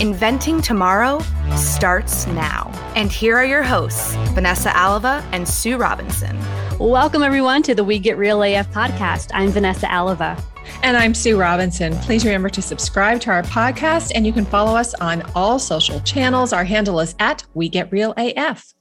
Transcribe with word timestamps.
Inventing 0.00 0.62
tomorrow 0.62 1.20
starts 1.56 2.26
now. 2.26 2.70
And 2.96 3.12
here 3.12 3.36
are 3.36 3.44
your 3.44 3.62
hosts, 3.62 4.14
Vanessa 4.34 4.76
Alava 4.76 5.24
and 5.32 5.48
Sue 5.48 5.76
Robinson. 5.76 6.36
Welcome, 6.80 7.22
everyone, 7.22 7.62
to 7.62 7.74
the 7.74 7.84
We 7.84 8.00
Get 8.00 8.18
Real 8.18 8.42
AF 8.42 8.72
podcast. 8.72 9.30
I'm 9.32 9.50
Vanessa 9.50 9.90
Alava. 9.92 10.42
And 10.82 10.96
I'm 10.96 11.14
Sue 11.14 11.38
Robinson. 11.38 11.94
Please 11.98 12.24
remember 12.24 12.48
to 12.48 12.62
subscribe 12.62 13.20
to 13.20 13.30
our 13.30 13.42
podcast, 13.44 14.10
and 14.14 14.26
you 14.26 14.32
can 14.32 14.44
follow 14.44 14.76
us 14.76 14.94
on 14.94 15.22
all 15.36 15.60
social 15.60 16.00
channels. 16.00 16.52
Our 16.52 16.64
handle 16.64 16.98
is 16.98 17.14
at 17.20 17.44
We 17.54 17.68
Get 17.68 17.92
Real 17.92 18.12
AF. 18.16 18.74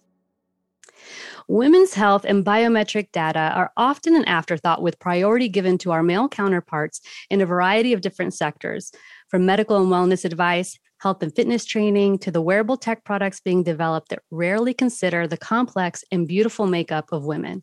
Women's 1.48 1.94
health 1.94 2.24
and 2.26 2.46
biometric 2.46 3.12
data 3.12 3.52
are 3.54 3.72
often 3.76 4.16
an 4.16 4.26
afterthought 4.26 4.82
with 4.82 5.00
priority 5.00 5.50
given 5.50 5.78
to 5.80 5.92
our 5.92 6.02
male 6.02 6.30
counterparts 6.30 7.02
in 7.30 7.42
a 7.42 7.46
variety 7.46 7.94
of 7.94 8.02
different 8.02 8.34
sectors, 8.34 8.92
from 9.28 9.46
medical 9.46 9.78
and 9.78 9.92
wellness 9.92 10.24
advice, 10.26 10.80
health 11.02 11.24
and 11.24 11.36
fitness 11.36 11.66
training, 11.66 12.20
to 12.20 12.30
the 12.30 12.42
wearable 12.42 12.78
tech 12.78 13.04
products 13.04 13.40
being 13.40 13.64
developed 13.64 14.10
that 14.10 14.22
rarely 14.30 14.74
consider 14.74 15.28
the 15.28 15.38
complex 15.38 16.04
and 16.12 16.28
beautiful 16.28 16.68
makeup 16.68 17.12
of 17.12 17.26
women. 17.26 17.62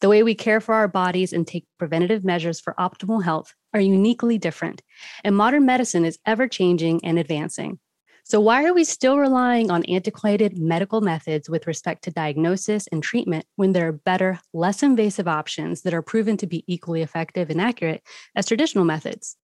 The 0.00 0.08
way 0.08 0.24
we 0.24 0.34
care 0.34 0.60
for 0.60 0.74
our 0.74 0.88
bodies 0.88 1.32
and 1.32 1.46
take 1.46 1.66
preventative 1.78 2.24
measures 2.24 2.60
for 2.60 2.74
optimal 2.78 3.22
health 3.22 3.54
are 3.72 3.80
uniquely 3.80 4.38
different, 4.38 4.82
and 5.22 5.36
modern 5.36 5.64
medicine 5.64 6.04
is 6.04 6.18
ever 6.26 6.48
changing 6.48 7.04
and 7.04 7.18
advancing. 7.18 7.78
So, 8.26 8.40
why 8.40 8.64
are 8.64 8.72
we 8.72 8.84
still 8.84 9.18
relying 9.18 9.70
on 9.70 9.84
antiquated 9.84 10.58
medical 10.58 11.02
methods 11.02 11.48
with 11.48 11.66
respect 11.66 12.04
to 12.04 12.10
diagnosis 12.10 12.86
and 12.86 13.02
treatment 13.02 13.44
when 13.56 13.72
there 13.72 13.88
are 13.88 13.92
better, 13.92 14.40
less 14.54 14.82
invasive 14.82 15.28
options 15.28 15.82
that 15.82 15.92
are 15.92 16.02
proven 16.02 16.38
to 16.38 16.46
be 16.46 16.64
equally 16.66 17.02
effective 17.02 17.50
and 17.50 17.60
accurate 17.60 18.02
as 18.34 18.46
traditional 18.46 18.86
methods? 18.86 19.36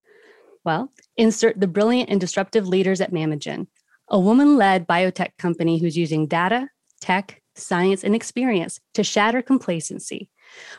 Well, 0.64 0.92
insert 1.16 1.58
the 1.58 1.66
brilliant 1.66 2.10
and 2.10 2.20
disruptive 2.20 2.68
leaders 2.68 3.00
at 3.00 3.12
Mamogen, 3.12 3.66
a 4.08 4.20
woman 4.20 4.56
led 4.56 4.86
biotech 4.86 5.30
company 5.38 5.78
who's 5.78 5.96
using 5.96 6.26
data, 6.26 6.68
tech, 7.00 7.40
science, 7.54 8.04
and 8.04 8.14
experience 8.14 8.80
to 8.94 9.02
shatter 9.02 9.40
complacency. 9.40 10.28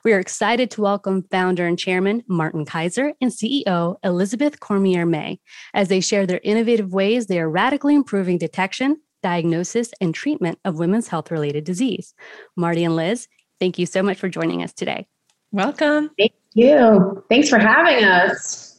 We 0.03 0.13
are 0.13 0.19
excited 0.19 0.69
to 0.71 0.81
welcome 0.81 1.25
founder 1.31 1.65
and 1.65 1.79
chairman 1.79 2.23
Martin 2.27 2.65
Kaiser 2.65 3.13
and 3.21 3.31
CEO 3.31 3.95
Elizabeth 4.03 4.59
Cormier 4.59 5.05
May 5.05 5.39
as 5.73 5.87
they 5.87 6.01
share 6.01 6.27
their 6.27 6.41
innovative 6.43 6.93
ways 6.93 7.25
they 7.25 7.39
are 7.39 7.49
radically 7.49 7.95
improving 7.95 8.37
detection, 8.37 8.97
diagnosis, 9.23 9.91
and 10.01 10.13
treatment 10.13 10.59
of 10.65 10.77
women's 10.77 11.07
health 11.07 11.31
related 11.31 11.63
disease. 11.63 12.13
Marty 12.55 12.83
and 12.83 12.95
Liz, 12.95 13.27
thank 13.59 13.79
you 13.79 13.85
so 13.85 14.03
much 14.03 14.17
for 14.17 14.29
joining 14.29 14.61
us 14.61 14.73
today. 14.73 15.07
Welcome. 15.51 16.11
Thank 16.17 16.33
you. 16.53 17.23
Thanks 17.29 17.49
for 17.49 17.59
having 17.59 18.03
us. 18.03 18.70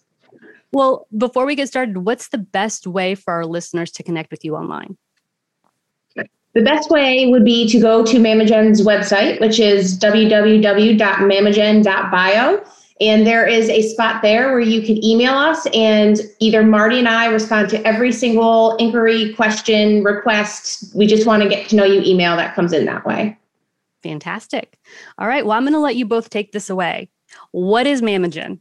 Well, 0.73 1.07
before 1.17 1.45
we 1.45 1.55
get 1.55 1.69
started, 1.69 1.99
what's 1.99 2.29
the 2.29 2.39
best 2.39 2.87
way 2.87 3.15
for 3.15 3.35
our 3.35 3.45
listeners 3.45 3.91
to 3.93 4.03
connect 4.03 4.31
with 4.31 4.43
you 4.45 4.57
online? 4.57 4.97
The 6.55 6.63
best 6.63 6.91
way 6.91 7.29
would 7.29 7.47
be 7.47 7.67
to 7.71 7.81
go 7.81 8.05
to 8.05 8.19
Mamogen's 8.19 8.83
website, 8.83 9.41
which 9.41 9.59
is 9.59 9.99
www.mamogen.bio. 9.99 12.65
And 13.01 13.27
there 13.27 13.47
is 13.47 13.71
a 13.71 13.81
spot 13.89 14.21
there 14.23 14.51
where 14.51 14.61
you 14.61 14.83
can 14.83 15.03
email 15.03 15.33
us, 15.33 15.67
and 15.73 16.21
either 16.41 16.63
Marty 16.63 16.99
and 16.99 17.09
I 17.09 17.25
respond 17.27 17.71
to 17.71 17.83
every 17.87 18.13
single 18.13 18.77
inquiry, 18.77 19.33
question, 19.35 20.05
request. 20.05 20.95
We 20.95 21.07
just 21.07 21.27
want 21.27 21.43
to 21.43 21.49
get 21.49 21.71
to 21.71 21.77
know 21.77 21.85
you 21.85 22.03
email 22.03 22.37
that 22.37 22.55
comes 22.55 22.75
in 22.75 22.85
that 22.85 23.07
way. 23.07 23.39
Fantastic. 24.03 24.79
All 25.19 25.27
right. 25.27 25.47
Well, 25.47 25.57
I'm 25.57 25.65
going 25.65 25.73
to 25.73 25.81
let 25.81 25.97
you 25.97 26.05
both 26.05 26.29
take 26.29 26.53
this 26.53 26.69
away. 26.69 27.09
What 27.53 27.87
is 27.87 28.03
Mamogen? 28.03 28.59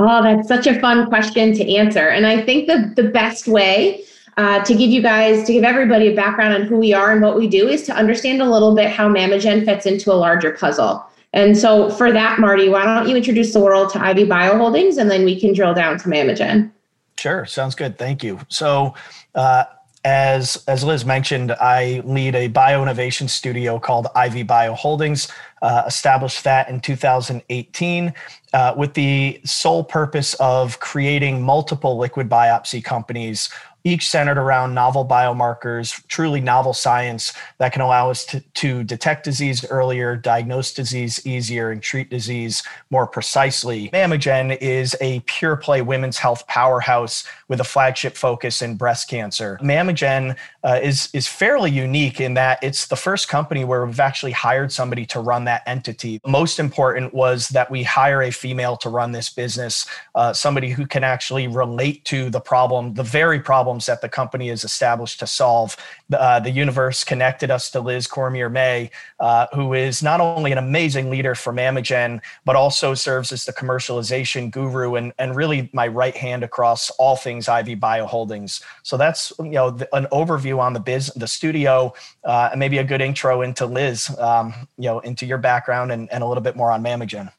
Oh, 0.00 0.22
that's 0.22 0.46
such 0.46 0.66
a 0.66 0.78
fun 0.80 1.08
question 1.08 1.52
to 1.54 1.74
answer. 1.74 2.08
And 2.08 2.26
I 2.26 2.40
think 2.40 2.68
the, 2.68 2.92
the 2.94 3.08
best 3.08 3.48
way 3.48 4.04
uh, 4.36 4.62
to 4.64 4.72
give 4.72 4.90
you 4.90 5.02
guys, 5.02 5.44
to 5.46 5.52
give 5.52 5.64
everybody 5.64 6.08
a 6.08 6.14
background 6.14 6.54
on 6.54 6.62
who 6.62 6.76
we 6.76 6.92
are 6.92 7.10
and 7.10 7.20
what 7.20 7.36
we 7.36 7.48
do 7.48 7.66
is 7.68 7.82
to 7.86 7.92
understand 7.92 8.40
a 8.40 8.48
little 8.48 8.74
bit 8.74 8.90
how 8.90 9.08
Mamogen 9.08 9.64
fits 9.64 9.84
into 9.84 10.12
a 10.12 10.14
larger 10.14 10.52
puzzle. 10.52 11.04
And 11.32 11.58
so 11.58 11.90
for 11.90 12.12
that, 12.12 12.38
Marty, 12.38 12.68
why 12.68 12.84
don't 12.84 13.08
you 13.08 13.16
introduce 13.16 13.52
the 13.52 13.60
world 13.60 13.92
to 13.92 14.00
Ivy 14.00 14.24
Bio 14.24 14.56
Holdings 14.56 14.96
and 14.96 15.10
then 15.10 15.24
we 15.24 15.38
can 15.38 15.52
drill 15.52 15.74
down 15.74 15.98
to 15.98 16.08
Mamogen. 16.08 16.70
Sure, 17.18 17.44
sounds 17.46 17.74
good. 17.74 17.98
Thank 17.98 18.22
you. 18.22 18.38
So, 18.48 18.94
uh, 19.34 19.64
as 20.04 20.62
as 20.68 20.84
Liz 20.84 21.04
mentioned, 21.04 21.52
I 21.52 22.02
lead 22.04 22.34
a 22.34 22.48
bio 22.48 22.82
innovation 22.82 23.28
studio 23.28 23.78
called 23.78 24.06
Ivy 24.14 24.42
Bio 24.42 24.74
Holdings. 24.74 25.28
Uh, 25.60 25.82
established 25.86 26.44
that 26.44 26.68
in 26.68 26.78
2018 26.80 28.14
uh, 28.52 28.74
with 28.76 28.94
the 28.94 29.40
sole 29.44 29.82
purpose 29.82 30.34
of 30.34 30.78
creating 30.78 31.42
multiple 31.42 31.98
liquid 31.98 32.28
biopsy 32.28 32.82
companies 32.82 33.50
each 33.88 34.08
centered 34.08 34.38
around 34.38 34.74
novel 34.74 35.06
biomarkers, 35.06 36.06
truly 36.08 36.40
novel 36.40 36.74
science 36.74 37.32
that 37.56 37.72
can 37.72 37.80
allow 37.80 38.10
us 38.10 38.24
to, 38.26 38.40
to 38.54 38.84
detect 38.84 39.24
disease 39.24 39.64
earlier, 39.70 40.14
diagnose 40.14 40.74
disease 40.74 41.26
easier, 41.26 41.70
and 41.70 41.82
treat 41.82 42.10
disease 42.10 42.62
more 42.90 43.06
precisely. 43.06 43.88
Mamogen 43.88 44.56
is 44.60 44.94
a 45.00 45.20
pure 45.20 45.56
play 45.56 45.80
women's 45.80 46.18
health 46.18 46.46
powerhouse 46.46 47.24
with 47.48 47.60
a 47.60 47.64
flagship 47.64 48.14
focus 48.14 48.60
in 48.60 48.76
breast 48.76 49.08
cancer. 49.08 49.58
Mamogen 49.62 50.36
uh, 50.62 50.78
is, 50.82 51.08
is 51.14 51.26
fairly 51.26 51.70
unique 51.70 52.20
in 52.20 52.34
that 52.34 52.58
it's 52.62 52.88
the 52.88 52.96
first 52.96 53.28
company 53.28 53.64
where 53.64 53.86
we've 53.86 54.00
actually 54.00 54.32
hired 54.32 54.70
somebody 54.70 55.06
to 55.06 55.20
run 55.20 55.44
that 55.44 55.62
entity. 55.66 56.20
Most 56.26 56.58
important 56.58 57.14
was 57.14 57.48
that 57.48 57.70
we 57.70 57.82
hire 57.82 58.22
a 58.22 58.30
female 58.30 58.76
to 58.76 58.90
run 58.90 59.12
this 59.12 59.30
business, 59.30 59.86
uh, 60.14 60.32
somebody 60.34 60.68
who 60.68 60.86
can 60.86 61.04
actually 61.04 61.48
relate 61.48 62.04
to 62.04 62.28
the 62.28 62.40
problem, 62.40 62.92
the 62.92 63.02
very 63.02 63.40
problems 63.78 63.86
that 63.86 64.00
the 64.00 64.08
company 64.08 64.50
is 64.50 64.64
established 64.64 65.20
to 65.20 65.26
solve. 65.26 65.76
Uh, 66.12 66.40
the 66.40 66.50
universe 66.50 67.04
connected 67.04 67.50
us 67.50 67.70
to 67.70 67.80
Liz 67.80 68.06
Cormier 68.06 68.50
May, 68.50 68.90
uh, 69.20 69.46
who 69.54 69.74
is 69.74 70.02
not 70.02 70.20
only 70.20 70.52
an 70.52 70.58
amazing 70.58 71.10
leader 71.10 71.34
for 71.34 71.52
Mamogen, 71.52 72.20
but 72.44 72.56
also 72.56 72.94
serves 72.94 73.32
as 73.32 73.44
the 73.44 73.52
commercialization 73.52 74.50
guru 74.50 74.96
and, 74.96 75.12
and 75.18 75.36
really 75.36 75.70
my 75.72 75.86
right 75.86 76.16
hand 76.16 76.42
across 76.42 76.90
all 76.98 77.16
things 77.16 77.48
Ivy 77.48 77.76
Bio 77.76 78.06
Holdings. 78.06 78.62
So 78.82 78.96
that's 78.96 79.32
you 79.38 79.58
know 79.58 79.70
the, 79.70 79.86
an 79.94 80.06
overview 80.10 80.58
on 80.58 80.72
the 80.72 80.80
biz, 80.80 81.12
the 81.16 81.28
studio, 81.28 81.92
uh, 82.24 82.48
and 82.50 82.58
maybe 82.58 82.78
a 82.78 82.84
good 82.84 83.00
intro 83.00 83.42
into 83.42 83.66
Liz, 83.66 84.10
um, 84.18 84.54
you 84.76 84.88
know, 84.88 85.00
into 85.04 85.26
your 85.26 85.38
background 85.38 85.92
and, 85.92 86.08
and 86.10 86.22
a 86.22 86.26
little 86.26 86.42
bit 86.42 86.56
more 86.56 86.70
on 86.70 86.82
Mamogen. 86.82 87.30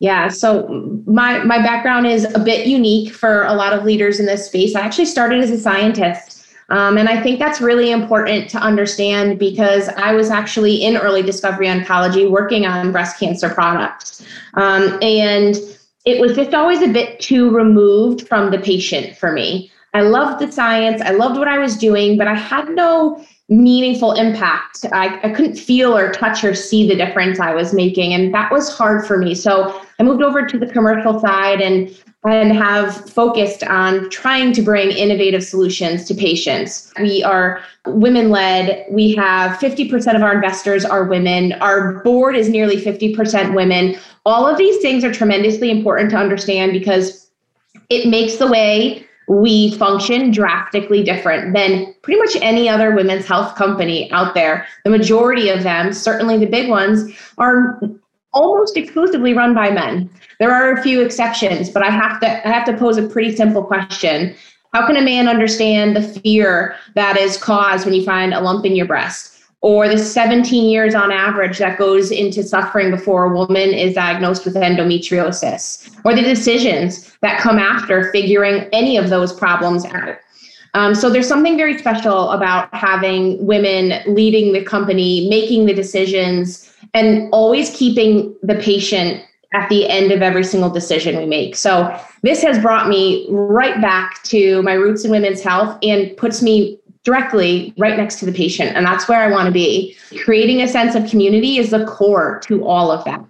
Yeah, 0.00 0.28
so 0.28 1.02
my 1.06 1.42
my 1.42 1.58
background 1.58 2.06
is 2.06 2.24
a 2.34 2.38
bit 2.38 2.66
unique 2.66 3.12
for 3.12 3.44
a 3.44 3.54
lot 3.54 3.72
of 3.72 3.84
leaders 3.84 4.20
in 4.20 4.26
this 4.26 4.46
space. 4.46 4.76
I 4.76 4.80
actually 4.80 5.06
started 5.06 5.42
as 5.42 5.50
a 5.50 5.58
scientist, 5.58 6.46
um, 6.68 6.96
and 6.96 7.08
I 7.08 7.20
think 7.20 7.40
that's 7.40 7.60
really 7.60 7.90
important 7.90 8.48
to 8.50 8.58
understand 8.58 9.40
because 9.40 9.88
I 9.88 10.12
was 10.12 10.30
actually 10.30 10.84
in 10.84 10.96
early 10.96 11.22
discovery 11.22 11.66
oncology 11.66 12.30
working 12.30 12.64
on 12.64 12.92
breast 12.92 13.18
cancer 13.18 13.48
products, 13.48 14.24
um, 14.54 14.98
and 15.02 15.56
it 16.04 16.20
was 16.20 16.36
just 16.36 16.54
always 16.54 16.80
a 16.80 16.88
bit 16.88 17.18
too 17.18 17.50
removed 17.50 18.28
from 18.28 18.52
the 18.52 18.58
patient 18.58 19.16
for 19.16 19.32
me. 19.32 19.72
I 19.94 20.02
loved 20.02 20.40
the 20.40 20.52
science, 20.52 21.00
I 21.00 21.10
loved 21.10 21.38
what 21.38 21.48
I 21.48 21.58
was 21.58 21.76
doing, 21.76 22.18
but 22.18 22.28
I 22.28 22.34
had 22.34 22.68
no 22.70 23.24
meaningful 23.48 24.12
impact. 24.12 24.84
I, 24.92 25.18
I 25.22 25.30
couldn't 25.30 25.56
feel 25.56 25.96
or 25.96 26.12
touch 26.12 26.44
or 26.44 26.54
see 26.54 26.86
the 26.86 26.94
difference 26.94 27.40
I 27.40 27.54
was 27.54 27.72
making. 27.72 28.12
And 28.12 28.32
that 28.34 28.52
was 28.52 28.70
hard 28.76 29.06
for 29.06 29.16
me. 29.16 29.34
So 29.34 29.82
I 29.98 30.02
moved 30.02 30.22
over 30.22 30.46
to 30.46 30.58
the 30.58 30.66
commercial 30.66 31.18
side 31.18 31.60
and 31.60 31.96
and 32.26 32.52
have 32.52 33.08
focused 33.08 33.62
on 33.62 34.10
trying 34.10 34.52
to 34.52 34.60
bring 34.60 34.90
innovative 34.90 35.42
solutions 35.42 36.04
to 36.04 36.14
patients. 36.14 36.92
We 37.00 37.22
are 37.22 37.62
women 37.86 38.30
led. 38.30 38.84
We 38.90 39.14
have 39.14 39.58
50% 39.58 40.16
of 40.16 40.22
our 40.22 40.34
investors 40.34 40.84
are 40.84 41.04
women. 41.04 41.52
Our 41.54 42.02
board 42.02 42.34
is 42.34 42.48
nearly 42.48 42.76
50% 42.76 43.54
women. 43.54 43.96
All 44.26 44.46
of 44.46 44.58
these 44.58 44.82
things 44.82 45.04
are 45.04 45.12
tremendously 45.12 45.70
important 45.70 46.10
to 46.10 46.16
understand 46.16 46.72
because 46.72 47.30
it 47.88 48.08
makes 48.08 48.36
the 48.36 48.48
way 48.48 49.07
we 49.28 49.74
function 49.76 50.30
drastically 50.30 51.02
different 51.02 51.54
than 51.54 51.94
pretty 52.02 52.18
much 52.18 52.36
any 52.40 52.68
other 52.68 52.94
women's 52.94 53.26
health 53.26 53.54
company 53.56 54.10
out 54.12 54.34
there. 54.34 54.66
The 54.84 54.90
majority 54.90 55.50
of 55.50 55.62
them, 55.62 55.92
certainly 55.92 56.38
the 56.38 56.46
big 56.46 56.68
ones, 56.68 57.12
are 57.36 57.80
almost 58.32 58.76
exclusively 58.76 59.34
run 59.34 59.54
by 59.54 59.70
men. 59.70 60.10
There 60.40 60.52
are 60.52 60.72
a 60.72 60.82
few 60.82 61.02
exceptions, 61.02 61.70
but 61.70 61.82
I 61.82 61.90
have 61.90 62.20
to 62.20 62.48
I 62.48 62.50
have 62.50 62.64
to 62.66 62.76
pose 62.76 62.96
a 62.96 63.06
pretty 63.06 63.36
simple 63.36 63.62
question. 63.62 64.34
How 64.72 64.86
can 64.86 64.96
a 64.96 65.02
man 65.02 65.28
understand 65.28 65.96
the 65.96 66.02
fear 66.02 66.76
that 66.94 67.16
is 67.16 67.36
caused 67.36 67.84
when 67.84 67.94
you 67.94 68.04
find 68.04 68.34
a 68.34 68.40
lump 68.40 68.64
in 68.64 68.76
your 68.76 68.86
breast? 68.86 69.37
Or 69.60 69.88
the 69.88 69.98
17 69.98 70.68
years 70.68 70.94
on 70.94 71.10
average 71.10 71.58
that 71.58 71.78
goes 71.78 72.12
into 72.12 72.44
suffering 72.44 72.90
before 72.92 73.24
a 73.24 73.34
woman 73.34 73.70
is 73.74 73.94
diagnosed 73.94 74.44
with 74.44 74.54
endometriosis, 74.54 75.90
or 76.04 76.14
the 76.14 76.22
decisions 76.22 77.16
that 77.22 77.40
come 77.40 77.58
after 77.58 78.12
figuring 78.12 78.68
any 78.72 78.96
of 78.96 79.10
those 79.10 79.32
problems 79.32 79.84
out. 79.84 80.16
Um, 80.74 80.94
so 80.94 81.10
there's 81.10 81.26
something 81.26 81.56
very 81.56 81.76
special 81.78 82.30
about 82.30 82.72
having 82.72 83.44
women 83.44 84.00
leading 84.06 84.52
the 84.52 84.62
company, 84.62 85.28
making 85.28 85.66
the 85.66 85.74
decisions, 85.74 86.72
and 86.94 87.28
always 87.32 87.74
keeping 87.74 88.36
the 88.42 88.54
patient 88.56 89.24
at 89.54 89.68
the 89.70 89.88
end 89.88 90.12
of 90.12 90.20
every 90.20 90.44
single 90.44 90.70
decision 90.70 91.16
we 91.16 91.26
make. 91.26 91.56
So 91.56 91.98
this 92.22 92.42
has 92.42 92.58
brought 92.58 92.88
me 92.88 93.26
right 93.30 93.80
back 93.80 94.22
to 94.24 94.62
my 94.62 94.74
roots 94.74 95.04
in 95.04 95.10
women's 95.10 95.40
health 95.40 95.78
and 95.82 96.14
puts 96.16 96.42
me 96.42 96.78
directly 97.08 97.72
right 97.78 97.96
next 97.96 98.18
to 98.20 98.26
the 98.26 98.32
patient. 98.32 98.76
And 98.76 98.84
that's 98.84 99.08
where 99.08 99.22
I 99.22 99.30
want 99.30 99.46
to 99.46 99.52
be. 99.52 99.96
Creating 100.24 100.60
a 100.60 100.68
sense 100.68 100.94
of 100.94 101.08
community 101.08 101.56
is 101.56 101.70
the 101.70 101.86
core 101.86 102.38
to 102.44 102.66
all 102.66 102.90
of 102.90 103.02
that. 103.06 103.24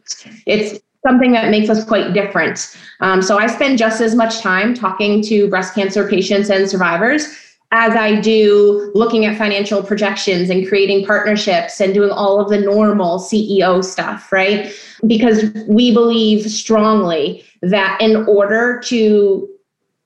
It's 0.46 0.80
something 1.06 1.30
that 1.30 1.48
makes 1.52 1.70
us 1.70 1.84
quite 1.84 2.12
different. 2.12 2.76
Um, 2.98 3.22
so 3.22 3.38
I 3.38 3.46
spend 3.46 3.78
just 3.78 4.00
as 4.00 4.16
much 4.16 4.40
time 4.40 4.74
talking 4.74 5.22
to 5.22 5.48
breast 5.48 5.76
cancer 5.76 6.08
patients 6.08 6.50
and 6.50 6.68
survivors 6.68 7.28
as 7.70 7.94
I 7.94 8.20
do 8.20 8.90
looking 8.96 9.26
at 9.26 9.38
financial 9.38 9.80
projections 9.80 10.50
and 10.50 10.66
creating 10.66 11.06
partnerships 11.06 11.80
and 11.80 11.94
doing 11.94 12.10
all 12.10 12.40
of 12.40 12.48
the 12.48 12.60
normal 12.60 13.20
CEO 13.20 13.84
stuff, 13.84 14.32
right? 14.32 14.74
Because 15.06 15.52
we 15.68 15.92
believe 15.92 16.50
strongly 16.50 17.44
that 17.62 17.96
in 18.00 18.26
order 18.26 18.80
to 18.86 19.48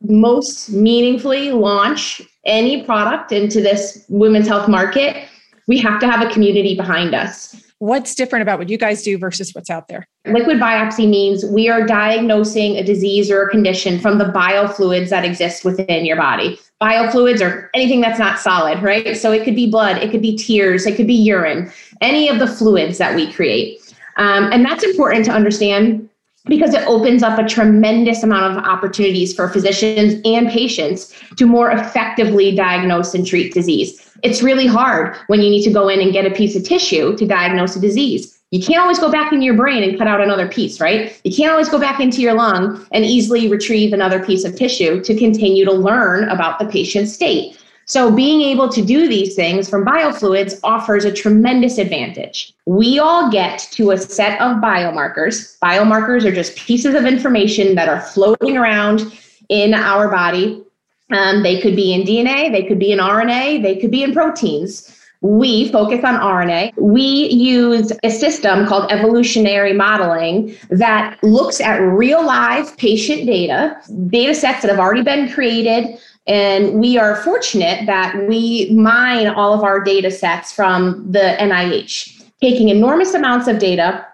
most 0.02 0.70
meaningfully 0.70 1.52
launch 1.52 2.20
any 2.44 2.82
product 2.84 3.32
into 3.32 3.60
this 3.60 4.04
women's 4.08 4.48
health 4.48 4.68
market, 4.68 5.28
we 5.68 5.78
have 5.78 6.00
to 6.00 6.10
have 6.10 6.26
a 6.26 6.32
community 6.32 6.76
behind 6.76 7.14
us. 7.14 7.56
What's 7.78 8.14
different 8.14 8.42
about 8.42 8.60
what 8.60 8.68
you 8.68 8.78
guys 8.78 9.02
do 9.02 9.18
versus 9.18 9.52
what's 9.54 9.68
out 9.68 9.88
there? 9.88 10.06
Liquid 10.26 10.58
biopsy 10.58 11.08
means 11.08 11.44
we 11.44 11.68
are 11.68 11.84
diagnosing 11.84 12.76
a 12.76 12.84
disease 12.84 13.28
or 13.28 13.42
a 13.42 13.50
condition 13.50 13.98
from 13.98 14.18
the 14.18 14.26
biofluids 14.26 15.08
that 15.08 15.24
exist 15.24 15.64
within 15.64 16.04
your 16.04 16.16
body. 16.16 16.60
Biofluids 16.80 17.44
are 17.44 17.70
anything 17.74 18.00
that's 18.00 18.20
not 18.20 18.38
solid, 18.38 18.80
right? 18.82 19.16
So 19.16 19.32
it 19.32 19.44
could 19.44 19.56
be 19.56 19.68
blood, 19.68 19.98
it 19.98 20.12
could 20.12 20.22
be 20.22 20.36
tears, 20.36 20.86
it 20.86 20.94
could 20.94 21.08
be 21.08 21.14
urine, 21.14 21.72
any 22.00 22.28
of 22.28 22.38
the 22.38 22.46
fluids 22.46 22.98
that 22.98 23.16
we 23.16 23.32
create. 23.32 23.80
Um, 24.16 24.52
and 24.52 24.64
that's 24.64 24.84
important 24.84 25.24
to 25.24 25.32
understand 25.32 26.08
because 26.46 26.74
it 26.74 26.86
opens 26.86 27.22
up 27.22 27.38
a 27.38 27.48
tremendous 27.48 28.22
amount 28.22 28.56
of 28.56 28.64
opportunities 28.64 29.34
for 29.34 29.48
physicians 29.48 30.20
and 30.24 30.48
patients 30.48 31.14
to 31.36 31.46
more 31.46 31.70
effectively 31.70 32.54
diagnose 32.54 33.14
and 33.14 33.26
treat 33.26 33.54
disease. 33.54 34.10
It's 34.22 34.42
really 34.42 34.66
hard 34.66 35.16
when 35.28 35.40
you 35.40 35.50
need 35.50 35.62
to 35.64 35.72
go 35.72 35.88
in 35.88 36.00
and 36.00 36.12
get 36.12 36.26
a 36.26 36.30
piece 36.30 36.56
of 36.56 36.64
tissue 36.64 37.16
to 37.16 37.26
diagnose 37.26 37.76
a 37.76 37.80
disease. 37.80 38.38
You 38.50 38.62
can't 38.62 38.82
always 38.82 38.98
go 38.98 39.10
back 39.10 39.32
into 39.32 39.46
your 39.46 39.54
brain 39.54 39.82
and 39.82 39.96
cut 39.96 40.06
out 40.06 40.20
another 40.20 40.46
piece, 40.46 40.78
right? 40.78 41.18
You 41.24 41.34
can't 41.34 41.50
always 41.50 41.70
go 41.70 41.80
back 41.80 42.00
into 42.00 42.20
your 42.20 42.34
lung 42.34 42.86
and 42.92 43.04
easily 43.04 43.48
retrieve 43.48 43.94
another 43.94 44.22
piece 44.22 44.44
of 44.44 44.54
tissue 44.54 45.02
to 45.02 45.16
continue 45.16 45.64
to 45.64 45.72
learn 45.72 46.28
about 46.28 46.58
the 46.58 46.66
patient's 46.66 47.14
state. 47.14 47.56
So, 47.86 48.14
being 48.14 48.42
able 48.42 48.68
to 48.68 48.84
do 48.84 49.08
these 49.08 49.34
things 49.34 49.68
from 49.68 49.84
biofluids 49.84 50.60
offers 50.62 51.04
a 51.04 51.12
tremendous 51.12 51.78
advantage. 51.78 52.54
We 52.66 52.98
all 52.98 53.30
get 53.30 53.58
to 53.72 53.90
a 53.90 53.98
set 53.98 54.40
of 54.40 54.58
biomarkers. 54.58 55.58
Biomarkers 55.58 56.24
are 56.24 56.32
just 56.32 56.56
pieces 56.56 56.94
of 56.94 57.04
information 57.04 57.74
that 57.74 57.88
are 57.88 58.00
floating 58.00 58.56
around 58.56 59.12
in 59.48 59.74
our 59.74 60.08
body. 60.08 60.62
Um, 61.10 61.42
they 61.42 61.60
could 61.60 61.76
be 61.76 61.92
in 61.92 62.02
DNA, 62.02 62.50
they 62.50 62.64
could 62.64 62.78
be 62.78 62.92
in 62.92 62.98
RNA, 62.98 63.62
they 63.62 63.76
could 63.76 63.90
be 63.90 64.02
in 64.02 64.12
proteins. 64.12 64.98
We 65.20 65.70
focus 65.70 66.04
on 66.04 66.14
RNA. 66.14 66.76
We 66.76 67.02
use 67.02 67.92
a 68.02 68.10
system 68.10 68.66
called 68.66 68.90
evolutionary 68.90 69.72
modeling 69.72 70.56
that 70.68 71.22
looks 71.22 71.60
at 71.60 71.76
real 71.76 72.26
live 72.26 72.76
patient 72.76 73.26
data, 73.26 73.80
data 74.08 74.34
sets 74.34 74.62
that 74.62 74.70
have 74.70 74.80
already 74.80 75.02
been 75.02 75.30
created 75.32 75.96
and 76.26 76.78
we 76.78 76.98
are 76.98 77.16
fortunate 77.16 77.86
that 77.86 78.28
we 78.28 78.70
mine 78.70 79.26
all 79.28 79.54
of 79.54 79.64
our 79.64 79.80
data 79.80 80.10
sets 80.10 80.52
from 80.52 81.10
the 81.10 81.36
NIH, 81.40 82.22
taking 82.40 82.68
enormous 82.68 83.14
amounts 83.14 83.48
of 83.48 83.58
data, 83.58 84.06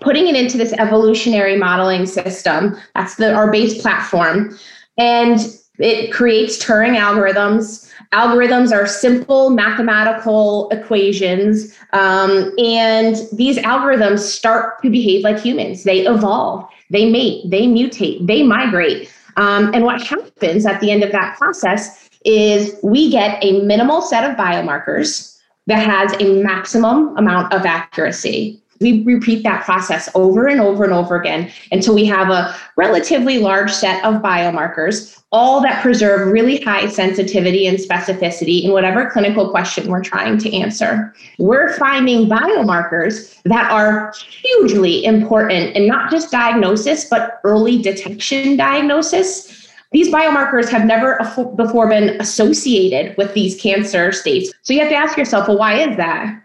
putting 0.00 0.28
it 0.28 0.36
into 0.36 0.56
this 0.56 0.72
evolutionary 0.74 1.56
modeling 1.56 2.06
system. 2.06 2.76
That's 2.94 3.16
the, 3.16 3.32
our 3.32 3.50
base 3.50 3.80
platform. 3.80 4.56
And 4.98 5.40
it 5.78 6.12
creates 6.12 6.62
Turing 6.64 6.96
algorithms. 6.96 7.92
Algorithms 8.12 8.72
are 8.72 8.86
simple 8.86 9.50
mathematical 9.50 10.68
equations. 10.70 11.76
Um, 11.92 12.52
and 12.58 13.16
these 13.32 13.58
algorithms 13.58 14.20
start 14.20 14.80
to 14.82 14.90
behave 14.90 15.24
like 15.24 15.40
humans. 15.40 15.84
They 15.84 16.06
evolve, 16.06 16.68
they 16.90 17.10
mate, 17.10 17.50
they 17.50 17.66
mutate, 17.66 18.26
they 18.26 18.42
migrate. 18.42 19.12
Um, 19.38 19.72
and 19.72 19.84
what 19.84 20.02
happens 20.02 20.66
at 20.66 20.80
the 20.80 20.90
end 20.90 21.04
of 21.04 21.12
that 21.12 21.38
process 21.38 22.08
is 22.24 22.76
we 22.82 23.08
get 23.08 23.42
a 23.42 23.62
minimal 23.62 24.02
set 24.02 24.28
of 24.28 24.36
biomarkers 24.36 25.38
that 25.68 25.78
has 25.78 26.12
a 26.20 26.42
maximum 26.42 27.16
amount 27.16 27.52
of 27.52 27.64
accuracy. 27.64 28.60
We 28.80 29.02
repeat 29.02 29.42
that 29.42 29.64
process 29.64 30.08
over 30.14 30.46
and 30.46 30.60
over 30.60 30.84
and 30.84 30.92
over 30.92 31.16
again 31.16 31.50
until 31.72 31.94
we 31.94 32.04
have 32.06 32.30
a 32.30 32.54
relatively 32.76 33.38
large 33.38 33.72
set 33.72 34.04
of 34.04 34.22
biomarkers, 34.22 35.20
all 35.32 35.60
that 35.62 35.82
preserve 35.82 36.32
really 36.32 36.60
high 36.60 36.88
sensitivity 36.88 37.66
and 37.66 37.76
specificity 37.78 38.64
in 38.64 38.70
whatever 38.72 39.10
clinical 39.10 39.50
question 39.50 39.88
we're 39.88 40.02
trying 40.02 40.38
to 40.38 40.56
answer. 40.56 41.12
We're 41.38 41.76
finding 41.76 42.28
biomarkers 42.28 43.42
that 43.44 43.70
are 43.70 44.14
hugely 44.16 45.04
important 45.04 45.76
in 45.76 45.86
not 45.86 46.10
just 46.10 46.30
diagnosis, 46.30 47.06
but 47.06 47.40
early 47.44 47.82
detection 47.82 48.56
diagnosis. 48.56 49.68
These 49.90 50.12
biomarkers 50.12 50.68
have 50.68 50.84
never 50.84 51.18
before 51.56 51.88
been 51.88 52.20
associated 52.20 53.16
with 53.16 53.32
these 53.34 53.60
cancer 53.60 54.12
states. 54.12 54.52
So 54.62 54.72
you 54.72 54.80
have 54.80 54.90
to 54.90 54.96
ask 54.96 55.16
yourself, 55.16 55.48
well, 55.48 55.58
why 55.58 55.80
is 55.80 55.96
that? 55.96 56.42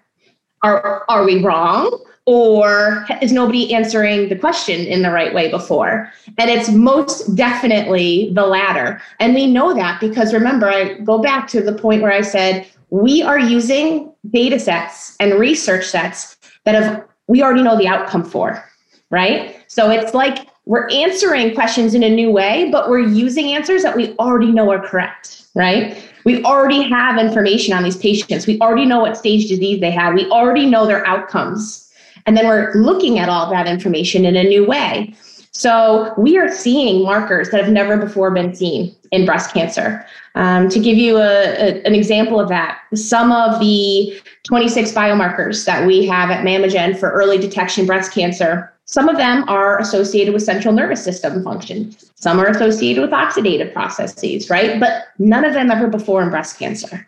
Are, 0.62 1.04
are 1.10 1.26
we 1.26 1.44
wrong? 1.44 2.00
Or 2.26 3.06
is 3.22 3.34
nobody 3.34 3.74
answering 3.74 4.30
the 4.30 4.36
question 4.36 4.80
in 4.86 5.02
the 5.02 5.12
right 5.12 5.34
way 5.34 5.52
before? 5.52 6.12
And 6.38 6.50
it's 6.50 6.70
most 6.70 7.36
definitely 7.36 8.32
the 8.34 8.46
latter. 8.46 9.02
And 9.20 9.34
we 9.34 9.48
know 9.48 9.74
that 9.74 10.00
because 10.00 10.34
remember, 10.34 10.70
I 10.70 11.00
go 11.00 11.20
back 11.20 11.48
to 11.50 11.62
the 11.62 11.74
point 11.74 12.02
where 12.02 12.14
I 12.14 12.22
said 12.22 12.66
we 12.90 13.22
are 13.22 13.40
using 13.40 14.12
data 14.30 14.60
sets 14.60 15.18
and 15.20 15.34
research 15.34 15.86
sets 15.86 16.38
that 16.64 16.76
have 16.76 17.04
we 17.28 17.42
already 17.42 17.64
know 17.64 17.78
the 17.78 17.88
outcome 17.88 18.24
for, 18.24 18.64
right? 19.10 19.58
So 19.68 19.90
it's 19.90 20.14
like 20.14 20.48
we're 20.66 20.90
answering 20.92 21.54
questions 21.54 21.94
in 21.94 22.04
a 22.04 22.10
new 22.10 22.32
way, 22.32 22.70
but 22.72 22.90
we're 22.90 23.08
using 23.08 23.48
answers 23.54 23.84
that 23.84 23.98
we 23.98 24.16
already 24.18 24.52
know 24.52 24.72
are 24.72 24.86
correct, 24.86 25.46
right? 25.56 26.10
We 26.26 26.44
already 26.44 26.84
have 26.84 27.20
information 27.20 27.74
on 27.74 27.84
these 27.84 27.98
patients. 27.98 28.48
We 28.48 28.60
already 28.60 28.86
know 28.86 29.00
what 29.00 29.18
stage 29.18 29.50
disease 29.50 29.82
they 29.82 29.92
had. 29.92 30.14
We 30.14 30.26
already 30.30 30.66
know 30.66 30.86
their 30.86 31.06
outcomes 31.06 31.83
and 32.26 32.38
then 32.38 32.48
we're 32.48 32.74
looking 32.76 33.20
at 33.20 33.30
all 33.30 33.50
that 33.50 33.68
information 33.68 34.26
in 34.26 34.36
a 34.36 34.44
new 34.44 34.66
way. 34.66 35.14
So 35.52 36.14
we 36.18 36.38
are 36.38 36.52
seeing 36.52 37.04
markers 37.04 37.50
that 37.52 37.64
have 37.64 37.72
never 37.72 37.96
before 37.98 38.32
been 38.32 38.56
seen 38.56 38.96
in 39.12 39.26
breast 39.26 39.54
cancer. 39.54 40.06
Um, 40.34 40.68
to 40.70 40.80
give 40.80 40.98
you 40.98 41.18
a, 41.18 41.54
a, 41.54 41.84
an 41.84 41.94
example 41.94 42.40
of 42.40 42.50
that, 42.50 42.80
some 42.96 43.32
of 43.32 43.60
the 43.60 44.20
26 44.44 44.92
biomarkers 44.94 45.66
that 45.66 45.86
we 45.86 46.08
have 46.08 46.32
at 46.32 46.44
Mamogen 46.44 46.98
for 46.98 47.12
early 47.12 47.38
detection 47.38 47.86
breast 47.86 48.12
cancer, 48.12 48.74
some 48.86 49.08
of 49.08 49.18
them 49.18 49.48
are 49.48 49.80
associated 49.80 50.34
with 50.34 50.42
central 50.42 50.74
nervous 50.74 51.04
system 51.04 51.44
function. 51.44 51.96
Some 52.16 52.40
are 52.40 52.48
associated 52.48 53.02
with 53.02 53.12
oxidative 53.12 53.74
processes, 53.74 54.50
right? 54.50 54.80
But 54.80 55.04
none 55.20 55.46
of 55.46 55.54
them 55.54 55.70
ever 55.70 55.88
before 55.88 56.24
in 56.24 56.32
breast 56.32 56.58
cancer. 56.58 57.08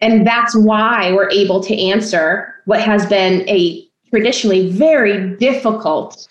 And 0.00 0.26
that's 0.26 0.56
why 0.56 1.12
we're 1.12 1.30
able 1.30 1.62
to 1.62 1.76
answer 1.76 2.54
what 2.64 2.80
has 2.80 3.06
been 3.06 3.48
a 3.48 3.83
traditionally 4.14 4.70
very 4.70 5.34
difficult 5.38 6.28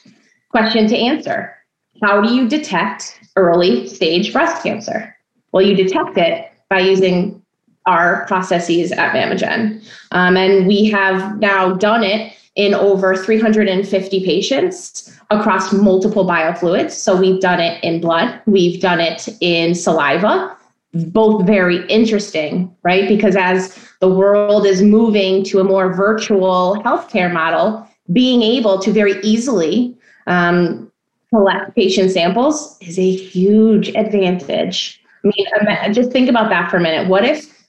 question 0.52 0.88
to 0.88 0.96
answer. 0.96 1.54
How 2.02 2.22
do 2.22 2.34
you 2.34 2.48
detect 2.48 3.20
early 3.36 3.90
stage 3.90 4.32
breast 4.32 4.64
cancer? 4.64 5.14
Well, 5.52 5.66
you 5.66 5.76
detect 5.76 6.18
it 6.18 6.50
by 6.70 6.80
using 6.80 7.44
our 7.86 8.26
processes 8.26 8.94
at 8.94 9.14
Mamogen. 9.14 9.86
Um, 10.12 10.38
and 10.38 10.66
we 10.66 10.86
have 10.92 11.40
now 11.40 11.74
done 11.74 12.06
it 12.06 12.34
in 12.56 12.74
over 12.74 13.18
350 13.18 14.24
patients 14.24 15.20
across 15.30 15.74
multiple 15.74 16.26
biofluids. 16.26 16.92
So 16.92 17.20
we've 17.20 17.42
done 17.42 17.60
it 17.60 17.84
in 17.84 18.00
blood, 18.00 18.42
we've 18.46 18.80
done 18.80 19.02
it 19.02 19.28
in 19.42 19.76
saliva, 19.76 20.56
both 20.94 21.46
very 21.46 21.86
interesting, 21.88 22.74
right? 22.84 23.10
Because 23.10 23.36
as 23.36 23.78
the 24.04 24.10
world 24.10 24.66
is 24.66 24.82
moving 24.82 25.46
to 25.46 25.62
a 25.62 25.64
more 25.64 25.94
virtual 25.94 26.76
healthcare 26.84 27.32
model, 27.32 27.88
being 28.12 28.42
able 28.42 28.78
to 28.78 28.92
very 28.92 29.22
easily 29.22 29.96
um, 30.28 30.92
collect 31.30 31.74
patient 31.74 32.12
samples 32.12 32.78
is 32.82 33.00
a 33.00 33.10
huge 33.16 33.96
advantage. 33.96 35.02
I 35.24 35.32
mean, 35.32 35.94
just 35.94 36.12
think 36.12 36.30
about 36.30 36.50
that 36.50 36.70
for 36.70 36.76
a 36.76 36.82
minute. 36.82 37.08
What 37.08 37.24
if, 37.24 37.66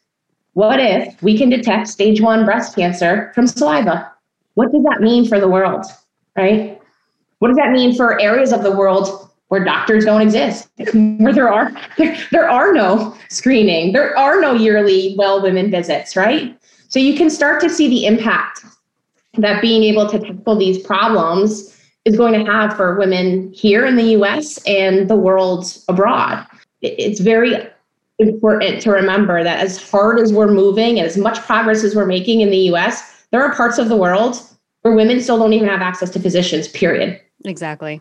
what 0.54 0.80
if 0.80 1.22
we 1.22 1.38
can 1.38 1.50
detect 1.50 1.86
stage 1.86 2.20
one 2.20 2.44
breast 2.44 2.74
cancer 2.74 3.30
from 3.32 3.46
saliva? 3.46 4.10
What 4.54 4.72
does 4.72 4.82
that 4.82 5.02
mean 5.02 5.28
for 5.28 5.38
the 5.38 5.46
world, 5.46 5.86
right? 6.36 6.82
What 7.38 7.46
does 7.46 7.58
that 7.58 7.70
mean 7.70 7.94
for 7.94 8.20
areas 8.20 8.52
of 8.52 8.64
the 8.64 8.72
world 8.72 9.23
where 9.48 9.64
doctors 9.64 10.04
don't 10.04 10.22
exist, 10.22 10.68
where 10.94 11.32
there 11.32 11.52
are 11.52 11.72
there, 12.32 12.48
are 12.48 12.72
no 12.72 13.16
screening, 13.28 13.92
there 13.92 14.16
are 14.18 14.40
no 14.40 14.54
yearly 14.54 15.14
well 15.18 15.42
women 15.42 15.70
visits, 15.70 16.16
right? 16.16 16.58
So 16.88 16.98
you 16.98 17.16
can 17.16 17.30
start 17.30 17.60
to 17.62 17.70
see 17.70 17.88
the 17.88 18.06
impact 18.06 18.64
that 19.34 19.60
being 19.60 19.82
able 19.82 20.08
to 20.08 20.18
tackle 20.18 20.56
these 20.56 20.78
problems 20.78 21.70
is 22.04 22.16
going 22.16 22.32
to 22.34 22.50
have 22.50 22.76
for 22.76 22.98
women 22.98 23.52
here 23.52 23.86
in 23.86 23.96
the 23.96 24.16
US 24.18 24.62
and 24.66 25.08
the 25.08 25.16
world 25.16 25.66
abroad. 25.88 26.46
It's 26.82 27.20
very 27.20 27.54
important 28.18 28.80
to 28.82 28.90
remember 28.90 29.42
that 29.42 29.58
as 29.58 29.90
hard 29.90 30.20
as 30.20 30.32
we're 30.32 30.52
moving 30.52 30.98
and 30.98 31.06
as 31.06 31.16
much 31.16 31.40
progress 31.40 31.82
as 31.82 31.96
we're 31.96 32.06
making 32.06 32.42
in 32.42 32.50
the 32.50 32.72
US, 32.72 33.24
there 33.30 33.42
are 33.42 33.54
parts 33.54 33.78
of 33.78 33.88
the 33.88 33.96
world 33.96 34.36
where 34.82 34.94
women 34.94 35.20
still 35.20 35.38
don't 35.38 35.52
even 35.52 35.68
have 35.68 35.80
access 35.80 36.10
to 36.10 36.20
physicians, 36.20 36.68
period. 36.68 37.20
Exactly 37.44 38.00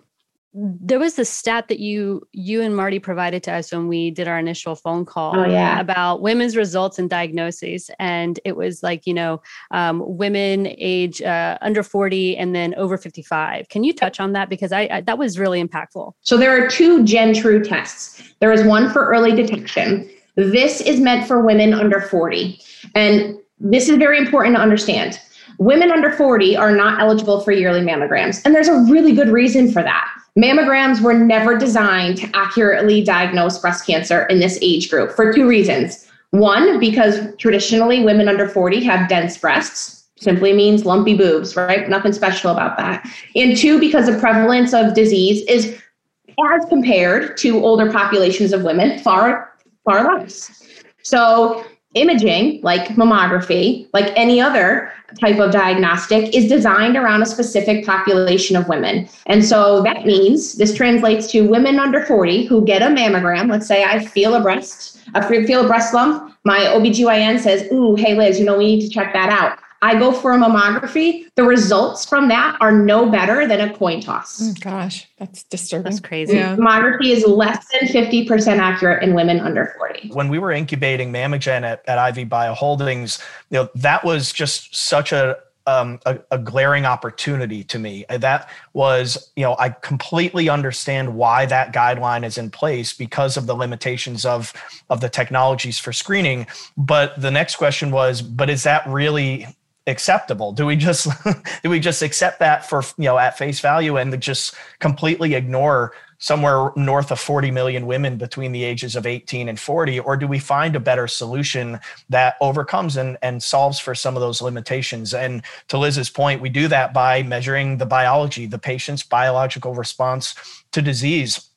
there 0.54 1.00
was 1.00 1.16
the 1.16 1.26
stat 1.26 1.68
that 1.68 1.80
you 1.80 2.22
you 2.32 2.62
and 2.62 2.76
Marty 2.76 3.00
provided 3.00 3.42
to 3.44 3.54
us 3.54 3.72
when 3.72 3.88
we 3.88 4.12
did 4.12 4.28
our 4.28 4.38
initial 4.38 4.76
phone 4.76 5.04
call 5.04 5.40
oh, 5.40 5.46
yeah. 5.46 5.80
about 5.80 6.22
women's 6.22 6.56
results 6.56 7.00
and 7.00 7.10
diagnoses, 7.10 7.90
and 8.00 8.40
it 8.46 8.56
was 8.56 8.84
like 8.84 9.08
you 9.08 9.14
know 9.14 9.42
um, 9.72 10.04
women 10.06 10.68
age 10.78 11.22
uh, 11.24 11.58
under 11.62 11.82
forty 11.82 12.38
and 12.38 12.54
then 12.54 12.76
over 12.76 12.98
fifty 12.98 13.24
five. 13.24 13.68
Can 13.70 13.84
you 13.84 13.94
touch 13.94 14.20
on 14.20 14.34
that 14.34 14.48
because 14.48 14.72
I, 14.72 14.88
I, 14.92 15.02
that 15.02 15.18
was 15.18 15.40
really 15.40 15.64
impactful. 15.64 16.14
So 16.22 16.38
there 16.38 16.52
are 16.56 16.68
two 16.68 17.04
GenTrue 17.04 17.68
tests. 17.68 18.22
There 18.40 18.52
is 18.52 18.64
one 18.64 18.92
for 18.92 19.08
early 19.08 19.36
detection. 19.36 20.10
This 20.36 20.82
is 20.82 21.00
meant 21.00 21.28
for 21.28 21.44
women 21.44 21.74
under 21.74 22.00
forty, 22.00 22.60
and 22.94 23.40
this 23.60 23.90
is 23.90 23.98
very 23.98 24.20
important 24.20 24.56
to 24.56 24.62
understand. 24.62 25.20
Women 25.60 25.92
under 25.92 26.12
40 26.12 26.58
are 26.58 26.76
not 26.76 27.00
eligible 27.00 27.42
for 27.42 27.52
yearly 27.52 27.82
mammograms. 27.82 28.42
And 28.44 28.56
there's 28.56 28.68
a 28.68 28.80
really 28.90 29.14
good 29.14 29.30
reason 29.30 29.72
for 29.72 29.84
that. 29.84 30.10
Mammograms 30.38 31.00
were 31.00 31.14
never 31.14 31.58
designed 31.58 32.18
to 32.18 32.30
accurately 32.34 33.04
diagnose 33.04 33.60
breast 33.60 33.86
cancer 33.86 34.24
in 34.24 34.40
this 34.40 34.58
age 34.62 34.90
group 34.90 35.12
for 35.12 35.32
two 35.32 35.48
reasons. 35.48 36.10
One, 36.32 36.80
because 36.80 37.20
traditionally 37.38 38.04
women 38.04 38.28
under 38.28 38.50
40 38.50 38.84
have 38.84 39.08
dense 39.08 39.38
breasts, 39.38 40.06
simply 40.16 40.52
means 40.54 40.86
lumpy 40.86 41.16
boobs, 41.16 41.56
right? 41.56 41.88
Nothing 41.88 42.14
special 42.14 42.50
about 42.52 42.78
that. 42.78 43.08
And 43.36 43.56
two, 43.56 43.80
because 43.80 44.08
the 44.08 44.18
prevalence 44.18 44.74
of 44.74 44.96
disease 44.96 45.46
is 45.48 45.80
as 46.28 46.66
compared 46.68 47.38
to 47.38 47.64
older 47.64 47.92
populations 47.92 48.54
of 48.54 48.64
women 48.64 48.98
far, 49.00 49.54
far 49.86 50.18
less. 50.18 50.84
So 51.04 51.64
imaging, 51.94 52.62
like 52.62 52.88
mammography, 52.90 53.88
like 53.94 54.12
any 54.16 54.42
other 54.42 54.92
type 55.20 55.40
of 55.40 55.52
diagnostic, 55.52 56.34
is 56.36 56.48
designed 56.48 56.96
around 56.96 57.22
a 57.22 57.26
specific 57.26 57.86
population 57.86 58.56
of 58.56 58.68
women. 58.68 59.08
And 59.28 59.46
so 59.46 59.82
that 59.84 60.06
means 60.06 60.54
this 60.56 60.76
translates 60.76 61.28
to 61.32 61.48
women 61.48 61.80
under 61.80 62.06
40 62.06 62.46
who 62.46 62.66
get 62.66 62.82
a 62.82 62.88
mammogram. 62.88 63.50
Let's 63.50 63.68
say 63.68 63.84
I 63.84 64.04
feel 64.04 64.36
a 64.36 64.42
breast, 64.42 65.00
I 65.14 65.46
feel 65.46 65.66
a 65.66 65.68
breast 65.68 65.94
lump. 65.94 66.34
My 66.46 66.60
OBGYN 66.60 67.40
says, 67.40 67.72
Ooh, 67.72 67.96
hey, 67.96 68.16
Liz, 68.16 68.40
you 68.40 68.46
know, 68.46 68.58
we 68.58 68.76
need 68.76 68.82
to 68.82 68.90
check 68.90 69.14
that 69.14 69.30
out. 69.30 69.60
I 69.84 70.00
go 70.00 70.14
for 70.14 70.32
a 70.32 70.38
mammography, 70.38 71.26
the 71.36 71.44
results 71.44 72.06
from 72.06 72.30
that 72.30 72.56
are 72.62 72.72
no 72.72 73.12
better 73.12 73.46
than 73.46 73.60
a 73.60 73.76
coin 73.76 74.00
toss. 74.00 74.42
Oh, 74.42 74.54
gosh, 74.62 75.10
that's 75.20 75.44
disturbing. 75.44 75.92
That's 75.92 76.00
crazy. 76.00 76.36
Yeah. 76.36 76.56
Mammography 76.56 77.08
is 77.08 77.28
less 77.28 77.66
than 77.70 77.90
50% 77.90 78.60
accurate 78.60 79.04
in 79.04 79.14
women 79.14 79.42
under 79.42 79.74
40. 79.78 80.12
When 80.14 80.30
we 80.30 80.40
were 80.40 80.54
incubating 80.54 81.12
Mamogen 81.12 81.64
at, 81.64 81.84
at 81.86 81.98
Ivy 81.98 82.24
Bio 82.24 82.54
Holdings, 82.54 83.22
you 83.50 83.60
know, 83.60 83.70
that 83.76 84.06
was 84.06 84.32
just 84.32 84.74
such 84.74 85.12
a 85.12 85.38
um, 85.66 86.00
a, 86.06 86.20
a, 86.32 86.38
glaring 86.38 86.86
opportunity 86.86 87.64
to 87.64 87.80
me. 87.80 88.04
That 88.10 88.50
was, 88.74 89.32
you 89.38 89.44
know, 89.44 89.56
I 89.58 89.70
completely 89.70 90.50
understand 90.50 91.16
why 91.16 91.46
that 91.46 91.74
guideline 91.74 92.26
is 92.26 92.38
in 92.38 92.50
place 92.50 92.92
because 92.92 93.38
of 93.38 93.48
the 93.48 93.54
limitations 93.54 94.26
of 94.26 94.52
of 94.90 95.00
the 95.00 95.08
technologies 95.08 95.80
for 95.80 95.94
screening. 95.94 96.48
But 96.76 97.20
the 97.22 97.32
next 97.32 97.56
question 97.56 97.92
was, 97.92 98.22
but 98.22 98.50
is 98.50 98.64
that 98.64 98.86
really 98.88 99.48
acceptable? 99.88 100.52
Do 100.52 100.66
we 100.66 100.76
just 100.76 101.08
do 101.64 101.70
we 101.70 101.80
just 101.80 102.02
accept 102.02 102.40
that 102.40 102.68
for 102.68 102.84
you 102.98 103.06
know 103.06 103.18
at 103.18 103.38
face 103.38 103.60
value 103.60 103.98
and 103.98 104.20
just 104.22 104.56
completely 104.80 105.34
ignore 105.34 105.94
somewhere 106.20 106.72
north 106.78 107.12
of 107.12 107.20
40 107.20 107.52
million 107.52 107.86
women 107.86 108.18
between 108.18 108.54
the 108.54 108.64
ages 108.64 108.96
of 108.96 109.06
18 109.06 109.50
and 109.50 109.60
40 109.60 110.00
or 110.00 110.16
do 110.16 110.26
we 110.26 110.40
find 110.40 110.74
a 110.74 110.80
better 110.80 111.06
solution 111.06 111.82
that 112.08 112.36
overcomes 112.40 112.96
and, 112.96 113.18
and 113.22 113.44
solves 113.44 113.78
for 113.78 113.94
some 113.94 114.16
of 114.16 114.22
those 114.22 114.42
limitations? 114.42 115.14
And 115.14 115.44
to 115.68 115.78
liz's 115.78 116.10
point 116.10 116.42
we 116.42 116.50
do 116.50 116.70
that 116.70 116.94
by 116.94 117.24
measuring 117.24 117.78
the 117.78 117.86
biology 117.86 118.46
the 118.46 118.60
patient's 118.60 119.04
biological 119.04 119.74
response 119.74 120.64
to 120.72 120.82
disease 120.82 121.50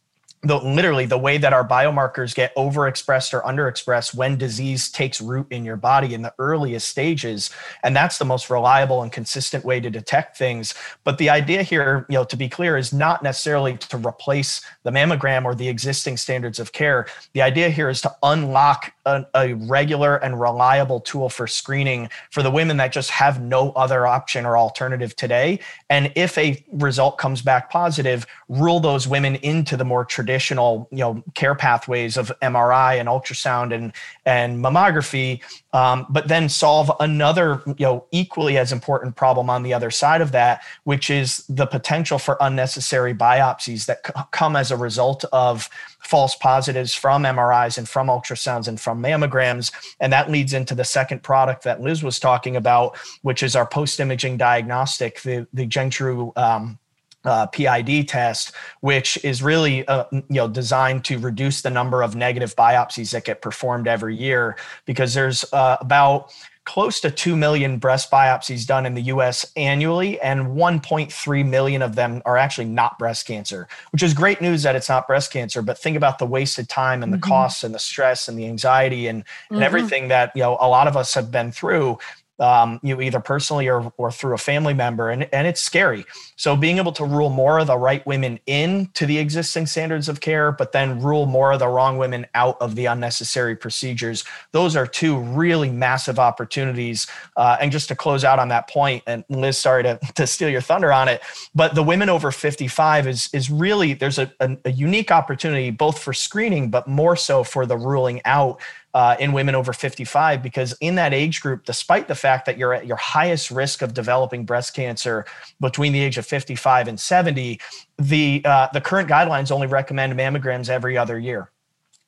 the 0.43 0.59
literally 0.59 1.07
the 1.07 1.19
way 1.19 1.39
that 1.39 1.53
our 1.53 1.67
biomarkers 1.67 2.35
get 2.35 2.55
overexpressed 2.57 3.33
or 3.33 3.43
underexpressed 3.43 4.15
when 4.15 4.37
disease 4.37 4.91
takes 4.91 5.21
root 5.21 5.47
in 5.51 5.65
your 5.65 5.77
body 5.77 6.15
in 6.15 6.23
the 6.23 6.33
earliest 6.39 6.89
stages 6.89 7.51
and 7.83 7.97
that's 7.97 8.19
the 8.19 8.25
most 8.25 8.51
reliable 8.51 9.03
and 9.03 9.13
consistent 9.13 9.65
way 9.65 9.81
to 9.81 9.91
detect 9.91 10.37
things. 10.37 10.75
But 11.05 11.19
the 11.19 11.31
idea 11.31 11.63
here 11.63 12.07
you 12.09 12.15
know 12.15 12.25
to 12.25 12.37
be 12.37 12.49
clear 12.49 12.77
is 12.77 12.93
not 12.93 13.23
necessarily 13.23 13.77
to 13.79 13.97
replace 13.97 14.61
the 14.83 14.91
mammogram 14.91 15.45
or 15.45 15.55
the 15.55 15.69
existing 15.69 16.17
standards 16.17 16.59
of 16.59 16.73
care. 16.73 17.07
The 17.33 17.43
idea 17.43 17.71
here 17.71 17.89
is 17.89 18.01
to 18.03 18.15
unlock 18.23 18.93
a, 19.07 19.25
a 19.35 19.55
regular 19.55 20.17
and 20.17 20.39
reliable 20.41 21.01
tool 21.01 21.29
for 21.29 21.47
screening 21.47 22.09
for 22.31 22.43
the 22.43 22.51
women 22.51 22.77
that 22.77 22.93
just 22.93 23.11
have 23.11 23.41
no 23.41 23.73
other 23.73 24.07
option 24.07 24.45
or 24.45 24.57
alternative 24.57 25.17
today. 25.17 25.61
And 25.89 26.13
if 26.15 26.37
a 26.39 26.63
result 26.73 27.19
comes 27.19 27.43
back 27.43 27.71
positive 27.71 28.27
rule 28.49 28.81
those 28.81 29.09
women 29.09 29.37
into 29.37 29.77
the 29.77 29.85
more 29.85 30.05
traditional 30.05 30.26
you 30.29 30.87
know 30.91 31.23
care 31.35 31.55
pathways 31.55 32.17
of 32.17 32.33
mri 32.43 32.99
and 32.99 33.09
ultrasound 33.09 33.75
and 33.75 33.93
and 34.25 34.65
mammography 34.65 35.41
um, 35.73 36.07
but 36.09 36.29
then 36.29 36.49
solve 36.49 36.91
another 37.01 37.63
you 37.67 37.87
know 37.87 38.05
equally 38.13 38.59
as 38.59 38.73
important 38.73 39.17
problem 39.17 39.49
on 39.51 39.63
the 39.63 39.73
other 39.73 39.91
side 39.91 40.21
of 40.21 40.33
that 40.33 40.63
which 40.85 41.11
is 41.11 41.45
the 41.49 41.67
potential 41.67 42.19
for 42.19 42.37
unnecessary 42.41 43.15
biopsies 43.15 43.87
that 43.87 44.07
c- 44.07 44.13
come 44.31 44.57
as 44.57 44.71
a 44.71 44.77
result 44.77 45.25
of 45.33 45.69
false 46.07 46.37
positives 46.37 46.95
from 46.95 47.25
mris 47.25 47.79
and 47.79 47.89
from 47.89 48.07
ultrasounds 48.07 48.69
and 48.69 48.81
from 48.81 49.03
mammograms. 49.03 49.73
And 50.01 50.13
that 50.13 50.31
leads 50.31 50.53
into 50.53 50.75
the 50.75 50.85
second 50.85 51.23
product 51.23 51.65
that 51.65 51.81
liz 51.81 52.03
was 52.03 52.19
talking 52.19 52.57
about 52.57 52.97
which 53.23 53.43
is 53.43 53.57
our 53.57 53.67
post-imaging 53.67 54.37
diagnostic 54.37 55.21
the 55.23 55.47
the 55.53 55.67
GenTrue 55.67 56.37
um, 56.37 56.79
uh, 57.27 57.47
PID 57.49 58.09
test, 58.09 58.53
which 58.81 59.23
is 59.25 59.43
really 59.43 59.87
uh, 59.89 60.05
you 60.13 60.25
know 60.31 60.49
designed 60.49 61.05
to 61.05 61.19
reduce 61.19 61.63
the 61.63 61.71
number 61.71 62.03
of 62.03 62.17
negative 62.17 62.57
biopsies 62.57 63.11
that 63.11 63.25
get 63.25 63.43
performed 63.43 63.89
every 63.89 64.17
year, 64.17 64.57
because 64.87 65.13
there's 65.13 65.45
uh, 65.53 65.77
about 65.81 66.33
close 66.67 67.01
to 67.01 67.11
2 67.11 67.37
million 67.37 67.79
breast 67.79 68.11
biopsies 68.11 68.67
done 68.67 68.85
in 68.87 68.95
the 68.95 69.03
US 69.03 69.51
annually, 69.57 70.21
and 70.21 70.49
1.3 70.49 71.49
million 71.49 71.81
of 71.81 71.95
them 71.95 72.21
are 72.27 72.37
actually 72.37 72.67
not 72.67 72.99
breast 72.99 73.27
cancer, 73.27 73.69
which 73.93 74.03
is 74.03 74.13
great 74.13 74.41
news 74.41 74.65
that 74.65 74.77
it's 74.77 74.89
not 74.89 75.07
breast 75.07 75.33
cancer. 75.33 75.63
But 75.63 75.79
think 75.79 75.97
about 75.97 76.19
the 76.19 76.27
wasted 76.27 76.69
time 76.69 77.03
and 77.03 77.13
the 77.13 77.19
mm-hmm. 77.19 77.31
costs 77.31 77.63
and 77.65 77.75
the 77.75 77.79
stress 77.79 78.29
and 78.29 78.39
the 78.39 78.47
anxiety 78.47 79.07
and, 79.07 79.25
and 79.49 79.57
mm-hmm. 79.57 79.63
everything 79.63 80.09
that 80.09 80.33
you 80.35 80.43
know 80.43 80.59
a 80.61 80.69
lot 80.69 80.89
of 80.89 80.97
us 80.97 81.15
have 81.15 81.31
been 81.31 81.53
through 81.53 81.99
um, 82.39 82.81
you 82.83 82.95
know, 82.95 83.01
either 83.01 83.21
personally 83.21 83.69
or, 83.69 83.93
or 83.97 84.11
through 84.11 84.35
a 84.35 84.39
family 84.39 84.75
member. 84.75 85.11
And, 85.11 85.29
and 85.33 85.47
it's 85.47 85.63
scary. 85.63 86.05
So 86.37 86.57
being 86.57 86.79
able 86.79 86.93
to 86.93 87.05
rule 87.05 87.31
more 87.31 87.59
of 87.59 87.67
the 87.67 87.79
right 87.79 88.07
women 88.07 88.39
in 88.47 88.91
to 88.95 89.07
the 89.07 89.19
existing 89.19 89.67
standards 89.67 90.09
of 90.09 90.21
care, 90.21 90.53
but 90.53 90.73
then 90.73 91.01
rule 91.01 91.27
more 91.27 91.53
of 91.53 91.59
the 91.59 91.69
wrong 91.69 91.97
women 91.99 92.27
out 92.35 92.61
of 92.61 92.75
the 92.75 92.87
unnecessary 92.87 93.57
procedures, 93.57 94.25
those 94.53 94.77
are 94.77 94.87
two 94.87 95.19
really 95.19 95.71
massive 95.71 96.19
opportunities. 96.19 97.07
Uh, 97.37 97.57
and 97.61 97.73
just 97.73 97.89
to 97.89 97.95
close 97.95 98.25
out 98.25 98.39
on 98.39 98.49
that 98.49 98.69
point, 98.69 99.03
and 99.07 99.25
Liz, 99.29 99.57
sorry 99.57 99.83
to, 99.85 99.99
to 100.15 100.27
steal 100.27 100.49
your 100.49 100.61
thunder 100.61 100.93
on 100.93 101.09
it, 101.09 101.23
but 101.55 101.75
the 101.75 101.83
women 101.83 102.09
over 102.09 102.31
55 102.31 103.07
is, 103.07 103.31
is 103.33 103.51
really, 103.51 103.95
there's 103.95 104.19
a, 104.19 104.31
a, 104.41 104.57
a 104.67 104.71
unique 104.73 105.11
opportunity 105.11 105.71
both 105.71 105.99
for 105.99 106.13
screening, 106.13 106.71
but 106.71 106.87
more 106.87 107.17
so 107.17 107.43
for 107.43 107.65
the 107.65 107.77
ruling 107.77 108.21
out 108.25 108.61
uh, 108.97 109.15
in 109.21 109.33
women 109.33 109.55
over 109.55 109.75
55 109.75 110.43
because 110.43 110.75
in 110.81 110.95
that 110.95 111.13
age 111.13 111.43
group 111.43 111.67
despite 111.67 112.09
the 112.09 112.15
fact 112.15 112.47
that 112.47 112.57
you're 112.57 112.73
at 112.73 112.87
your 112.87 112.97
highest 112.97 113.51
risk 113.51 113.83
of 113.83 113.93
developing 113.93 114.47
breast 114.47 114.73
cancer 114.73 115.27
between 115.61 115.93
the 115.93 116.01
age 116.01 116.17
of 116.17 116.25
55 116.25 116.89
and 116.89 116.99
70 116.99 117.61
the 117.99 118.41
uh, 118.47 118.69
the 118.73 118.81
current 118.81 119.07
guidelines 119.07 119.51
only 119.51 119.67
recommend 119.67 120.15
mammograms 120.15 120.71
every 120.71 120.97
other 120.97 121.19
year 121.19 121.53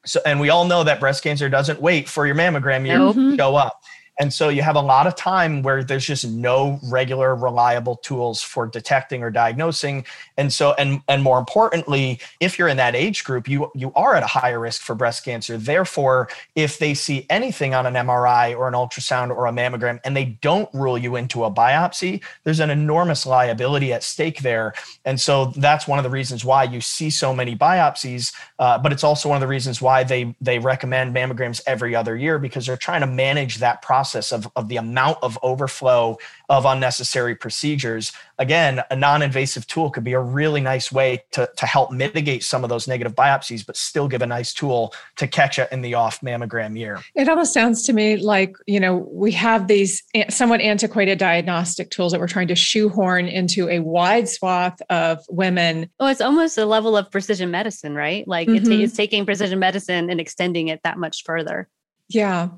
so 0.07 0.19
and 0.25 0.41
we 0.41 0.49
all 0.49 0.65
know 0.65 0.83
that 0.83 0.99
breast 0.99 1.23
cancer 1.23 1.51
doesn't 1.51 1.79
wait 1.79 2.09
for 2.09 2.27
your 2.27 2.35
mammogram 2.35 2.87
year 2.87 2.97
nope. 2.97 3.17
to 3.17 3.37
show 3.37 3.55
up 3.55 3.83
And 4.19 4.35
so 4.35 4.49
you 4.49 4.63
have 4.63 4.75
a 4.75 4.81
lot 4.81 5.07
of 5.07 5.15
time 5.15 5.63
where 5.63 5.85
there's 5.85 6.05
just 6.05 6.27
no 6.27 6.81
regular 6.85 7.37
reliable 7.37 7.97
tools 7.97 8.43
for 8.43 8.67
detecting 8.67 9.23
or 9.23 9.31
diagnosing. 9.31 10.05
And 10.37 10.53
so 10.53 10.73
and 10.73 11.01
and 11.07 11.23
more 11.23 11.39
importantly, 11.39 12.21
if 12.41 12.59
you're 12.59 12.69
in 12.69 12.77
that 12.79 12.97
age 12.97 13.23
group, 13.23 13.49
you 13.49 13.71
you 13.75 13.93
are 13.95 14.17
at 14.17 14.25
a 14.25 14.27
higher 14.27 14.59
risk 14.59 14.83
for 14.83 14.97
breast 14.97 15.25
cancer. 15.25 15.57
Therefore, 15.57 16.29
if 16.57 16.79
they 16.79 16.95
see 16.95 17.27
anything 17.31 17.75
on 17.75 17.87
an 17.87 17.95
MRI 17.95 18.59
or 18.59 18.67
an 18.67 18.75
ultrasound 18.75 19.31
or 19.31 19.47
a 19.47 19.53
mammogram 19.53 20.01
and 20.05 20.17
they 20.17 20.37
don't 20.43 20.69
rule 20.75 20.99
you 20.99 21.15
into 21.15 21.45
a 21.45 21.51
biopsy, 21.51 22.21
there's 22.43 22.61
an 22.61 22.71
enormous 22.71 23.25
liability 23.25 23.93
at 23.93 24.03
stake 24.03 24.41
there. 24.41 24.75
And 25.05 25.21
so 25.21 25.47
that's 25.57 25.87
one 25.87 26.01
of 26.01 26.03
the 26.03 26.11
reasons 26.11 26.45
why 26.45 26.65
you 26.65 26.81
see 26.81 27.11
so 27.11 27.33
many 27.33 27.55
biopsies, 27.55 28.35
uh, 28.59 28.79
but 28.79 28.93
it's 28.93 29.05
also 29.05 29.29
one 29.29 29.37
of 29.37 29.43
the 29.43 29.47
reasons 29.47 29.81
why 29.81 30.03
they 30.03 30.35
they 30.41 30.59
recommend 30.59 31.15
mammograms 31.15 31.61
every 31.69 31.95
other 31.95 32.17
year 32.17 32.41
because 32.41 32.67
they're 32.67 32.77
trying 32.77 33.03
to 33.03 33.07
manage 33.07 33.59
that 33.59 33.81
process 33.81 34.08
of, 34.15 34.51
of 34.57 34.69
the 34.69 34.77
amount 34.77 35.19
of 35.23 35.39
overflow 35.43 36.19
of 36.49 36.65
unnecessary 36.65 37.35
procedures. 37.35 38.13
Again, 38.39 38.83
a 38.91 38.97
non-invasive 38.97 39.67
tool 39.67 39.91
could 39.91 40.05
be 40.05 40.13
a 40.13 40.21
really 40.21 40.61
nice 40.61 40.93
way 40.93 41.25
to, 41.33 41.51
to 41.57 41.67
help 41.67 41.93
mitigate 41.93 42.45
some 42.45 42.65
of 42.65 42.71
those 42.71 42.87
negative 42.89 43.15
biopsies, 43.15 43.67
but 43.67 43.77
still 43.77 44.09
give 44.09 44.23
a 44.23 44.27
nice 44.27 44.55
tool 44.55 44.95
to 45.17 45.27
catch 45.27 45.59
it 45.59 45.69
in 45.73 45.83
the 45.83 45.95
off 45.95 46.21
mammogram 46.21 46.79
year. 46.79 47.01
It 47.15 47.29
almost 47.29 47.53
sounds 47.53 47.83
to 47.85 47.93
me 47.93 48.17
like, 48.17 48.57
you 48.67 48.81
know, 48.81 49.09
we 49.11 49.33
have 49.33 49.67
these 49.67 50.03
somewhat 50.29 50.61
antiquated 50.61 51.19
diagnostic 51.19 51.91
tools 51.91 52.13
that 52.13 52.21
we're 52.21 52.29
trying 52.29 52.49
to 52.49 52.55
shoehorn 52.55 53.27
into 53.27 53.69
a 53.69 53.81
wide 53.81 54.29
swath 54.29 54.81
of 54.89 55.25
women. 55.29 55.91
Well, 55.99 56.09
it's 56.09 56.21
almost 56.21 56.59
a 56.59 56.67
level 56.67 56.97
of 56.97 57.11
precision 57.11 57.51
medicine, 57.51 57.95
right? 57.95 58.27
Like 58.27 58.49
mm-hmm. 58.49 58.57
it's, 58.57 58.69
it's 58.69 58.97
taking 58.97 59.27
precision 59.27 59.59
medicine 59.59 60.11
and 60.11 60.21
extending 60.21 60.69
it 60.69 60.81
that 60.85 60.99
much 60.99 61.25
further. 61.25 61.69
Yeah. 62.09 62.49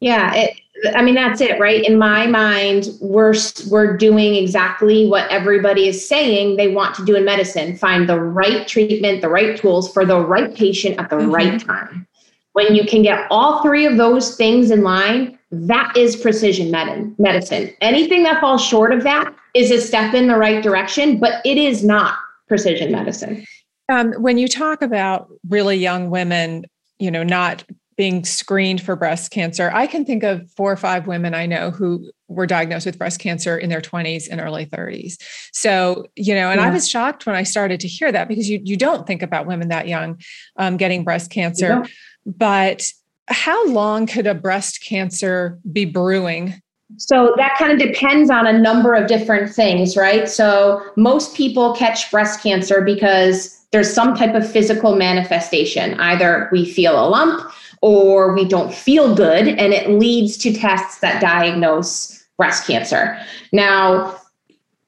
Yeah, 0.00 0.32
it, 0.34 0.60
I 0.94 1.02
mean 1.02 1.14
that's 1.14 1.40
it, 1.40 1.58
right? 1.58 1.84
In 1.84 1.98
my 1.98 2.26
mind, 2.26 2.88
we're 3.00 3.34
we're 3.68 3.96
doing 3.96 4.34
exactly 4.34 5.06
what 5.06 5.28
everybody 5.30 5.88
is 5.88 6.06
saying 6.06 6.56
they 6.56 6.68
want 6.68 6.94
to 6.96 7.04
do 7.04 7.16
in 7.16 7.24
medicine: 7.24 7.76
find 7.76 8.08
the 8.08 8.20
right 8.20 8.66
treatment, 8.66 9.20
the 9.20 9.28
right 9.28 9.56
tools 9.56 9.92
for 9.92 10.04
the 10.04 10.20
right 10.20 10.54
patient 10.54 10.98
at 10.98 11.10
the 11.10 11.16
mm-hmm. 11.16 11.34
right 11.34 11.60
time. 11.60 12.06
When 12.52 12.74
you 12.74 12.84
can 12.84 13.02
get 13.02 13.26
all 13.30 13.62
three 13.62 13.86
of 13.86 13.96
those 13.96 14.36
things 14.36 14.70
in 14.70 14.82
line, 14.82 15.38
that 15.50 15.96
is 15.96 16.16
precision 16.16 16.70
medicine. 17.18 17.74
Anything 17.80 18.22
that 18.24 18.40
falls 18.40 18.64
short 18.64 18.92
of 18.92 19.02
that 19.04 19.34
is 19.54 19.70
a 19.70 19.80
step 19.80 20.14
in 20.14 20.26
the 20.28 20.36
right 20.36 20.62
direction, 20.62 21.18
but 21.18 21.40
it 21.44 21.56
is 21.56 21.84
not 21.84 22.16
precision 22.48 22.92
medicine. 22.92 23.44
Um, 23.88 24.12
when 24.14 24.36
you 24.38 24.48
talk 24.48 24.82
about 24.82 25.28
really 25.48 25.76
young 25.76 26.10
women, 26.10 26.66
you 26.98 27.10
know, 27.10 27.22
not 27.22 27.64
being 27.98 28.24
screened 28.24 28.80
for 28.80 28.94
breast 28.94 29.32
cancer. 29.32 29.72
I 29.74 29.88
can 29.88 30.04
think 30.04 30.22
of 30.22 30.48
four 30.52 30.70
or 30.70 30.76
five 30.76 31.08
women 31.08 31.34
I 31.34 31.46
know 31.46 31.72
who 31.72 32.08
were 32.28 32.46
diagnosed 32.46 32.86
with 32.86 32.96
breast 32.96 33.18
cancer 33.18 33.58
in 33.58 33.68
their 33.68 33.80
20s 33.80 34.28
and 34.30 34.40
early 34.40 34.66
30s. 34.66 35.20
So, 35.52 36.06
you 36.14 36.32
know, 36.32 36.48
and 36.48 36.60
yeah. 36.60 36.68
I 36.68 36.70
was 36.70 36.88
shocked 36.88 37.26
when 37.26 37.34
I 37.34 37.42
started 37.42 37.80
to 37.80 37.88
hear 37.88 38.12
that 38.12 38.28
because 38.28 38.48
you 38.48 38.60
you 38.62 38.76
don't 38.76 39.04
think 39.06 39.20
about 39.20 39.46
women 39.46 39.68
that 39.68 39.88
young 39.88 40.20
um, 40.56 40.76
getting 40.76 41.02
breast 41.02 41.32
cancer. 41.32 41.66
Yeah. 41.66 41.82
But 42.24 42.84
how 43.26 43.66
long 43.68 44.06
could 44.06 44.28
a 44.28 44.34
breast 44.34 44.82
cancer 44.82 45.58
be 45.70 45.84
brewing 45.84 46.62
so 46.96 47.34
that 47.36 47.56
kind 47.58 47.70
of 47.70 47.78
depends 47.78 48.30
on 48.30 48.46
a 48.46 48.58
number 48.58 48.94
of 48.94 49.08
different 49.08 49.52
things, 49.52 49.94
right? 49.94 50.26
So 50.26 50.82
most 50.96 51.36
people 51.36 51.74
catch 51.74 52.10
breast 52.10 52.42
cancer 52.42 52.80
because 52.80 53.58
there's 53.72 53.92
some 53.92 54.14
type 54.14 54.34
of 54.34 54.50
physical 54.50 54.96
manifestation. 54.96 56.00
Either 56.00 56.48
we 56.50 56.64
feel 56.64 56.92
a 56.98 57.06
lump, 57.06 57.52
or 57.82 58.34
we 58.34 58.44
don't 58.44 58.72
feel 58.72 59.14
good, 59.14 59.48
and 59.48 59.72
it 59.72 59.90
leads 59.90 60.36
to 60.38 60.52
tests 60.52 61.00
that 61.00 61.20
diagnose 61.20 62.24
breast 62.36 62.66
cancer. 62.66 63.18
Now, 63.52 64.18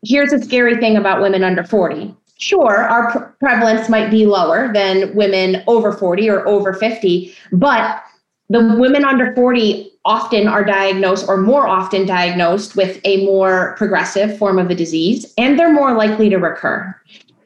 here's 0.04 0.32
a 0.32 0.40
scary 0.40 0.76
thing 0.76 0.96
about 0.96 1.20
women 1.20 1.44
under 1.44 1.64
40. 1.64 2.14
Sure, 2.38 2.76
our 2.76 3.12
pre- 3.12 3.26
prevalence 3.38 3.88
might 3.88 4.10
be 4.10 4.24
lower 4.24 4.72
than 4.72 5.14
women 5.14 5.62
over 5.66 5.92
40 5.92 6.30
or 6.30 6.46
over 6.48 6.72
50, 6.72 7.34
but 7.52 8.02
the 8.48 8.76
women 8.78 9.04
under 9.04 9.34
40 9.34 9.90
often 10.04 10.48
are 10.48 10.64
diagnosed 10.64 11.28
or 11.28 11.36
more 11.36 11.66
often 11.66 12.06
diagnosed 12.06 12.76
with 12.76 12.98
a 13.04 13.24
more 13.26 13.74
progressive 13.76 14.36
form 14.38 14.58
of 14.58 14.68
the 14.68 14.74
disease, 14.74 15.32
and 15.36 15.58
they're 15.58 15.72
more 15.72 15.94
likely 15.94 16.30
to 16.30 16.36
recur. 16.36 16.94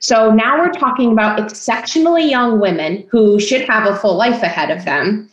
So 0.04 0.30
now 0.30 0.58
we're 0.58 0.70
talking 0.70 1.12
about 1.12 1.40
exceptionally 1.40 2.28
young 2.28 2.60
women 2.60 3.08
who 3.10 3.40
should 3.40 3.62
have 3.62 3.90
a 3.90 3.96
full 3.96 4.16
life 4.16 4.42
ahead 4.42 4.70
of 4.70 4.84
them 4.84 5.30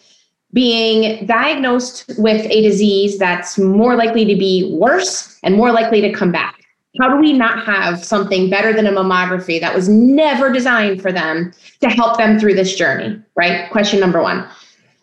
being 0.54 1.26
diagnosed 1.26 2.10
with 2.18 2.46
a 2.50 2.62
disease 2.62 3.18
that's 3.18 3.58
more 3.58 3.98
likely 3.98 4.24
to 4.24 4.34
be 4.38 4.74
worse 4.80 5.38
and 5.44 5.56
more 5.56 5.74
likely 5.74 6.00
to 6.00 6.14
come 6.14 6.32
back. 6.32 6.64
How 7.02 7.10
do 7.10 7.18
we 7.18 7.34
not 7.34 7.66
have 7.66 8.02
something 8.02 8.50
better 8.50 8.72
than 8.72 8.88
a 8.88 8.94
mammography 8.94 9.60
that 9.60 9.76
was 9.76 9.90
never 9.90 10.54
designed 10.54 11.02
for 11.02 11.12
them 11.12 11.52
to 11.82 11.90
help 11.90 12.18
them 12.18 12.40
through 12.40 12.54
this 12.54 12.74
journey? 12.74 13.22
Right? 13.36 13.70
Question 13.72 14.00
number 14.00 14.22
one. 14.22 14.48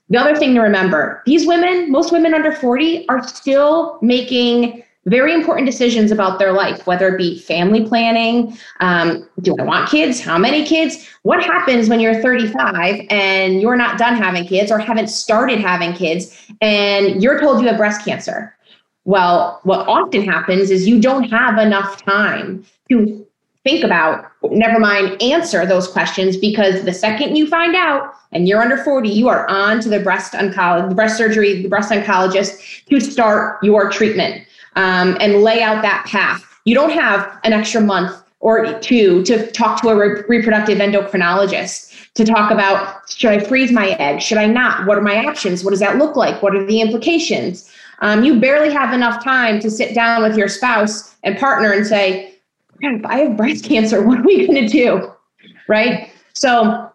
The 0.09 0.17
other 0.17 0.35
thing 0.35 0.55
to 0.55 0.63
remember 0.63 1.23
these 1.27 1.47
women, 1.47 1.93
most 1.93 2.11
women 2.11 2.33
under 2.33 2.53
40, 2.53 3.07
are 3.11 3.23
still 3.29 3.99
making 4.01 4.83
very 5.09 5.35
important 5.35 5.67
decisions 5.67 6.11
about 6.11 6.39
their 6.39 6.53
life, 6.53 6.87
whether 6.87 7.09
it 7.09 7.19
be 7.19 7.39
family 7.39 7.87
planning. 7.87 8.57
Um, 8.81 9.29
do 9.41 9.57
I 9.59 9.63
want 9.63 9.89
kids? 9.89 10.21
How 10.21 10.39
many 10.39 10.65
kids? 10.65 11.09
What 11.23 11.43
happens 11.43 11.89
when 11.89 12.01
you're 12.01 12.21
35 12.23 13.07
and 13.11 13.61
you're 13.61 13.77
not 13.77 13.99
done 13.99 14.17
having 14.17 14.47
kids 14.47 14.71
or 14.71 14.79
haven't 14.79 15.09
started 15.09 15.61
having 15.61 15.93
kids 15.93 16.37
and 16.61 17.23
you're 17.23 17.41
told 17.41 17.61
you 17.61 17.69
have 17.69 17.77
breast 17.77 18.05
cancer? 18.05 18.55
Well, 19.05 19.61
what 19.63 19.89
often 19.89 20.23
happens 20.23 20.71
is 20.71 20.87
you 20.87 21.01
don't 21.01 21.25
have 21.25 21.59
enough 21.59 22.03
time 22.05 22.65
to 22.91 23.27
think 23.65 23.85
about, 23.85 24.27
never 24.43 24.79
mind 24.79 25.21
answer 25.23 25.67
those 25.67 25.89
questions 25.89 26.37
because 26.37 26.85
the 26.85 26.93
second 26.93 27.37
you 27.37 27.47
find 27.47 27.75
out 27.75 28.13
and 28.33 28.47
you're 28.47 28.61
under 28.61 28.77
40, 28.77 29.09
you 29.09 29.29
are 29.29 29.49
on 29.49 29.81
to 29.81 29.89
the 29.89 30.01
breast 30.01 30.33
oncologist, 30.33 30.91
the 30.91 30.95
breast 30.95 31.17
surgery, 31.17 31.63
the 31.63 31.69
breast 31.69 31.91
oncologist 31.91 32.85
to 32.87 33.01
start 33.01 33.63
your 33.63 33.91
treatment 33.91 34.47
um, 34.79 35.17
and 35.21 35.43
lay 35.43 35.61
out 35.61 35.83
that 35.83 36.07
path. 36.07 36.45
You 36.65 36.75
don't 36.75 36.91
have 36.91 37.39
an 37.43 37.53
extra 37.53 37.81
month 37.81 38.17
or 38.39 38.79
two 38.79 39.25
to 39.25 39.51
talk 39.51 39.83
to 39.83 39.89
a 39.89 39.97
re- 39.97 40.23
reproductive 40.29 40.79
endocrinologist 40.79 42.13
to 42.15 42.25
talk 42.25 42.53
about 42.53 43.11
should 43.11 43.31
I 43.33 43.41
freeze 43.41 43.73
my 43.73 43.91
egg? 43.99 44.23
Should 44.23 44.39
I 44.39 44.47
not? 44.47 44.87
What 44.87 44.97
are 44.97 45.03
my 45.03 45.27
options? 45.27 45.65
What 45.65 45.71
does 45.71 45.81
that 45.81 45.99
look 45.99 46.15
like? 46.15 46.41
What 46.43 46.55
are 46.55 46.65
the 46.65 46.81
implications? 46.81 47.69
Um, 48.03 48.23
you 48.23 48.39
barely 48.39 48.73
have 48.73 48.95
enough 48.95 49.23
time 49.25 49.59
to 49.61 49.71
sit 49.71 49.97
down 49.97 50.23
with 50.23 50.37
your 50.37 50.49
spouse 50.49 51.17
and 51.25 51.37
partner 51.37 51.73
and 51.73 51.85
say, 51.85 52.37
if 52.81 53.05
I 53.05 53.19
have 53.19 53.37
breast 53.37 53.65
cancer, 53.65 54.01
what 54.07 54.21
are 54.21 54.23
we 54.23 54.47
going 54.47 54.65
to 54.65 54.69
do? 54.69 55.13
Right? 55.67 56.13
So, 56.35 56.93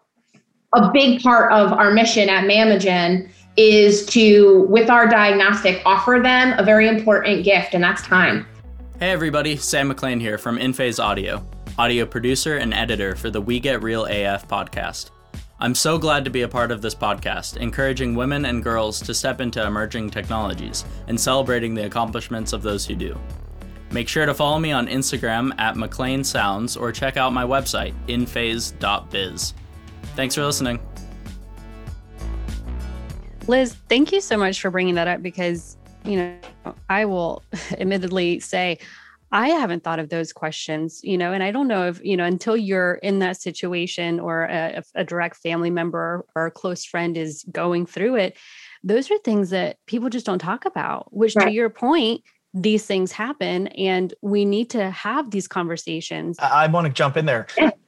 a 0.76 0.92
big 0.92 1.22
part 1.22 1.52
of 1.52 1.74
our 1.74 1.92
mission 1.92 2.30
at 2.30 2.46
Mammogen 2.46 3.30
is 3.56 4.06
to, 4.08 4.62
with 4.70 4.90
our 4.90 5.08
diagnostic, 5.08 5.82
offer 5.86 6.20
them 6.22 6.58
a 6.58 6.64
very 6.64 6.88
important 6.88 7.44
gift, 7.44 7.74
and 7.74 7.84
that's 7.84 8.02
time. 8.02 8.46
Hey 9.00 9.12
everybody, 9.12 9.58
Sam 9.58 9.90
McLean 9.90 10.20
here 10.20 10.38
from 10.38 10.58
InPhase 10.58 11.04
Audio, 11.04 11.46
audio 11.78 12.06
producer 12.06 12.58
and 12.58 12.74
editor 12.74 13.16
for 13.16 13.30
the 13.30 13.42
We 13.42 13.60
Get 13.60 13.84
Real 13.84 14.06
AF 14.06 14.48
podcast. 14.48 15.12
I'm 15.60 15.76
so 15.76 15.98
glad 15.98 16.26
to 16.26 16.32
be 16.32 16.42
a 16.42 16.48
part 16.48 16.72
of 16.72 16.82
this 16.82 16.96
podcast, 16.96 17.58
encouraging 17.58 18.16
women 18.16 18.46
and 18.46 18.64
girls 18.64 19.00
to 19.02 19.14
step 19.14 19.40
into 19.40 19.66
emerging 19.66 20.10
technologies 20.10 20.84
and 21.08 21.20
celebrating 21.20 21.74
the 21.74 21.86
accomplishments 21.86 22.54
of 22.54 22.64
those 22.64 22.86
who 22.86 22.96
do. 22.96 23.18
Make 23.92 24.10
sure 24.10 24.26
to 24.26 24.34
follow 24.34 24.58
me 24.58 24.72
on 24.72 24.88
Instagram 24.88 25.54
at 25.60 25.78
McLean 25.78 26.24
Sounds 26.24 26.76
or 26.76 26.92
check 26.92 27.16
out 27.16 27.32
my 27.32 27.44
website, 27.44 27.94
inphase.biz. 28.08 29.54
Thanks 30.16 30.36
for 30.36 30.44
listening. 30.44 30.80
Liz, 33.48 33.76
thank 33.90 34.12
you 34.12 34.22
so 34.22 34.38
much 34.38 34.62
for 34.62 34.72
bringing 34.72 34.96
that 34.96 35.08
up 35.08 35.22
because, 35.22 35.76
you 36.06 36.16
know, 36.16 36.76
I 36.90 37.06
will 37.06 37.44
admittedly 37.72 38.40
say 38.40 38.80
I 39.34 39.50
haven't 39.50 39.84
thought 39.84 40.00
of 40.00 40.10
those 40.10 40.32
questions, 40.32 41.02
you 41.04 41.18
know, 41.18 41.34
and 41.34 41.44
I 41.44 41.52
don't 41.52 41.68
know 41.68 41.88
if, 41.88 42.04
you 42.06 42.16
know, 42.16 42.24
until 42.24 42.56
you're 42.56 42.96
in 42.96 43.20
that 43.20 43.42
situation 43.42 44.20
or 44.20 44.44
a, 44.44 44.84
a 44.96 45.04
direct 45.04 45.38
family 45.38 45.72
member 45.72 46.26
or 46.36 46.46
a 46.46 46.52
close 46.52 46.86
friend 46.86 47.18
is 47.18 47.44
going 47.52 47.86
through 47.86 48.16
it, 48.16 48.38
those 48.84 49.10
are 49.12 49.18
things 49.20 49.50
that 49.50 49.78
people 49.88 50.10
just 50.10 50.26
don't 50.26 50.40
talk 50.40 50.66
about, 50.66 51.12
which 51.12 51.36
right. 51.36 51.46
to 51.46 51.52
your 51.52 51.70
point, 51.70 52.22
these 52.54 52.86
things 52.86 53.12
happen 53.12 53.68
and 53.70 54.14
we 54.22 54.46
need 54.46 54.70
to 54.70 54.90
have 54.92 55.32
these 55.32 55.48
conversations. 55.48 56.38
I, 56.40 56.66
I 56.66 56.68
want 56.68 56.86
to 56.86 56.94
jump 56.94 57.18
in 57.18 57.26
there. 57.26 57.48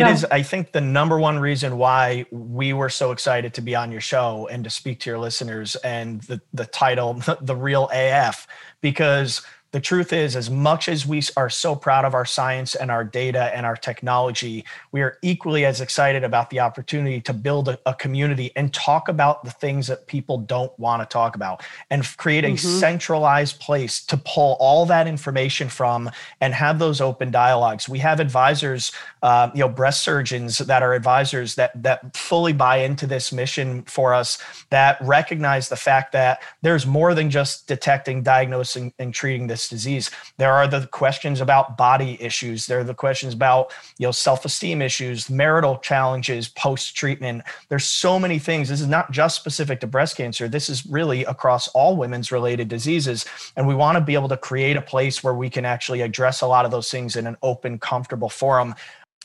It 0.00 0.06
is, 0.06 0.24
I 0.24 0.42
think, 0.42 0.72
the 0.72 0.80
number 0.80 1.18
one 1.18 1.38
reason 1.38 1.78
why 1.78 2.26
we 2.30 2.72
were 2.72 2.88
so 2.88 3.10
excited 3.12 3.54
to 3.54 3.60
be 3.60 3.74
on 3.74 3.92
your 3.92 4.00
show 4.00 4.48
and 4.50 4.64
to 4.64 4.70
speak 4.70 5.00
to 5.00 5.10
your 5.10 5.18
listeners 5.18 5.76
and 5.76 6.20
the, 6.22 6.40
the 6.52 6.66
title, 6.66 7.14
The 7.40 7.56
Real 7.56 7.88
AF, 7.92 8.46
because 8.80 9.42
the 9.74 9.80
truth 9.80 10.12
is, 10.12 10.36
as 10.36 10.48
much 10.48 10.88
as 10.88 11.04
we 11.04 11.20
are 11.36 11.50
so 11.50 11.74
proud 11.74 12.04
of 12.04 12.14
our 12.14 12.24
science 12.24 12.76
and 12.76 12.92
our 12.92 13.02
data 13.02 13.50
and 13.56 13.66
our 13.66 13.74
technology, 13.74 14.64
we 14.92 15.02
are 15.02 15.18
equally 15.20 15.64
as 15.64 15.80
excited 15.80 16.22
about 16.22 16.48
the 16.50 16.60
opportunity 16.60 17.20
to 17.22 17.32
build 17.32 17.68
a, 17.68 17.76
a 17.84 17.92
community 17.92 18.52
and 18.54 18.72
talk 18.72 19.08
about 19.08 19.42
the 19.42 19.50
things 19.50 19.88
that 19.88 20.06
people 20.06 20.38
don't 20.38 20.70
want 20.78 21.02
to 21.02 21.12
talk 21.12 21.34
about 21.34 21.64
and 21.90 22.04
create 22.18 22.44
a 22.44 22.50
mm-hmm. 22.50 22.78
centralized 22.78 23.58
place 23.58 24.00
to 24.04 24.16
pull 24.16 24.56
all 24.60 24.86
that 24.86 25.08
information 25.08 25.68
from 25.68 26.08
and 26.40 26.54
have 26.54 26.78
those 26.78 27.00
open 27.00 27.32
dialogues. 27.32 27.88
We 27.88 27.98
have 27.98 28.20
advisors, 28.20 28.92
uh, 29.24 29.50
you 29.54 29.60
know, 29.62 29.68
breast 29.68 30.04
surgeons 30.04 30.58
that 30.58 30.84
are 30.84 30.94
advisors 30.94 31.56
that 31.56 31.82
that 31.82 32.16
fully 32.16 32.52
buy 32.52 32.76
into 32.76 33.08
this 33.08 33.32
mission 33.32 33.82
for 33.82 34.14
us 34.14 34.38
that 34.70 34.98
recognize 35.00 35.68
the 35.68 35.74
fact 35.74 36.12
that 36.12 36.40
there's 36.62 36.86
more 36.86 37.12
than 37.12 37.28
just 37.28 37.66
detecting, 37.66 38.22
diagnosing, 38.22 38.92
and 39.00 39.12
treating 39.12 39.48
this 39.48 39.63
this 39.64 39.82
disease. 39.82 40.10
There 40.38 40.52
are 40.52 40.66
the 40.66 40.86
questions 40.86 41.40
about 41.40 41.76
body 41.76 42.18
issues. 42.20 42.66
There 42.66 42.80
are 42.80 42.84
the 42.84 42.94
questions 42.94 43.34
about 43.34 43.72
you 43.98 44.06
know 44.06 44.12
self-esteem 44.12 44.82
issues, 44.82 45.30
marital 45.30 45.78
challenges 45.78 46.48
post-treatment. 46.48 47.42
There's 47.68 47.84
so 47.84 48.18
many 48.18 48.38
things. 48.38 48.68
This 48.68 48.80
is 48.80 48.88
not 48.88 49.10
just 49.10 49.36
specific 49.36 49.80
to 49.80 49.86
breast 49.86 50.16
cancer. 50.16 50.48
This 50.48 50.68
is 50.68 50.86
really 50.86 51.24
across 51.24 51.68
all 51.68 51.96
women's 51.96 52.30
related 52.32 52.68
diseases. 52.68 53.24
And 53.56 53.66
we 53.66 53.74
want 53.74 53.96
to 53.96 54.04
be 54.04 54.14
able 54.14 54.28
to 54.28 54.36
create 54.36 54.76
a 54.76 54.82
place 54.82 55.22
where 55.22 55.34
we 55.34 55.50
can 55.50 55.64
actually 55.64 56.02
address 56.02 56.40
a 56.40 56.46
lot 56.46 56.64
of 56.64 56.70
those 56.70 56.90
things 56.90 57.16
in 57.16 57.26
an 57.26 57.36
open, 57.42 57.78
comfortable 57.78 58.28
forum. 58.28 58.74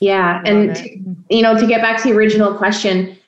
Yeah. 0.00 0.40
And, 0.46 1.24
you 1.28 1.42
know, 1.42 1.58
to 1.58 1.66
get 1.66 1.82
back 1.82 2.02
to 2.02 2.08
the 2.08 2.16
original 2.16 2.54
question, 2.54 3.18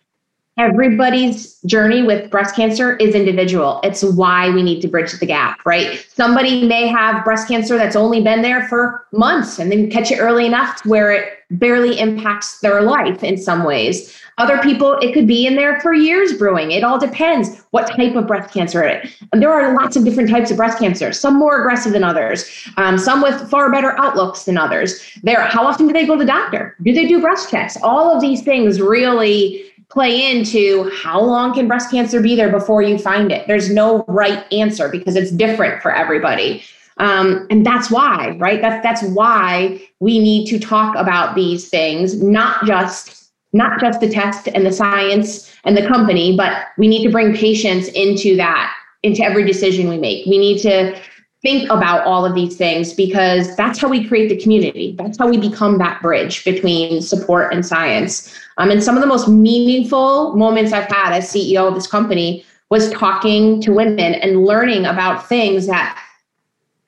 everybody's 0.58 1.58
journey 1.62 2.02
with 2.02 2.30
breast 2.30 2.54
cancer 2.54 2.96
is 2.96 3.14
individual. 3.14 3.80
It's 3.82 4.02
why 4.02 4.50
we 4.50 4.62
need 4.62 4.80
to 4.82 4.88
bridge 4.88 5.18
the 5.18 5.26
gap, 5.26 5.64
right? 5.64 6.04
Somebody 6.12 6.66
may 6.66 6.86
have 6.86 7.24
breast 7.24 7.48
cancer 7.48 7.78
that's 7.78 7.96
only 7.96 8.22
been 8.22 8.42
there 8.42 8.68
for 8.68 9.06
months 9.12 9.58
and 9.58 9.72
then 9.72 9.90
catch 9.90 10.10
it 10.10 10.18
early 10.18 10.46
enough 10.46 10.82
to 10.82 10.88
where 10.88 11.10
it 11.10 11.38
barely 11.50 11.98
impacts 11.98 12.60
their 12.60 12.82
life 12.82 13.22
in 13.24 13.38
some 13.38 13.64
ways. 13.64 14.18
Other 14.38 14.58
people, 14.58 14.94
it 15.02 15.12
could 15.12 15.26
be 15.26 15.46
in 15.46 15.56
there 15.56 15.78
for 15.80 15.92
years 15.92 16.32
brewing. 16.32 16.70
It 16.70 16.82
all 16.82 16.98
depends 16.98 17.60
what 17.70 17.86
type 17.88 18.16
of 18.16 18.26
breast 18.26 18.52
cancer 18.52 18.82
it. 18.82 19.10
And 19.30 19.42
there 19.42 19.52
are 19.52 19.74
lots 19.74 19.94
of 19.94 20.04
different 20.04 20.30
types 20.30 20.50
of 20.50 20.56
breast 20.56 20.78
cancer, 20.78 21.12
some 21.12 21.38
more 21.38 21.60
aggressive 21.60 21.92
than 21.92 22.02
others, 22.02 22.50
um, 22.78 22.96
some 22.96 23.20
with 23.20 23.50
far 23.50 23.70
better 23.70 23.98
outlooks 24.00 24.44
than 24.44 24.56
others. 24.56 25.02
There, 25.22 25.42
how 25.42 25.66
often 25.66 25.86
do 25.86 25.92
they 25.92 26.06
go 26.06 26.14
to 26.14 26.20
the 26.20 26.24
doctor? 26.24 26.76
Do 26.82 26.94
they 26.94 27.06
do 27.06 27.20
breast 27.20 27.50
checks? 27.50 27.76
All 27.82 28.14
of 28.14 28.22
these 28.22 28.42
things 28.42 28.80
really 28.80 29.71
play 29.92 30.32
into 30.32 30.90
how 31.02 31.20
long 31.20 31.52
can 31.52 31.68
breast 31.68 31.90
cancer 31.90 32.20
be 32.20 32.34
there 32.34 32.50
before 32.50 32.80
you 32.80 32.98
find 32.98 33.30
it. 33.30 33.46
There's 33.46 33.70
no 33.70 34.04
right 34.08 34.50
answer 34.50 34.88
because 34.88 35.16
it's 35.16 35.30
different 35.30 35.82
for 35.82 35.94
everybody. 35.94 36.64
Um, 36.96 37.46
and 37.50 37.64
that's 37.64 37.90
why, 37.90 38.36
right? 38.38 38.60
That's 38.60 38.82
that's 38.82 39.02
why 39.14 39.82
we 40.00 40.18
need 40.18 40.46
to 40.48 40.58
talk 40.58 40.96
about 40.96 41.34
these 41.34 41.68
things, 41.68 42.22
not 42.22 42.64
just 42.64 43.30
not 43.52 43.80
just 43.80 44.00
the 44.00 44.08
test 44.08 44.48
and 44.48 44.64
the 44.64 44.72
science 44.72 45.54
and 45.64 45.76
the 45.76 45.86
company, 45.86 46.36
but 46.36 46.68
we 46.78 46.88
need 46.88 47.02
to 47.04 47.10
bring 47.10 47.34
patients 47.34 47.88
into 47.88 48.34
that, 48.36 48.74
into 49.02 49.22
every 49.22 49.44
decision 49.44 49.88
we 49.88 49.98
make. 49.98 50.24
We 50.26 50.38
need 50.38 50.58
to 50.62 50.98
think 51.42 51.68
about 51.70 52.06
all 52.06 52.24
of 52.24 52.34
these 52.34 52.56
things 52.56 52.94
because 52.94 53.54
that's 53.56 53.78
how 53.78 53.88
we 53.88 54.06
create 54.06 54.28
the 54.28 54.40
community. 54.40 54.94
That's 54.96 55.18
how 55.18 55.28
we 55.28 55.36
become 55.36 55.78
that 55.78 56.00
bridge 56.00 56.44
between 56.44 57.02
support 57.02 57.52
and 57.52 57.66
science. 57.66 58.32
Um, 58.58 58.70
and 58.70 58.82
some 58.82 58.96
of 58.96 59.00
the 59.00 59.06
most 59.06 59.28
meaningful 59.28 60.34
moments 60.36 60.72
I've 60.72 60.90
had 60.90 61.12
as 61.12 61.32
CEO 61.32 61.68
of 61.68 61.74
this 61.74 61.86
company 61.86 62.44
was 62.70 62.90
talking 62.92 63.60
to 63.62 63.72
women 63.72 64.14
and 64.14 64.44
learning 64.44 64.86
about 64.86 65.28
things 65.28 65.66
that 65.66 65.98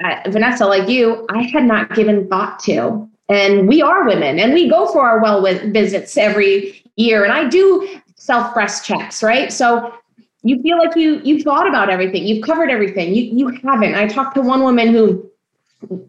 uh, 0.03 0.31
Vanessa, 0.31 0.66
like 0.66 0.88
you, 0.88 1.27
I 1.31 1.42
had 1.42 1.64
not 1.64 1.94
given 1.94 2.29
thought 2.29 2.59
to. 2.61 3.09
And 3.29 3.68
we 3.68 3.81
are 3.81 4.07
women 4.07 4.38
and 4.38 4.53
we 4.53 4.68
go 4.68 4.87
for 4.92 5.09
our 5.09 5.20
well 5.20 5.42
visits 5.42 6.16
every 6.16 6.83
year. 6.96 7.24
And 7.24 7.33
I 7.33 7.48
do 7.48 8.00
self 8.16 8.53
breast 8.53 8.85
checks, 8.85 9.22
right? 9.22 9.53
So 9.53 9.94
you 10.42 10.61
feel 10.62 10.79
like 10.79 10.94
you 10.94 11.20
you've 11.24 11.42
thought 11.42 11.66
about 11.66 11.88
everything, 11.88 12.27
you've 12.27 12.44
covered 12.44 12.70
everything. 12.70 13.14
You 13.14 13.24
you 13.24 13.48
haven't. 13.64 13.94
I 13.94 14.07
talked 14.07 14.35
to 14.35 14.42
one 14.42 14.62
woman 14.62 14.88
who 14.88 15.31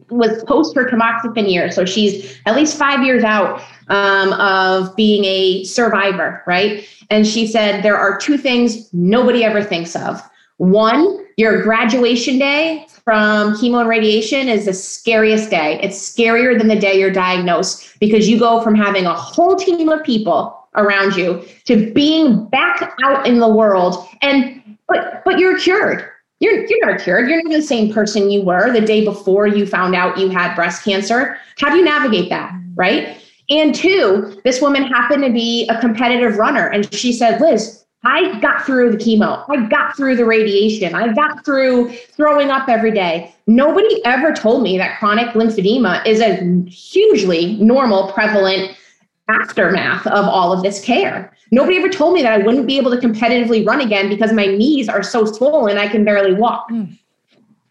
was 0.09 0.43
post 0.45 0.75
her 0.75 0.85
tamoxifen 0.89 1.51
year, 1.51 1.71
so 1.71 1.85
she's 1.85 2.37
at 2.45 2.55
least 2.55 2.77
five 2.77 3.03
years 3.03 3.23
out 3.23 3.61
um, 3.87 4.33
of 4.33 4.95
being 4.95 5.25
a 5.25 5.63
survivor, 5.63 6.43
right? 6.45 6.87
And 7.09 7.25
she 7.25 7.47
said 7.47 7.83
there 7.83 7.97
are 7.97 8.17
two 8.17 8.37
things 8.37 8.91
nobody 8.93 9.43
ever 9.43 9.63
thinks 9.63 9.95
of. 9.95 10.21
One, 10.57 11.25
your 11.37 11.61
graduation 11.63 12.39
day 12.39 12.87
from 13.03 13.53
chemo 13.55 13.81
and 13.81 13.89
radiation 13.89 14.47
is 14.49 14.65
the 14.65 14.73
scariest 14.73 15.49
day. 15.49 15.79
It's 15.81 15.97
scarier 15.97 16.57
than 16.57 16.67
the 16.67 16.79
day 16.79 16.99
you're 16.99 17.11
diagnosed 17.11 17.99
because 17.99 18.27
you 18.27 18.39
go 18.39 18.61
from 18.61 18.73
having 18.73 19.05
a 19.05 19.13
whole 19.13 19.55
team 19.55 19.89
of 19.89 20.03
people 20.03 20.67
around 20.75 21.15
you 21.15 21.45
to 21.65 21.91
being 21.93 22.45
back 22.47 22.95
out 23.03 23.27
in 23.27 23.39
the 23.39 23.47
world 23.47 24.07
and 24.21 24.61
but 24.87 25.23
but 25.23 25.39
you're 25.39 25.57
cured 25.57 26.05
you're 26.39 26.65
you're 26.65 26.91
not 26.91 26.99
cured 26.99 27.29
you're 27.29 27.41
not 27.43 27.51
the 27.51 27.61
same 27.61 27.93
person 27.93 28.29
you 28.29 28.41
were 28.41 28.71
the 28.71 28.81
day 28.81 29.03
before 29.03 29.47
you 29.47 29.65
found 29.65 29.95
out 29.95 30.17
you 30.17 30.29
had 30.29 30.53
breast 30.55 30.83
cancer 30.83 31.37
how 31.59 31.69
do 31.69 31.77
you 31.77 31.83
navigate 31.83 32.29
that 32.29 32.53
right 32.75 33.21
and 33.49 33.75
two 33.75 34.39
this 34.43 34.61
woman 34.61 34.83
happened 34.83 35.23
to 35.23 35.31
be 35.31 35.67
a 35.69 35.79
competitive 35.79 36.37
runner 36.37 36.67
and 36.67 36.93
she 36.93 37.13
said 37.13 37.39
liz 37.41 37.85
I 38.07 38.39
got 38.39 38.65
through 38.65 38.91
the 38.91 38.97
chemo. 38.97 39.43
I 39.49 39.65
got 39.65 39.97
through 39.97 40.15
the 40.15 40.25
radiation. 40.25 40.93
I 40.93 41.11
got 41.11 41.43
through 41.43 41.89
throwing 41.91 42.51
up 42.51 42.69
every 42.69 42.91
day. 42.91 43.33
Nobody 43.47 44.05
ever 44.05 44.31
told 44.31 44.61
me 44.61 44.77
that 44.77 44.99
chronic 44.99 45.29
lymphedema 45.29 46.05
is 46.05 46.21
a 46.21 46.35
hugely 46.69 47.55
normal, 47.55 48.11
prevalent 48.11 48.77
aftermath 49.27 50.05
of 50.07 50.25
all 50.25 50.51
of 50.53 50.61
this 50.61 50.83
care. 50.83 51.33
Nobody 51.51 51.77
ever 51.77 51.89
told 51.89 52.13
me 52.13 52.21
that 52.21 52.33
I 52.33 52.43
wouldn't 52.43 52.67
be 52.67 52.77
able 52.77 52.91
to 52.91 52.97
competitively 52.97 53.65
run 53.65 53.81
again 53.81 54.09
because 54.09 54.31
my 54.31 54.45
knees 54.45 54.89
are 54.89 55.03
so 55.03 55.25
swollen 55.25 55.77
I 55.77 55.87
can 55.87 56.03
barely 56.03 56.33
walk. 56.33 56.69
Mm. 56.69 56.97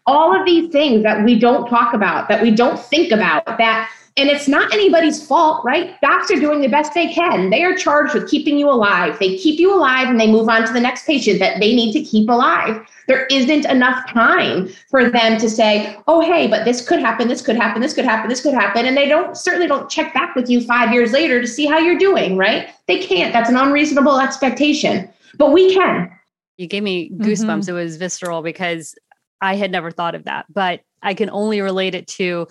All 0.05 0.37
of 0.37 0.45
these 0.45 0.71
things 0.71 1.03
that 1.03 1.23
we 1.25 1.39
don't 1.39 1.67
talk 1.69 1.93
about, 1.93 2.29
that 2.29 2.41
we 2.41 2.51
don't 2.51 2.79
think 2.79 3.11
about, 3.11 3.45
that 3.57 3.89
and 4.17 4.29
it's 4.29 4.47
not 4.47 4.73
anybody's 4.73 5.25
fault, 5.25 5.65
right? 5.65 5.99
Docs 5.99 6.31
are 6.31 6.39
doing 6.39 6.61
the 6.61 6.69
best 6.69 6.93
they 6.93 7.13
can. 7.13 7.49
They 7.49 7.63
are 7.63 7.75
charged 7.75 8.13
with 8.13 8.29
keeping 8.29 8.57
you 8.57 8.69
alive. 8.69 9.19
They 9.19 9.37
keep 9.37 9.59
you 9.59 9.73
alive 9.73 10.07
and 10.07 10.17
they 10.17 10.31
move 10.31 10.47
on 10.47 10.65
to 10.65 10.71
the 10.71 10.79
next 10.79 11.05
patient 11.05 11.39
that 11.39 11.59
they 11.59 11.75
need 11.75 11.91
to 11.93 12.01
keep 12.01 12.29
alive. 12.29 12.79
There 13.07 13.25
isn't 13.25 13.65
enough 13.65 14.09
time 14.09 14.69
for 14.89 15.09
them 15.09 15.37
to 15.39 15.49
say, 15.49 15.97
oh, 16.07 16.21
hey, 16.21 16.47
but 16.47 16.63
this 16.63 16.87
could 16.87 16.99
happen, 16.99 17.27
this 17.27 17.41
could 17.41 17.57
happen, 17.57 17.81
this 17.81 17.93
could 17.93 18.05
happen, 18.05 18.29
this 18.29 18.41
could 18.41 18.53
happen. 18.53 18.85
And 18.85 18.95
they 18.95 19.07
don't 19.07 19.35
certainly 19.35 19.67
don't 19.67 19.89
check 19.89 20.13
back 20.13 20.33
with 20.33 20.49
you 20.49 20.61
five 20.61 20.93
years 20.93 21.11
later 21.11 21.41
to 21.41 21.47
see 21.47 21.65
how 21.65 21.77
you're 21.77 21.99
doing, 21.99 22.37
right? 22.37 22.69
They 22.87 22.99
can't. 22.99 23.33
That's 23.33 23.49
an 23.49 23.57
unreasonable 23.57 24.19
expectation. 24.19 25.09
But 25.37 25.51
we 25.51 25.73
can. 25.73 26.09
You 26.55 26.67
gave 26.67 26.83
me 26.83 27.09
goosebumps. 27.09 27.65
Mm-hmm. 27.65 27.71
It 27.71 27.83
was 27.83 27.97
visceral 27.97 28.41
because 28.41 28.95
I 29.41 29.55
had 29.55 29.71
never 29.71 29.91
thought 29.91 30.15
of 30.15 30.23
that, 30.23 30.45
but 30.51 30.81
I 31.03 31.13
can 31.13 31.29
only 31.29 31.59
relate 31.59 31.95
it 31.95 32.07
to 32.07 32.47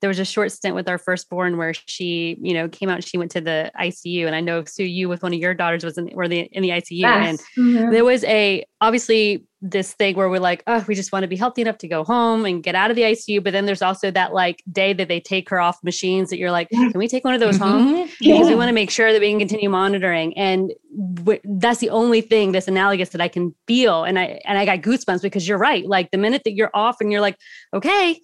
there 0.00 0.08
was 0.08 0.18
a 0.18 0.24
short 0.24 0.52
stint 0.52 0.74
with 0.74 0.88
our 0.88 0.98
firstborn 0.98 1.56
where 1.56 1.74
she, 1.74 2.38
you 2.40 2.54
know, 2.54 2.68
came 2.68 2.88
out. 2.88 3.02
She 3.02 3.18
went 3.18 3.30
to 3.32 3.40
the 3.40 3.70
ICU, 3.78 4.26
and 4.26 4.34
I 4.34 4.40
know 4.40 4.64
Sue, 4.64 4.84
you 4.84 5.08
with 5.08 5.22
one 5.22 5.34
of 5.34 5.40
your 5.40 5.54
daughters 5.54 5.84
was 5.84 5.98
in 5.98 6.10
were 6.14 6.28
the 6.28 6.40
in 6.52 6.62
the 6.62 6.70
ICU, 6.70 6.86
yes. 6.90 7.28
and 7.28 7.38
mm-hmm. 7.58 7.90
there 7.90 8.04
was 8.04 8.24
a 8.24 8.64
obviously 8.80 9.44
this 9.60 9.92
thing 9.94 10.16
where 10.16 10.28
we're 10.28 10.38
like, 10.38 10.62
oh, 10.66 10.84
we 10.86 10.94
just 10.94 11.10
want 11.10 11.24
to 11.24 11.28
be 11.28 11.34
healthy 11.34 11.62
enough 11.62 11.78
to 11.78 11.88
go 11.88 12.04
home 12.04 12.44
and 12.44 12.62
get 12.62 12.76
out 12.76 12.90
of 12.90 12.96
the 12.96 13.02
ICU. 13.02 13.42
But 13.42 13.52
then 13.52 13.66
there's 13.66 13.82
also 13.82 14.10
that 14.12 14.32
like 14.32 14.62
day 14.70 14.92
that 14.92 15.08
they 15.08 15.18
take 15.18 15.48
her 15.48 15.58
off 15.58 15.82
machines 15.82 16.30
that 16.30 16.38
you're 16.38 16.52
like, 16.52 16.68
can 16.70 16.92
we 16.94 17.08
take 17.08 17.24
one 17.24 17.34
of 17.34 17.40
those 17.40 17.58
mm-hmm. 17.58 17.68
home? 17.68 18.08
Yeah. 18.20 18.34
Because 18.34 18.48
we 18.48 18.54
want 18.54 18.68
to 18.68 18.72
make 18.72 18.90
sure 18.90 19.12
that 19.12 19.20
we 19.20 19.30
can 19.30 19.38
continue 19.38 19.68
monitoring. 19.68 20.36
And 20.38 20.72
w- 21.14 21.40
that's 21.44 21.80
the 21.80 21.90
only 21.90 22.20
thing 22.20 22.52
that's 22.52 22.68
analogous 22.68 23.08
that 23.10 23.20
I 23.20 23.28
can 23.28 23.54
feel. 23.66 24.04
And 24.04 24.18
I 24.18 24.40
and 24.44 24.58
I 24.58 24.64
got 24.64 24.78
goosebumps 24.80 25.22
because 25.22 25.48
you're 25.48 25.58
right. 25.58 25.84
Like 25.84 26.10
the 26.12 26.18
minute 26.18 26.42
that 26.44 26.54
you're 26.54 26.70
off 26.72 26.96
and 27.00 27.10
you're 27.10 27.20
like, 27.20 27.36
okay, 27.74 28.20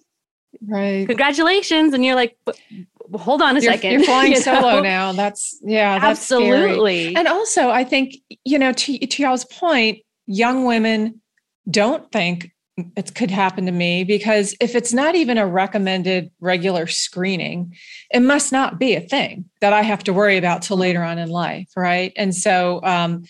right. 0.67 1.07
Congratulations. 1.07 1.93
And 1.93 2.03
you're 2.03 2.15
like 2.15 2.37
hold 3.13 3.41
on 3.41 3.55
a 3.55 3.59
you're, 3.59 3.73
2nd 3.73 3.91
you're 3.91 4.03
flying 4.03 4.31
you 4.31 4.39
solo 4.39 4.81
now. 4.81 5.11
That's 5.11 5.59
yeah 5.61 5.99
that's 5.99 6.21
absolutely. 6.21 7.11
Scary. 7.11 7.15
and 7.15 7.27
also 7.27 7.69
i 7.69 7.83
think 7.83 8.15
you 8.43 8.57
know 8.57 8.73
to, 8.73 8.97
to 8.97 9.23
y'all's 9.23 9.45
point 9.45 9.99
young 10.25 10.65
women 10.65 11.21
don't 11.69 12.11
think 12.11 12.51
it 12.97 13.15
could 13.15 13.31
happen 13.31 13.65
to 13.67 13.71
me 13.71 14.03
because 14.03 14.53
if 14.59 14.75
it's 14.75 14.91
not 14.91 15.15
even 15.15 15.37
a 15.37 15.47
recommended 15.47 16.29
regular 16.41 16.87
screening 16.87 17.73
it 18.11 18.19
must 18.19 18.51
not 18.51 18.79
be 18.79 18.95
a 18.95 19.01
thing 19.01 19.45
that 19.61 19.71
i 19.71 19.81
have 19.81 20.03
to 20.03 20.11
worry 20.11 20.37
about 20.37 20.61
till 20.61 20.77
later 20.77 21.03
on 21.03 21.17
in 21.17 21.29
life 21.29 21.69
right? 21.77 22.11
And 22.15 22.35
so 22.35 22.81
um 22.83 23.23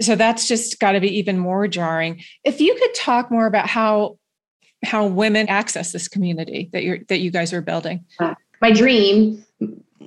so 0.00 0.16
that's 0.16 0.48
just 0.48 0.80
got 0.80 0.92
to 0.92 1.00
be 1.00 1.18
even 1.18 1.38
more 1.38 1.68
jarring. 1.68 2.22
If 2.44 2.60
you 2.60 2.74
could 2.74 2.94
talk 2.94 3.30
more 3.30 3.46
about 3.46 3.66
how 3.66 4.16
how 4.82 5.06
women 5.06 5.48
access 5.48 5.92
this 5.92 6.08
community 6.08 6.70
that 6.72 6.82
you're 6.82 6.98
that 7.08 7.18
you 7.20 7.30
guys 7.30 7.52
are 7.52 7.60
building 7.60 8.04
my 8.60 8.72
dream 8.72 9.44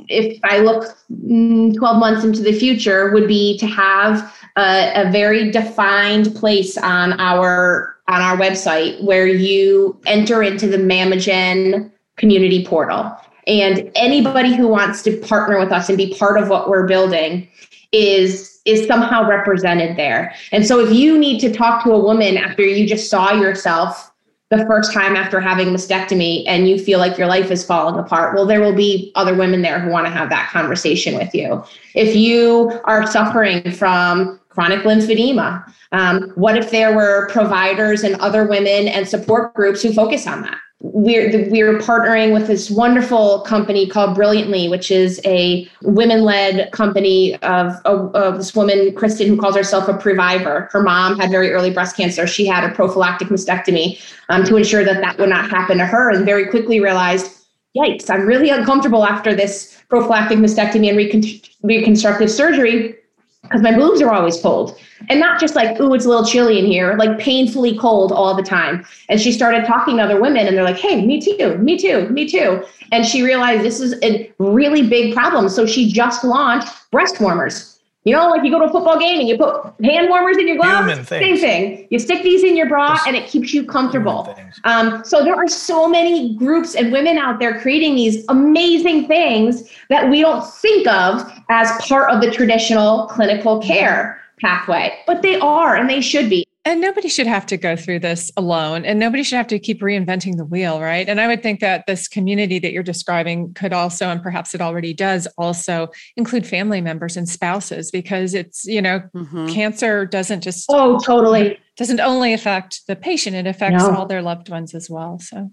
if 0.09 0.39
I 0.43 0.59
look 0.59 0.97
mm, 1.11 1.75
12 1.75 1.99
months 1.99 2.23
into 2.23 2.41
the 2.41 2.53
future, 2.53 3.11
would 3.11 3.27
be 3.27 3.57
to 3.59 3.67
have 3.67 4.33
a, 4.57 5.07
a 5.07 5.11
very 5.11 5.51
defined 5.51 6.35
place 6.35 6.77
on 6.77 7.19
our 7.19 7.95
on 8.09 8.21
our 8.21 8.37
website 8.37 9.01
where 9.03 9.27
you 9.27 9.99
enter 10.05 10.43
into 10.43 10.67
the 10.67 10.77
Mamogen 10.77 11.89
community 12.17 12.65
portal. 12.65 13.15
And 13.47 13.89
anybody 13.95 14.55
who 14.55 14.67
wants 14.67 15.01
to 15.03 15.17
partner 15.17 15.57
with 15.57 15.71
us 15.71 15.87
and 15.87 15.97
be 15.97 16.13
part 16.15 16.41
of 16.41 16.49
what 16.49 16.69
we're 16.69 16.87
building 16.87 17.47
is 17.91 18.61
is 18.65 18.87
somehow 18.87 19.27
represented 19.27 19.97
there. 19.97 20.33
And 20.53 20.65
so 20.65 20.79
if 20.79 20.93
you 20.93 21.17
need 21.17 21.39
to 21.41 21.51
talk 21.51 21.83
to 21.83 21.91
a 21.91 21.99
woman 21.99 22.37
after 22.37 22.63
you 22.63 22.87
just 22.87 23.09
saw 23.09 23.33
yourself 23.33 24.12
the 24.49 24.65
first 24.65 24.93
time 24.93 25.15
after 25.15 25.39
having 25.39 25.69
mastectomy 25.69 26.43
and 26.47 26.67
you 26.67 26.77
feel 26.77 26.99
like 26.99 27.17
your 27.17 27.27
life 27.27 27.49
is 27.49 27.65
falling 27.65 27.99
apart, 27.99 28.35
well, 28.35 28.45
there 28.45 28.61
will 28.61 28.75
be 28.75 29.11
other 29.15 29.35
women 29.35 29.61
there 29.61 29.79
who 29.79 29.89
want 29.89 30.05
to 30.05 30.11
have 30.11 30.29
that 30.29 30.49
conversation 30.51 31.15
with 31.15 31.33
you. 31.33 31.63
If 31.95 32.15
you 32.15 32.79
are 32.83 33.07
suffering 33.07 33.71
from 33.71 34.39
chronic 34.49 34.81
lymphedema, 34.81 35.63
um, 35.91 36.31
what 36.35 36.57
if 36.57 36.69
there 36.69 36.95
were 36.95 37.29
providers 37.29 38.03
and 38.03 38.15
other 38.15 38.45
women 38.45 38.87
and 38.87 39.07
support 39.07 39.53
groups 39.55 39.81
who 39.81 39.91
focus 39.91 40.27
on 40.27 40.43
that? 40.43 40.57
We're 40.85 41.49
we're 41.49 41.77
partnering 41.79 42.33
with 42.33 42.47
this 42.47 42.69
wonderful 42.69 43.39
company 43.41 43.87
called 43.87 44.15
Brilliantly, 44.15 44.67
which 44.67 44.91
is 44.91 45.21
a 45.23 45.65
women-led 45.81 46.73
company 46.73 47.35
of, 47.35 47.79
of, 47.85 48.13
of, 48.13 48.35
this 48.35 48.53
woman 48.53 48.93
Kristen 48.93 49.27
who 49.27 49.37
calls 49.37 49.55
herself 49.55 49.87
a 49.87 49.93
previvor. 49.93 50.69
Her 50.73 50.83
mom 50.83 51.17
had 51.17 51.31
very 51.31 51.51
early 51.51 51.71
breast 51.71 51.95
cancer. 51.95 52.27
She 52.27 52.45
had 52.45 52.69
a 52.69 52.75
prophylactic 52.75 53.29
mastectomy 53.29 53.97
um, 54.27 54.43
to 54.43 54.57
ensure 54.57 54.83
that 54.83 54.99
that 54.99 55.17
would 55.19 55.29
not 55.29 55.49
happen 55.49 55.77
to 55.77 55.85
her, 55.85 56.11
and 56.11 56.25
very 56.25 56.47
quickly 56.47 56.81
realized, 56.81 57.31
yikes, 57.77 58.09
I'm 58.09 58.25
really 58.25 58.49
uncomfortable 58.49 59.05
after 59.05 59.33
this 59.33 59.81
prophylactic 59.87 60.37
mastectomy 60.37 60.89
and 60.89 60.97
recon- 60.97 61.41
reconstructive 61.63 62.29
surgery 62.29 62.95
because 63.43 63.61
my 63.61 63.75
boobs 63.75 64.01
are 64.01 64.11
always 64.11 64.41
cold. 64.41 64.79
And 65.09 65.19
not 65.19 65.39
just 65.39 65.53
like, 65.53 65.79
ooh, 65.79 65.93
it's 65.93 66.05
a 66.05 66.09
little 66.09 66.25
chilly 66.25 66.59
in 66.59 66.65
here, 66.65 66.95
like 66.95 67.19
painfully 67.19 67.77
cold 67.77 68.11
all 68.11 68.33
the 68.33 68.41
time. 68.41 68.85
And 69.09 69.19
she 69.19 69.31
started 69.33 69.65
talking 69.65 69.97
to 69.97 70.03
other 70.03 70.19
women 70.19 70.47
and 70.47 70.55
they're 70.55 70.63
like, 70.63 70.77
hey, 70.77 71.05
me 71.05 71.19
too, 71.19 71.57
me 71.57 71.77
too, 71.77 72.07
me 72.09 72.27
too. 72.27 72.63
And 72.91 73.05
she 73.05 73.21
realized 73.21 73.63
this 73.63 73.81
is 73.81 73.95
a 74.01 74.31
really 74.39 74.87
big 74.87 75.13
problem. 75.13 75.49
So 75.49 75.65
she 75.65 75.91
just 75.91 76.23
launched 76.23 76.69
breast 76.89 77.19
warmers. 77.19 77.72
You 78.05 78.13
know, 78.13 78.27
like 78.27 78.43
you 78.43 78.51
go 78.51 78.59
to 78.59 78.65
a 78.65 78.71
football 78.71 78.99
game 78.99 79.19
and 79.19 79.29
you 79.29 79.37
put 79.37 79.73
hand 79.81 80.09
warmers 80.09 80.37
in 80.37 80.47
your 80.47 80.57
gloves. 80.57 81.07
Same 81.07 81.37
thing. 81.37 81.87
You 81.89 81.99
stick 81.99 82.21
these 82.21 82.43
in 82.43 82.57
your 82.57 82.67
bra 82.67 82.95
Just 82.95 83.07
and 83.07 83.15
it 83.15 83.27
keeps 83.27 83.53
you 83.53 83.65
comfortable. 83.65 84.35
Um, 84.65 85.05
so 85.05 85.23
there 85.23 85.35
are 85.35 85.47
so 85.47 85.87
many 85.87 86.35
groups 86.35 86.75
and 86.75 86.91
women 86.91 87.17
out 87.17 87.39
there 87.39 87.61
creating 87.61 87.95
these 87.95 88.25
amazing 88.27 89.07
things 89.07 89.69
that 89.89 90.09
we 90.09 90.19
don't 90.19 90.45
think 90.45 90.85
of 90.87 91.31
as 91.49 91.71
part 91.81 92.11
of 92.11 92.19
the 92.19 92.29
traditional 92.29 93.07
clinical 93.07 93.61
care 93.61 94.21
pathway, 94.41 94.93
but 95.07 95.21
they 95.21 95.39
are 95.39 95.77
and 95.77 95.89
they 95.89 96.01
should 96.01 96.29
be. 96.29 96.45
And 96.65 96.79
nobody 96.79 97.09
should 97.09 97.27
have 97.27 97.45
to 97.47 97.57
go 97.57 97.75
through 97.75 97.99
this 97.99 98.31
alone, 98.37 98.85
and 98.85 98.97
nobody 98.97 99.21
should 99.21 99.35
have 99.35 99.47
to 99.47 99.59
keep 99.59 99.81
reinventing 99.81 100.37
the 100.37 100.45
wheel, 100.45 100.79
right? 100.79 101.09
And 101.09 101.19
I 101.19 101.27
would 101.27 101.43
think 101.43 101.59
that 101.59 101.85
this 101.87 102.07
community 102.07 102.57
that 102.59 102.71
you're 102.71 102.83
describing 102.83 103.53
could 103.53 103.73
also, 103.73 104.07
and 104.07 104.23
perhaps 104.23 104.55
it 104.55 104.61
already 104.61 104.93
does, 104.93 105.27
also 105.37 105.89
include 106.15 106.47
family 106.47 106.79
members 106.79 107.17
and 107.17 107.27
spouses, 107.27 107.91
because 107.91 108.33
it's, 108.33 108.63
you 108.63 108.81
know, 108.81 109.01
mm-hmm. 109.13 109.47
cancer 109.47 110.05
doesn't 110.05 110.39
just. 110.39 110.67
Oh, 110.69 110.99
totally. 110.99 111.59
Doesn't 111.75 111.99
only 111.99 112.33
affect 112.33 112.87
the 112.87 112.95
patient, 112.95 113.35
it 113.35 113.45
affects 113.45 113.83
no. 113.83 113.93
all 113.93 114.05
their 114.05 114.21
loved 114.21 114.47
ones 114.47 114.73
as 114.73 114.89
well. 114.89 115.19
So, 115.19 115.51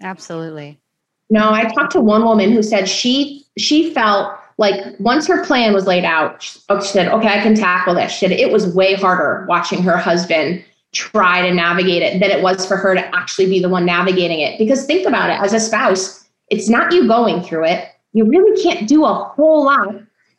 absolutely. 0.00 0.80
No, 1.28 1.50
I 1.50 1.64
talked 1.64 1.92
to 1.92 2.00
one 2.00 2.24
woman 2.24 2.52
who 2.52 2.62
said 2.62 2.88
she 2.88 3.44
she 3.58 3.92
felt 3.92 4.38
like 4.58 4.98
once 4.98 5.26
her 5.26 5.44
plan 5.44 5.72
was 5.72 5.86
laid 5.86 6.04
out, 6.04 6.56
oh, 6.68 6.80
she 6.80 6.88
said, 6.88 7.08
okay, 7.08 7.28
I 7.28 7.42
can 7.42 7.54
tackle 7.54 7.94
this. 7.94 8.18
Said 8.18 8.32
it 8.32 8.52
was 8.52 8.66
way 8.74 8.94
harder 8.94 9.46
watching 9.48 9.82
her 9.82 9.96
husband 9.96 10.64
try 10.92 11.46
to 11.46 11.54
navigate 11.54 12.02
it 12.02 12.20
than 12.20 12.30
it 12.30 12.42
was 12.42 12.66
for 12.66 12.76
her 12.76 12.94
to 12.94 13.16
actually 13.16 13.46
be 13.46 13.60
the 13.60 13.68
one 13.68 13.84
navigating 13.84 14.40
it. 14.40 14.58
Because 14.58 14.84
think 14.84 15.06
about 15.06 15.30
it 15.30 15.40
as 15.40 15.52
a 15.52 15.60
spouse, 15.60 16.28
it's 16.50 16.68
not 16.68 16.92
you 16.92 17.08
going 17.08 17.42
through 17.42 17.64
it. 17.64 17.88
You 18.12 18.26
really 18.26 18.62
can't 18.62 18.86
do 18.86 19.04
a 19.04 19.14
whole 19.14 19.64
lot 19.64 19.94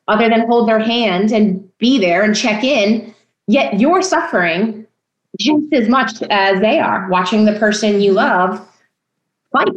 other 0.07 0.29
than 0.29 0.47
hold 0.47 0.67
their 0.67 0.79
hand 0.79 1.31
and 1.31 1.67
be 1.79 1.97
there 1.97 2.23
and 2.23 2.35
check 2.35 2.63
in. 2.63 3.13
Yet 3.47 3.79
you're 3.79 4.03
suffering 4.03 4.85
just 5.39 5.73
as 5.73 5.89
much 5.89 6.21
as 6.29 6.59
they 6.61 6.79
are, 6.79 7.09
watching 7.09 7.45
the 7.45 7.57
person 7.57 7.99
you 7.99 8.13
love 8.13 8.65
fight 9.51 9.69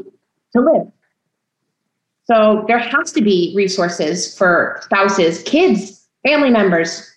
to 0.52 0.60
live. 0.60 0.92
So 2.26 2.64
there 2.66 2.78
has 2.78 3.12
to 3.12 3.22
be 3.22 3.52
resources 3.54 4.36
for 4.36 4.80
spouses, 4.82 5.42
kids, 5.44 6.06
family 6.26 6.50
members. 6.50 7.08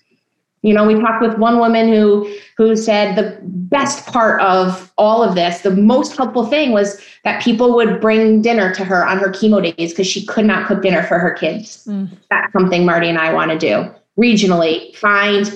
You 0.62 0.74
know, 0.74 0.86
we 0.86 1.00
talked 1.00 1.22
with 1.22 1.38
one 1.38 1.58
woman 1.58 1.88
who 1.88 2.32
who 2.58 2.76
said 2.76 3.15
the 3.15 3.38
best 3.41 4.06
part 4.08 4.41
of 4.41 4.91
all 4.98 5.24
of 5.24 5.34
this, 5.36 5.62
the 5.62 5.72
most 5.72 6.17
helpful 6.17 6.45
thing 6.45 6.72
was 6.72 7.02
that 7.24 7.41
people 7.41 7.74
would 7.74 8.02
bring 8.02 8.41
dinner 8.41 8.74
to 8.74 8.84
her 8.84 9.08
on 9.08 9.17
her 9.17 9.30
chemo 9.30 9.63
days 9.63 9.91
because 9.91 10.08
she 10.08 10.26
could 10.26 10.45
not 10.45 10.67
cook 10.67 10.82
dinner 10.82 11.04
for 11.04 11.17
her 11.19 11.32
kids. 11.32 11.86
Mm. 11.88 12.10
That's 12.30 12.52
something 12.52 12.86
Marty 12.86 13.08
and 13.08 13.17
I 13.17 13.34
want 13.34 13.52
to 13.52 13.58
do 13.58 13.89
regionally. 14.19 14.93
Find 14.98 15.48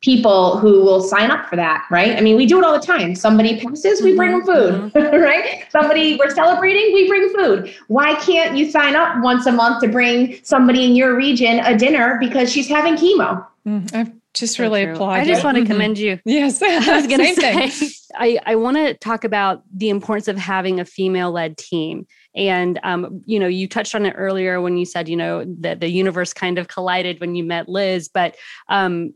people 0.00 0.56
who 0.58 0.80
will 0.80 1.02
sign 1.02 1.30
up 1.30 1.46
for 1.46 1.56
that, 1.56 1.86
right? 1.90 2.16
I 2.16 2.20
mean, 2.22 2.36
we 2.36 2.46
do 2.46 2.58
it 2.58 2.64
all 2.64 2.72
the 2.72 2.84
time. 2.84 3.14
Somebody 3.14 3.60
passes, 3.60 4.00
we 4.00 4.16
bring 4.16 4.30
them 4.30 4.42
mm-hmm. 4.42 4.88
food, 4.88 4.92
mm-hmm. 4.92 5.16
right? 5.22 5.64
Somebody 5.70 6.16
we're 6.16 6.30
celebrating, 6.30 6.94
we 6.94 7.06
bring 7.06 7.28
food. 7.34 7.74
Why 7.88 8.14
can't 8.14 8.56
you 8.56 8.70
sign 8.70 8.96
up 8.96 9.22
once 9.22 9.46
a 9.46 9.52
month 9.52 9.82
to 9.82 9.88
bring 9.88 10.38
somebody 10.42 10.84
in 10.84 10.96
your 10.96 11.16
region 11.16 11.60
a 11.60 11.76
dinner 11.76 12.16
because 12.18 12.50
she's 12.50 12.68
having 12.68 12.96
chemo? 12.96 13.46
Mm, 13.66 13.94
I've 13.94 14.12
just 14.32 14.56
so 14.56 14.62
really 14.62 14.84
applaud. 14.84 15.18
I 15.18 15.24
just 15.24 15.44
want 15.44 15.56
to 15.56 15.62
mm-hmm. 15.62 15.72
commend 15.72 15.98
you. 15.98 16.18
Yes, 16.24 16.62
I 16.62 16.96
was 16.96 17.06
going 17.06 17.34
to 17.34 17.70
say. 17.70 17.90
I 18.14 18.38
I 18.46 18.56
want 18.56 18.76
to 18.76 18.94
talk 18.94 19.24
about 19.24 19.62
the 19.74 19.90
importance 19.90 20.28
of 20.28 20.38
having 20.38 20.80
a 20.80 20.84
female-led 20.84 21.58
team. 21.58 22.06
And 22.34 22.78
um, 22.84 23.22
you 23.26 23.38
know, 23.38 23.48
you 23.48 23.68
touched 23.68 23.94
on 23.94 24.06
it 24.06 24.14
earlier 24.16 24.60
when 24.60 24.76
you 24.76 24.86
said, 24.86 25.08
you 25.08 25.16
know, 25.16 25.44
that 25.58 25.80
the 25.80 25.90
universe 25.90 26.32
kind 26.32 26.58
of 26.58 26.68
collided 26.68 27.20
when 27.20 27.34
you 27.34 27.44
met 27.44 27.68
Liz. 27.68 28.08
But 28.08 28.36
um, 28.68 29.12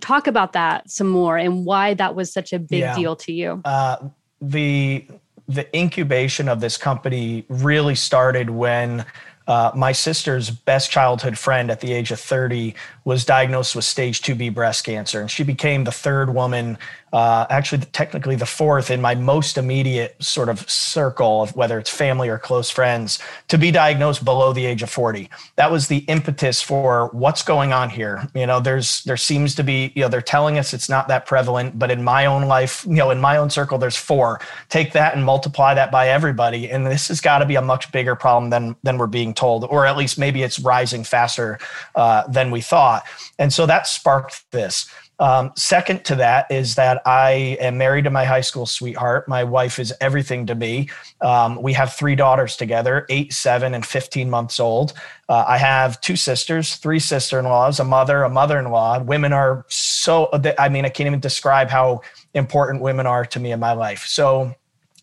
talk 0.00 0.26
about 0.26 0.52
that 0.52 0.90
some 0.90 1.08
more 1.08 1.36
and 1.36 1.64
why 1.64 1.94
that 1.94 2.14
was 2.14 2.32
such 2.32 2.52
a 2.52 2.58
big 2.58 2.80
yeah. 2.80 2.94
deal 2.94 3.16
to 3.16 3.32
you. 3.32 3.60
Uh, 3.64 3.96
the 4.40 5.06
the 5.48 5.76
incubation 5.76 6.48
of 6.48 6.60
this 6.60 6.76
company 6.76 7.44
really 7.48 7.94
started 7.94 8.50
when 8.50 9.06
uh, 9.48 9.72
my 9.74 9.92
sister's 9.92 10.50
best 10.50 10.90
childhood 10.90 11.38
friend 11.38 11.70
at 11.70 11.80
the 11.80 11.94
age 11.94 12.10
of 12.10 12.20
30 12.20 12.74
was 13.04 13.24
diagnosed 13.24 13.74
with 13.74 13.86
stage 13.86 14.20
2B 14.20 14.52
breast 14.52 14.84
cancer. 14.84 15.22
And 15.22 15.30
she 15.30 15.42
became 15.42 15.84
the 15.84 15.90
third 15.90 16.34
woman 16.34 16.76
uh, 17.12 17.46
actually 17.50 17.84
technically 17.92 18.36
the 18.36 18.46
fourth 18.46 18.90
in 18.90 19.00
my 19.00 19.14
most 19.14 19.58
immediate 19.58 20.16
sort 20.22 20.48
of 20.48 20.68
circle 20.70 21.42
of 21.42 21.56
whether 21.56 21.78
it's 21.78 21.90
family 21.90 22.28
or 22.28 22.38
close 22.38 22.70
friends 22.70 23.18
to 23.48 23.58
be 23.58 23.70
diagnosed 23.70 24.24
below 24.24 24.52
the 24.52 24.66
age 24.66 24.82
of 24.82 24.90
40 24.90 25.28
that 25.56 25.70
was 25.70 25.88
the 25.88 25.98
impetus 25.98 26.62
for 26.62 27.08
what's 27.12 27.42
going 27.42 27.72
on 27.72 27.90
here. 27.90 28.28
You 28.34 28.46
know 28.46 28.60
there's 28.60 29.02
there 29.04 29.16
seems 29.16 29.54
to 29.56 29.64
be 29.64 29.92
you 29.94 30.02
know 30.02 30.08
they're 30.08 30.22
telling 30.22 30.58
us 30.58 30.72
it's 30.72 30.88
not 30.88 31.08
that 31.08 31.26
prevalent 31.26 31.78
but 31.78 31.90
in 31.90 32.02
my 32.02 32.26
own 32.26 32.42
life 32.44 32.84
you 32.86 32.94
know 32.94 33.10
in 33.10 33.20
my 33.20 33.36
own 33.36 33.50
circle 33.50 33.78
there's 33.78 33.96
four. 33.96 34.40
Take 34.68 34.92
that 34.92 35.14
and 35.14 35.24
multiply 35.24 35.74
that 35.74 35.90
by 35.90 36.08
everybody 36.08 36.70
and 36.70 36.86
this 36.86 37.08
has 37.08 37.20
got 37.20 37.38
to 37.38 37.46
be 37.46 37.56
a 37.56 37.62
much 37.62 37.90
bigger 37.92 38.14
problem 38.14 38.50
than 38.50 38.76
than 38.82 38.98
we're 38.98 39.06
being 39.06 39.34
told 39.34 39.64
or 39.64 39.86
at 39.86 39.96
least 39.96 40.18
maybe 40.18 40.42
it's 40.42 40.58
rising 40.58 41.04
faster 41.04 41.58
uh, 41.94 42.26
than 42.28 42.50
we 42.50 42.60
thought. 42.60 43.04
And 43.38 43.52
so 43.52 43.66
that 43.66 43.86
sparked 43.86 44.50
this 44.52 44.88
um, 45.20 45.52
second 45.56 46.04
to 46.04 46.14
that 46.16 46.50
is 46.50 46.76
that 46.76 47.02
I 47.04 47.56
am 47.60 47.76
married 47.76 48.04
to 48.04 48.10
my 48.10 48.24
high 48.24 48.40
school 48.40 48.66
sweetheart. 48.66 49.28
My 49.28 49.42
wife 49.42 49.78
is 49.78 49.92
everything 50.00 50.46
to 50.46 50.54
me. 50.54 50.88
Um, 51.20 51.60
we 51.60 51.72
have 51.72 51.94
three 51.94 52.14
daughters 52.14 52.56
together, 52.56 53.04
eight, 53.08 53.32
seven, 53.32 53.74
and 53.74 53.84
15 53.84 54.30
months 54.30 54.60
old. 54.60 54.92
Uh, 55.28 55.44
I 55.46 55.58
have 55.58 56.00
two 56.00 56.16
sisters, 56.16 56.76
three 56.76 57.00
sister 57.00 57.38
in 57.38 57.46
laws, 57.46 57.80
a 57.80 57.84
mother, 57.84 58.22
a 58.22 58.30
mother 58.30 58.58
in 58.58 58.70
law. 58.70 59.00
Women 59.00 59.32
are 59.32 59.64
so, 59.68 60.30
I 60.58 60.68
mean, 60.68 60.84
I 60.84 60.88
can't 60.88 61.08
even 61.08 61.20
describe 61.20 61.68
how 61.68 62.02
important 62.34 62.82
women 62.82 63.06
are 63.06 63.24
to 63.26 63.40
me 63.40 63.50
in 63.50 63.58
my 63.58 63.72
life. 63.72 64.06
So, 64.06 64.54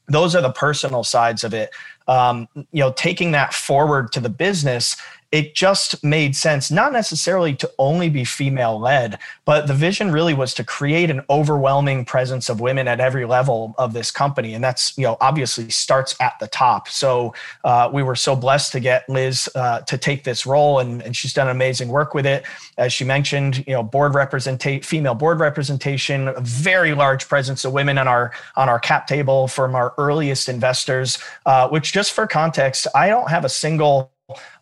those 0.08 0.36
are 0.36 0.42
the 0.42 0.52
personal 0.52 1.04
sides 1.04 1.44
of 1.44 1.54
it. 1.54 1.72
Um, 2.08 2.48
you 2.56 2.82
know, 2.82 2.94
taking 2.96 3.32
that 3.32 3.54
forward 3.54 4.12
to 4.12 4.20
the 4.20 4.30
business, 4.30 4.96
it 5.32 5.56
just 5.56 6.04
made 6.04 6.36
sense, 6.36 6.72
not 6.72 6.94
necessarily 6.94 7.54
to 7.56 7.70
only 7.78 8.10
be 8.10 8.24
female 8.24 8.80
led, 8.80 9.20
but 9.44 9.68
the 9.68 9.74
vision 9.74 10.12
really 10.12 10.34
was 10.34 10.54
to 10.54 10.64
create 10.64 11.10
an 11.10 11.22
overwhelming 11.30 12.06
presence 12.06 12.50
of 12.50 12.62
women 12.62 12.88
at 12.88 13.00
every 13.00 13.26
level 13.26 13.76
of 13.78 13.94
this 13.94 14.12
company. 14.12 14.54
And 14.54 14.64
that's, 14.64 14.98
you 14.98 15.04
know, 15.04 15.18
obviously 15.22 15.70
starts 15.70 16.16
at 16.22 16.34
the 16.40 16.48
top. 16.48 16.88
So 16.88 17.34
uh, 17.64 17.90
we 17.92 18.04
were 18.04 18.16
so 18.16 18.36
blessed 18.36 18.72
to 18.74 18.80
get 18.80 19.08
Liz 19.10 19.50
uh, 19.56 19.82
to 19.82 19.98
take 19.98 20.24
this 20.24 20.46
role, 20.46 20.80
and, 20.80 21.02
and 21.02 21.16
she's 21.16 21.34
done 21.34 21.50
amazing 21.50 21.90
work 21.90 22.14
with 22.14 22.26
it. 22.26 22.46
As 22.78 22.94
she 22.94 23.04
mentioned, 23.04 23.66
you 23.68 23.74
know, 23.74 23.84
board 23.84 24.16
representation, 24.16 24.84
female 24.84 25.16
board 25.16 25.40
representation, 25.40 26.28
a 26.28 26.42
very 26.42 26.94
large 26.94 27.28
presence 27.28 27.66
of 27.66 27.74
women 27.74 27.98
on 27.98 28.08
our 28.08 28.32
on 28.56 28.70
our 28.70 28.80
cap 28.80 29.08
table 29.08 29.48
from 29.48 29.76
our 29.76 29.94
earliest 29.98 30.50
investors. 30.50 31.18
Uh, 31.46 31.68
which, 31.70 31.94
just 31.94 32.14
for 32.14 32.28
context, 32.28 32.88
I 32.96 33.08
don't 33.08 33.30
have 33.30 33.46
a 33.46 33.50
single 33.50 34.12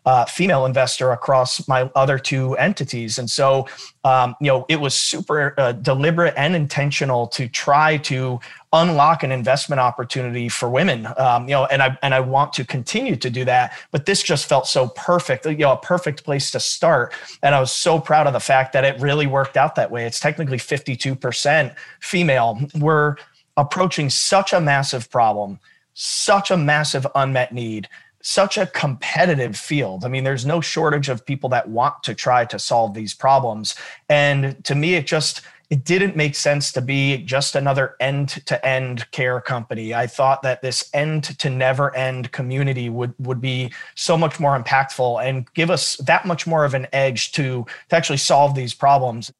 uh, 0.04 0.24
female 0.26 0.66
investor 0.66 1.12
across 1.12 1.66
my 1.66 1.90
other 1.94 2.18
two 2.18 2.54
entities. 2.56 3.18
And 3.18 3.28
so, 3.28 3.66
um, 4.04 4.36
you 4.40 4.48
know, 4.48 4.66
it 4.68 4.80
was 4.80 4.94
super 4.94 5.54
uh, 5.58 5.72
deliberate 5.72 6.34
and 6.36 6.54
intentional 6.54 7.26
to 7.28 7.48
try 7.48 7.96
to 7.98 8.40
unlock 8.72 9.22
an 9.22 9.32
investment 9.32 9.80
opportunity 9.80 10.48
for 10.48 10.68
women. 10.68 11.08
Um, 11.16 11.44
you 11.48 11.54
know, 11.54 11.64
and 11.66 11.82
I 11.82 11.96
and 12.02 12.12
I 12.14 12.20
want 12.20 12.52
to 12.54 12.64
continue 12.64 13.16
to 13.16 13.30
do 13.30 13.44
that. 13.46 13.72
But 13.90 14.04
this 14.04 14.22
just 14.22 14.46
felt 14.46 14.66
so 14.66 14.88
perfect. 14.88 15.46
You 15.46 15.56
know, 15.56 15.72
a 15.72 15.76
perfect 15.76 16.24
place 16.24 16.50
to 16.50 16.60
start. 16.60 17.14
And 17.42 17.54
I 17.54 17.60
was 17.60 17.72
so 17.72 17.98
proud 17.98 18.26
of 18.26 18.32
the 18.32 18.40
fact 18.40 18.72
that 18.74 18.84
it 18.84 19.00
really 19.00 19.26
worked 19.26 19.56
out 19.56 19.74
that 19.76 19.90
way. 19.90 20.04
It's 20.04 20.20
technically 20.20 20.58
fifty 20.58 20.96
two 20.96 21.14
percent 21.14 21.72
female. 22.00 22.60
We're 22.78 23.16
approaching 23.56 24.10
such 24.10 24.52
a 24.52 24.60
massive 24.60 25.08
problem, 25.10 25.60
such 25.94 26.50
a 26.50 26.56
massive 26.56 27.06
unmet 27.14 27.52
need 27.52 27.88
such 28.24 28.56
a 28.56 28.66
competitive 28.66 29.54
field. 29.54 30.02
I 30.02 30.08
mean, 30.08 30.24
there's 30.24 30.46
no 30.46 30.62
shortage 30.62 31.10
of 31.10 31.26
people 31.26 31.50
that 31.50 31.68
want 31.68 32.02
to 32.04 32.14
try 32.14 32.46
to 32.46 32.58
solve 32.58 32.94
these 32.94 33.12
problems. 33.12 33.76
And 34.08 34.64
to 34.64 34.74
me, 34.74 34.94
it 34.94 35.06
just 35.06 35.42
it 35.68 35.84
didn't 35.84 36.16
make 36.16 36.34
sense 36.34 36.72
to 36.72 36.80
be 36.80 37.18
just 37.18 37.54
another 37.54 37.96
end 38.00 38.28
to 38.46 38.66
end 38.66 39.10
care 39.10 39.40
company. 39.42 39.94
I 39.94 40.06
thought 40.06 40.40
that 40.42 40.62
this 40.62 40.88
end 40.94 41.38
to 41.38 41.50
never 41.50 41.94
end 41.94 42.32
community 42.32 42.88
would, 42.88 43.14
would 43.18 43.40
be 43.40 43.72
so 43.94 44.16
much 44.16 44.40
more 44.40 44.58
impactful 44.58 45.22
and 45.22 45.52
give 45.52 45.70
us 45.70 45.96
that 45.96 46.24
much 46.24 46.46
more 46.46 46.64
of 46.64 46.72
an 46.72 46.86
edge 46.92 47.32
to, 47.32 47.66
to 47.88 47.96
actually 47.96 48.18
solve 48.18 48.54
these 48.54 48.72
problems. 48.72 49.32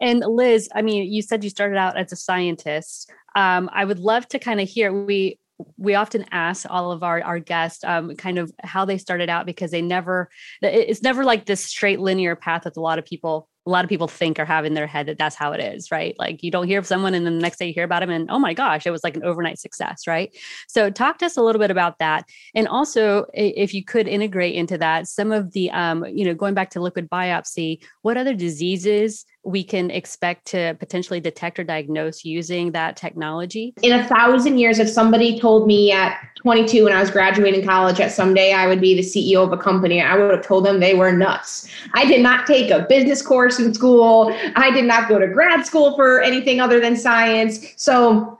And 0.00 0.20
Liz, 0.20 0.68
I 0.74 0.82
mean, 0.82 1.12
you 1.12 1.22
said 1.22 1.42
you 1.42 1.50
started 1.50 1.76
out 1.76 1.96
as 1.96 2.12
a 2.12 2.16
scientist. 2.16 3.10
Um, 3.34 3.68
I 3.72 3.84
would 3.84 3.98
love 3.98 4.28
to 4.28 4.38
kind 4.38 4.60
of 4.60 4.68
hear 4.68 4.92
we 4.92 5.38
we 5.76 5.94
often 5.94 6.24
ask 6.30 6.66
all 6.68 6.92
of 6.92 7.02
our, 7.02 7.22
our 7.22 7.38
guests 7.38 7.84
um, 7.84 8.14
kind 8.16 8.38
of 8.38 8.52
how 8.62 8.84
they 8.84 8.98
started 8.98 9.28
out 9.28 9.46
because 9.46 9.70
they 9.70 9.82
never 9.82 10.30
it's 10.62 11.02
never 11.02 11.24
like 11.24 11.46
this 11.46 11.64
straight 11.64 12.00
linear 12.00 12.36
path 12.36 12.62
that 12.62 12.76
a 12.76 12.80
lot 12.80 12.98
of 12.98 13.04
people 13.04 13.48
a 13.66 13.70
lot 13.70 13.84
of 13.84 13.88
people 13.90 14.08
think 14.08 14.38
or 14.38 14.44
have 14.46 14.64
in 14.64 14.72
their 14.72 14.86
head 14.86 15.06
that 15.06 15.18
that's 15.18 15.36
how 15.36 15.52
it 15.52 15.60
is 15.60 15.90
right? 15.90 16.14
Like 16.18 16.42
you 16.42 16.50
don't 16.50 16.66
hear 16.66 16.78
of 16.78 16.86
someone 16.86 17.14
and 17.14 17.26
then 17.26 17.36
the 17.36 17.42
next 17.42 17.58
day 17.58 17.66
you 17.66 17.74
hear 17.74 17.84
about 17.84 18.00
them 18.00 18.10
and 18.10 18.30
oh 18.30 18.38
my 18.38 18.54
gosh 18.54 18.86
it 18.86 18.90
was 18.90 19.04
like 19.04 19.16
an 19.16 19.24
overnight 19.24 19.58
success 19.58 20.06
right? 20.06 20.34
So 20.68 20.90
talk 20.90 21.18
to 21.18 21.26
us 21.26 21.36
a 21.36 21.42
little 21.42 21.60
bit 21.60 21.70
about 21.70 21.98
that. 21.98 22.24
And 22.54 22.66
also 22.66 23.26
if 23.34 23.74
you 23.74 23.84
could 23.84 24.08
integrate 24.08 24.54
into 24.54 24.78
that 24.78 25.08
some 25.08 25.30
of 25.30 25.52
the 25.52 25.70
um, 25.70 26.04
you 26.06 26.24
know 26.24 26.34
going 26.34 26.54
back 26.54 26.70
to 26.70 26.80
liquid 26.80 27.10
biopsy 27.10 27.82
what 28.02 28.16
other 28.16 28.34
diseases 28.34 29.24
we 29.42 29.64
can 29.64 29.90
expect 29.90 30.46
to 30.48 30.76
potentially 30.78 31.20
detect 31.20 31.58
or 31.58 31.64
diagnose 31.64 32.24
using 32.24 32.72
that 32.72 32.96
technology? 32.96 33.72
In 33.82 33.98
a 33.98 34.06
thousand 34.06 34.58
years, 34.58 34.78
if 34.78 34.88
somebody 34.88 35.40
told 35.40 35.66
me 35.66 35.92
at 35.92 36.18
22 36.36 36.84
when 36.84 36.92
I 36.92 37.00
was 37.00 37.10
graduating 37.10 37.64
college 37.64 37.98
that 37.98 38.12
someday 38.12 38.52
I 38.52 38.66
would 38.66 38.80
be 38.80 38.94
the 38.94 39.02
CEO 39.02 39.42
of 39.42 39.52
a 39.52 39.56
company, 39.56 40.00
I 40.00 40.16
would 40.16 40.30
have 40.30 40.46
told 40.46 40.66
them 40.66 40.80
they 40.80 40.94
were 40.94 41.12
nuts. 41.12 41.68
I 41.94 42.04
did 42.04 42.20
not 42.20 42.46
take 42.46 42.70
a 42.70 42.86
business 42.88 43.22
course 43.22 43.58
in 43.58 43.72
school. 43.72 44.34
I 44.56 44.70
did 44.70 44.84
not 44.84 45.08
go 45.08 45.18
to 45.18 45.26
grad 45.26 45.64
school 45.64 45.96
for 45.96 46.20
anything 46.20 46.60
other 46.60 46.80
than 46.80 46.96
science. 46.96 47.72
So 47.76 48.38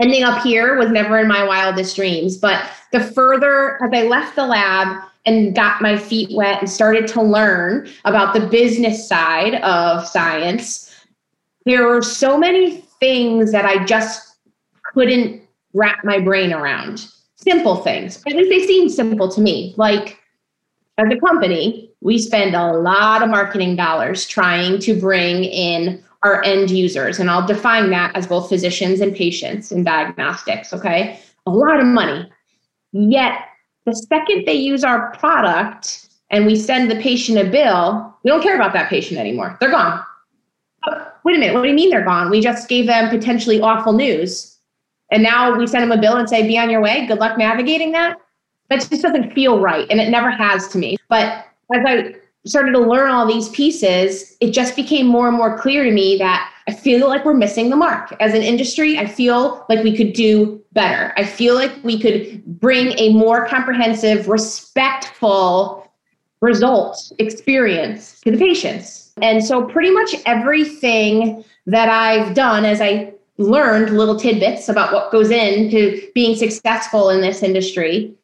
ending 0.00 0.22
up 0.22 0.42
here 0.42 0.76
was 0.76 0.90
never 0.90 1.18
in 1.18 1.28
my 1.28 1.44
wildest 1.44 1.96
dreams. 1.96 2.36
But 2.36 2.68
the 2.92 3.00
further 3.00 3.82
as 3.82 3.90
I 3.92 4.02
left 4.02 4.36
the 4.36 4.46
lab, 4.46 5.02
and 5.26 5.54
got 5.54 5.82
my 5.82 5.98
feet 5.98 6.30
wet 6.32 6.60
and 6.60 6.70
started 6.70 7.06
to 7.08 7.22
learn 7.22 7.88
about 8.04 8.32
the 8.32 8.46
business 8.46 9.06
side 9.06 9.56
of 9.56 10.06
science, 10.06 10.94
there 11.64 11.86
were 11.86 12.02
so 12.02 12.38
many 12.38 12.82
things 13.00 13.52
that 13.52 13.64
I 13.64 13.84
just 13.84 14.36
couldn't 14.94 15.42
wrap 15.74 16.04
my 16.04 16.20
brain 16.20 16.52
around. 16.52 17.08
Simple 17.34 17.76
things. 17.76 18.22
At 18.26 18.34
least 18.34 18.48
they 18.48 18.66
seem 18.66 18.88
simple 18.88 19.28
to 19.28 19.40
me. 19.40 19.74
Like 19.76 20.18
as 20.96 21.08
a 21.12 21.20
company, 21.20 21.90
we 22.00 22.18
spend 22.18 22.54
a 22.54 22.72
lot 22.72 23.22
of 23.22 23.28
marketing 23.28 23.76
dollars 23.76 24.26
trying 24.26 24.78
to 24.80 24.98
bring 24.98 25.44
in 25.44 26.02
our 26.22 26.42
end 26.44 26.70
users. 26.70 27.18
And 27.18 27.30
I'll 27.30 27.46
define 27.46 27.90
that 27.90 28.16
as 28.16 28.26
both 28.26 28.48
physicians 28.48 29.00
and 29.00 29.14
patients 29.14 29.70
in 29.70 29.84
diagnostics. 29.84 30.72
Okay. 30.72 31.20
A 31.46 31.50
lot 31.50 31.78
of 31.78 31.86
money. 31.86 32.30
Yet 32.92 33.38
the 33.86 33.94
second 33.94 34.44
they 34.44 34.54
use 34.54 34.84
our 34.84 35.12
product 35.12 36.08
and 36.30 36.44
we 36.44 36.56
send 36.56 36.90
the 36.90 36.96
patient 36.96 37.38
a 37.38 37.48
bill, 37.48 38.14
we 38.24 38.30
don't 38.30 38.42
care 38.42 38.56
about 38.56 38.72
that 38.72 38.90
patient 38.90 39.18
anymore. 39.18 39.56
They're 39.60 39.70
gone. 39.70 40.04
Oh, 40.86 41.12
wait 41.24 41.36
a 41.36 41.38
minute, 41.38 41.54
what 41.54 41.62
do 41.62 41.68
you 41.68 41.74
mean 41.74 41.90
they're 41.90 42.04
gone? 42.04 42.30
We 42.30 42.40
just 42.40 42.68
gave 42.68 42.86
them 42.86 43.08
potentially 43.08 43.60
awful 43.60 43.92
news. 43.92 44.58
And 45.12 45.22
now 45.22 45.56
we 45.56 45.68
send 45.68 45.84
them 45.84 45.96
a 45.96 46.00
bill 46.00 46.16
and 46.16 46.28
say, 46.28 46.46
be 46.46 46.58
on 46.58 46.68
your 46.68 46.80
way. 46.80 47.06
Good 47.06 47.20
luck 47.20 47.38
navigating 47.38 47.92
that. 47.92 48.20
That 48.68 48.80
just 48.80 49.02
doesn't 49.02 49.32
feel 49.32 49.60
right. 49.60 49.86
And 49.88 50.00
it 50.00 50.10
never 50.10 50.30
has 50.32 50.66
to 50.68 50.78
me. 50.78 50.96
But 51.08 51.46
as 51.72 51.84
I 51.86 52.14
started 52.44 52.72
to 52.72 52.80
learn 52.80 53.10
all 53.10 53.26
these 53.26 53.48
pieces, 53.50 54.36
it 54.40 54.50
just 54.50 54.74
became 54.74 55.06
more 55.06 55.28
and 55.28 55.36
more 55.36 55.56
clear 55.56 55.84
to 55.84 55.92
me 55.92 56.18
that 56.18 56.52
I 56.68 56.72
feel 56.72 57.08
like 57.08 57.24
we're 57.24 57.34
missing 57.34 57.70
the 57.70 57.76
mark. 57.76 58.14
As 58.18 58.34
an 58.34 58.42
industry, 58.42 58.98
I 58.98 59.06
feel 59.06 59.64
like 59.68 59.84
we 59.84 59.96
could 59.96 60.12
do 60.12 60.60
better. 60.72 61.12
I 61.16 61.24
feel 61.24 61.54
like 61.54 61.72
we 61.84 61.98
could 61.98 62.44
bring 62.60 62.98
a 62.98 63.12
more 63.12 63.46
comprehensive, 63.46 64.28
respectful 64.28 65.88
result 66.40 67.12
experience 67.18 68.20
to 68.22 68.32
the 68.32 68.38
patients. 68.38 69.12
And 69.22 69.44
so, 69.44 69.64
pretty 69.64 69.90
much 69.90 70.14
everything 70.26 71.44
that 71.66 71.88
I've 71.88 72.34
done 72.34 72.64
as 72.64 72.80
I 72.80 73.12
learned 73.38 73.96
little 73.96 74.18
tidbits 74.18 74.68
about 74.68 74.92
what 74.92 75.12
goes 75.12 75.30
into 75.30 76.08
being 76.14 76.36
successful 76.36 77.10
in 77.10 77.20
this 77.20 77.42
industry, 77.42 78.14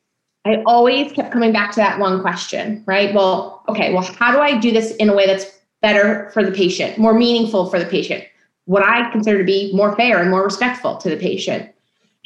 I 0.44 0.62
always 0.66 1.12
kept 1.12 1.32
coming 1.32 1.52
back 1.52 1.70
to 1.72 1.76
that 1.76 1.98
one 1.98 2.20
question, 2.20 2.82
right? 2.86 3.14
Well, 3.14 3.62
okay, 3.68 3.92
well, 3.92 4.02
how 4.02 4.32
do 4.32 4.40
I 4.40 4.58
do 4.58 4.72
this 4.72 4.94
in 4.96 5.08
a 5.08 5.14
way 5.14 5.26
that's 5.26 5.46
better 5.80 6.30
for 6.32 6.44
the 6.44 6.52
patient, 6.52 6.98
more 6.98 7.14
meaningful 7.14 7.70
for 7.70 7.78
the 7.78 7.86
patient? 7.86 8.24
What 8.66 8.84
I 8.84 9.10
consider 9.10 9.38
to 9.38 9.44
be 9.44 9.72
more 9.74 9.94
fair 9.96 10.20
and 10.20 10.30
more 10.30 10.44
respectful 10.44 10.96
to 10.98 11.10
the 11.10 11.16
patient. 11.16 11.70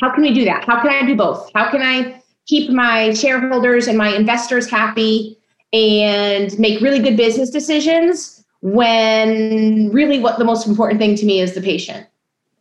How 0.01 0.13
can 0.13 0.23
we 0.23 0.35
do 0.35 0.45
that? 0.45 0.65
How 0.65 0.81
can 0.81 0.91
I 0.91 1.07
do 1.07 1.17
both? 1.17 1.51
How 1.55 1.71
can 1.71 1.83
I 1.83 2.23
keep 2.47 2.71
my 2.71 3.13
shareholders 3.15 3.89
and 3.89 3.97
my 3.97 4.15
investors 4.15 4.71
happy 4.71 5.39
and 5.73 6.57
make 6.59 6.81
really 6.81 6.99
good 6.99 7.17
business 7.17 7.51
decisions 7.51 8.45
when 8.61 9.91
really 9.93 10.19
what 10.19 10.39
the 10.39 10.45
most 10.45 10.67
important 10.67 11.01
thing 11.01 11.17
to 11.17 11.27
me 11.27 11.41
is 11.41 11.55
the 11.55 11.61
patient? 11.61 12.07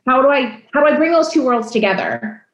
How 0.08 0.22
do 0.22 0.30
I 0.30 0.62
how 0.74 0.82
do 0.82 0.88
I 0.88 0.96
bring 0.96 1.12
those 1.12 1.30
two 1.30 1.44
worlds 1.44 1.72
together? 1.72 2.46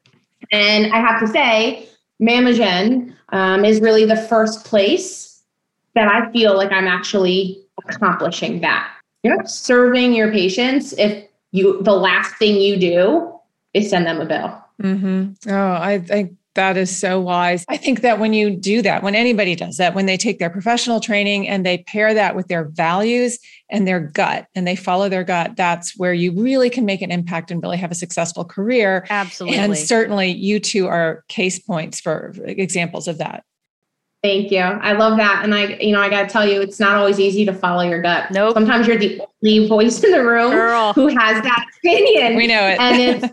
And 0.52 0.92
I 0.94 1.00
have 1.00 1.20
to 1.22 1.28
say, 1.28 1.88
Mamogen 2.22 3.14
um, 3.30 3.64
is 3.64 3.80
really 3.80 4.06
the 4.06 4.18
first 4.18 4.66
place 4.66 5.44
that 5.96 6.08
I 6.08 6.32
feel 6.32 6.56
like 6.56 6.72
I'm 6.72 6.88
actually 6.88 7.62
accomplishing 7.88 8.62
that 8.62 8.92
you're 9.24 9.46
serving 9.46 10.14
your 10.14 10.32
patients 10.32 10.94
if 10.94 11.28
you 11.52 11.82
the 11.84 11.94
last 11.94 12.36
thing 12.36 12.56
you 12.56 12.78
do 12.78 13.34
is 13.74 13.90
send 13.90 14.06
them 14.06 14.22
a 14.22 14.26
bill. 14.26 14.58
Mm-hmm. 14.82 15.50
Oh, 15.50 15.74
I 15.74 16.00
think 16.00 16.38
that 16.56 16.76
is 16.76 16.96
so 16.96 17.20
wise. 17.20 17.64
I 17.70 17.78
think 17.78 18.02
that 18.02 18.20
when 18.20 18.34
you 18.34 18.50
do 18.50 18.82
that, 18.82 19.04
when 19.04 19.16
anybody 19.16 19.56
does 19.56 19.78
that, 19.78 19.96
when 19.96 20.06
they 20.06 20.18
take 20.18 20.40
their 20.40 20.50
professional 20.50 21.00
training 21.00 21.48
and 21.48 21.66
they 21.66 21.80
pair 21.80 22.14
that 22.14 22.36
with 22.36 22.48
their 22.48 22.66
values 22.66 23.40
and 23.70 23.88
their 23.88 24.02
gut 24.02 24.48
and 24.54 24.68
they 24.68 24.76
follow 24.76 25.08
their 25.08 25.24
gut, 25.24 25.56
that's 25.56 25.98
where 25.98 26.14
you 26.14 26.34
really 26.34 26.70
can 26.70 26.86
make 26.86 27.02
an 27.02 27.12
impact 27.12 27.52
and 27.52 27.62
really 27.62 27.78
have 27.78 27.92
a 27.92 27.96
successful 27.96 28.44
career. 28.44 29.06
Absolutely. 29.10 29.58
And 29.58 29.78
certainly 29.78 30.32
you 30.32 30.60
two 30.60 30.88
are 30.88 31.24
case 31.30 31.60
points 31.60 32.02
for 32.02 32.34
examples 32.44 33.08
of 33.08 33.18
that. 33.20 33.46
Thank 34.24 34.52
you. 34.52 34.60
I 34.60 34.94
love 34.94 35.18
that. 35.18 35.44
And 35.44 35.56
I, 35.56 35.78
you 35.78 35.92
know, 35.92 36.00
I 36.00 36.08
got 36.08 36.22
to 36.22 36.28
tell 36.28 36.48
you, 36.48 36.62
it's 36.62 36.80
not 36.80 36.96
always 36.96 37.20
easy 37.20 37.44
to 37.46 37.54
follow 37.54 37.82
your 37.82 38.02
gut. 38.04 38.30
Nope. 38.30 38.54
Sometimes 38.54 38.86
you're 38.86 38.98
the 39.00 39.20
only 39.44 39.68
voice 39.68 40.04
in 40.04 40.12
the 40.12 40.24
room 40.24 40.52
Girl. 40.52 40.94
who 40.94 41.08
has 41.08 41.42
that 41.42 41.66
opinion. 41.80 42.36
We 42.36 42.46
know 42.46 42.68
it. 42.68 42.80
And 42.80 43.02
it's, 43.02 43.24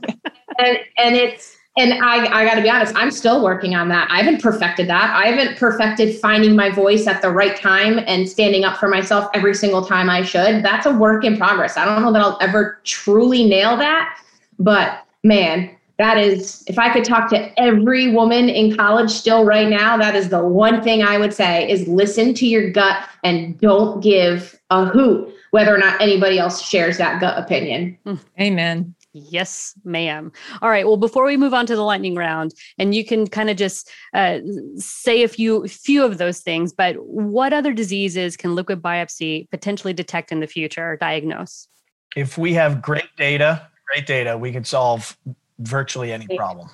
and, 0.58 0.78
and 0.96 1.14
it's, 1.14 1.58
and 1.76 1.92
I, 2.02 2.24
I 2.40 2.44
got 2.46 2.54
to 2.54 2.62
be 2.62 2.70
honest, 2.70 2.96
I'm 2.96 3.10
still 3.10 3.44
working 3.44 3.74
on 3.74 3.90
that. 3.90 4.10
I 4.10 4.22
haven't 4.22 4.42
perfected 4.42 4.88
that. 4.88 5.14
I 5.14 5.26
haven't 5.26 5.58
perfected 5.58 6.18
finding 6.18 6.56
my 6.56 6.70
voice 6.70 7.06
at 7.06 7.20
the 7.20 7.30
right 7.30 7.54
time 7.54 8.00
and 8.06 8.26
standing 8.26 8.64
up 8.64 8.78
for 8.78 8.88
myself 8.88 9.30
every 9.34 9.54
single 9.54 9.84
time 9.84 10.08
I 10.08 10.22
should. 10.22 10.64
That's 10.64 10.86
a 10.86 10.92
work 10.92 11.22
in 11.22 11.36
progress. 11.36 11.76
I 11.76 11.84
don't 11.84 12.02
know 12.02 12.12
that 12.12 12.22
I'll 12.22 12.38
ever 12.40 12.80
truly 12.84 13.46
nail 13.46 13.76
that, 13.76 14.18
but 14.58 15.04
man, 15.22 15.70
that 15.98 16.16
is 16.16 16.64
if 16.66 16.78
i 16.78 16.92
could 16.92 17.04
talk 17.04 17.28
to 17.28 17.60
every 17.60 18.10
woman 18.12 18.48
in 18.48 18.76
college 18.76 19.10
still 19.10 19.44
right 19.44 19.68
now 19.68 19.96
that 19.96 20.14
is 20.14 20.28
the 20.28 20.42
one 20.42 20.82
thing 20.82 21.02
i 21.02 21.18
would 21.18 21.32
say 21.32 21.68
is 21.70 21.86
listen 21.88 22.32
to 22.34 22.46
your 22.46 22.70
gut 22.70 23.08
and 23.24 23.58
don't 23.60 24.00
give 24.02 24.58
a 24.70 24.86
hoot 24.86 25.32
whether 25.50 25.74
or 25.74 25.78
not 25.78 26.00
anybody 26.00 26.38
else 26.38 26.62
shares 26.62 26.98
that 26.98 27.20
gut 27.20 27.38
opinion 27.38 27.98
amen 28.40 28.94
Yes, 29.14 29.74
ma'am. 29.84 30.32
All 30.60 30.68
right. 30.68 30.86
Well, 30.86 30.96
before 30.96 31.24
we 31.24 31.36
move 31.36 31.54
on 31.54 31.66
to 31.66 31.74
the 31.74 31.82
lightning 31.82 32.14
round, 32.14 32.54
and 32.78 32.94
you 32.94 33.04
can 33.04 33.26
kind 33.26 33.48
of 33.48 33.56
just 33.56 33.90
uh, 34.14 34.38
say 34.76 35.22
a 35.22 35.28
few 35.28 35.66
few 35.66 36.04
of 36.04 36.18
those 36.18 36.40
things, 36.40 36.72
but 36.72 36.96
what 36.96 37.52
other 37.52 37.72
diseases 37.72 38.36
can 38.36 38.54
liquid 38.54 38.82
biopsy 38.82 39.50
potentially 39.50 39.92
detect 39.92 40.30
in 40.30 40.40
the 40.40 40.46
future 40.46 40.92
or 40.92 40.96
diagnose? 40.96 41.68
If 42.16 42.36
we 42.36 42.52
have 42.54 42.82
great 42.82 43.08
data, 43.16 43.66
great 43.92 44.06
data, 44.06 44.36
we 44.36 44.52
can 44.52 44.64
solve 44.64 45.16
virtually 45.58 46.12
any 46.12 46.36
problem. 46.36 46.68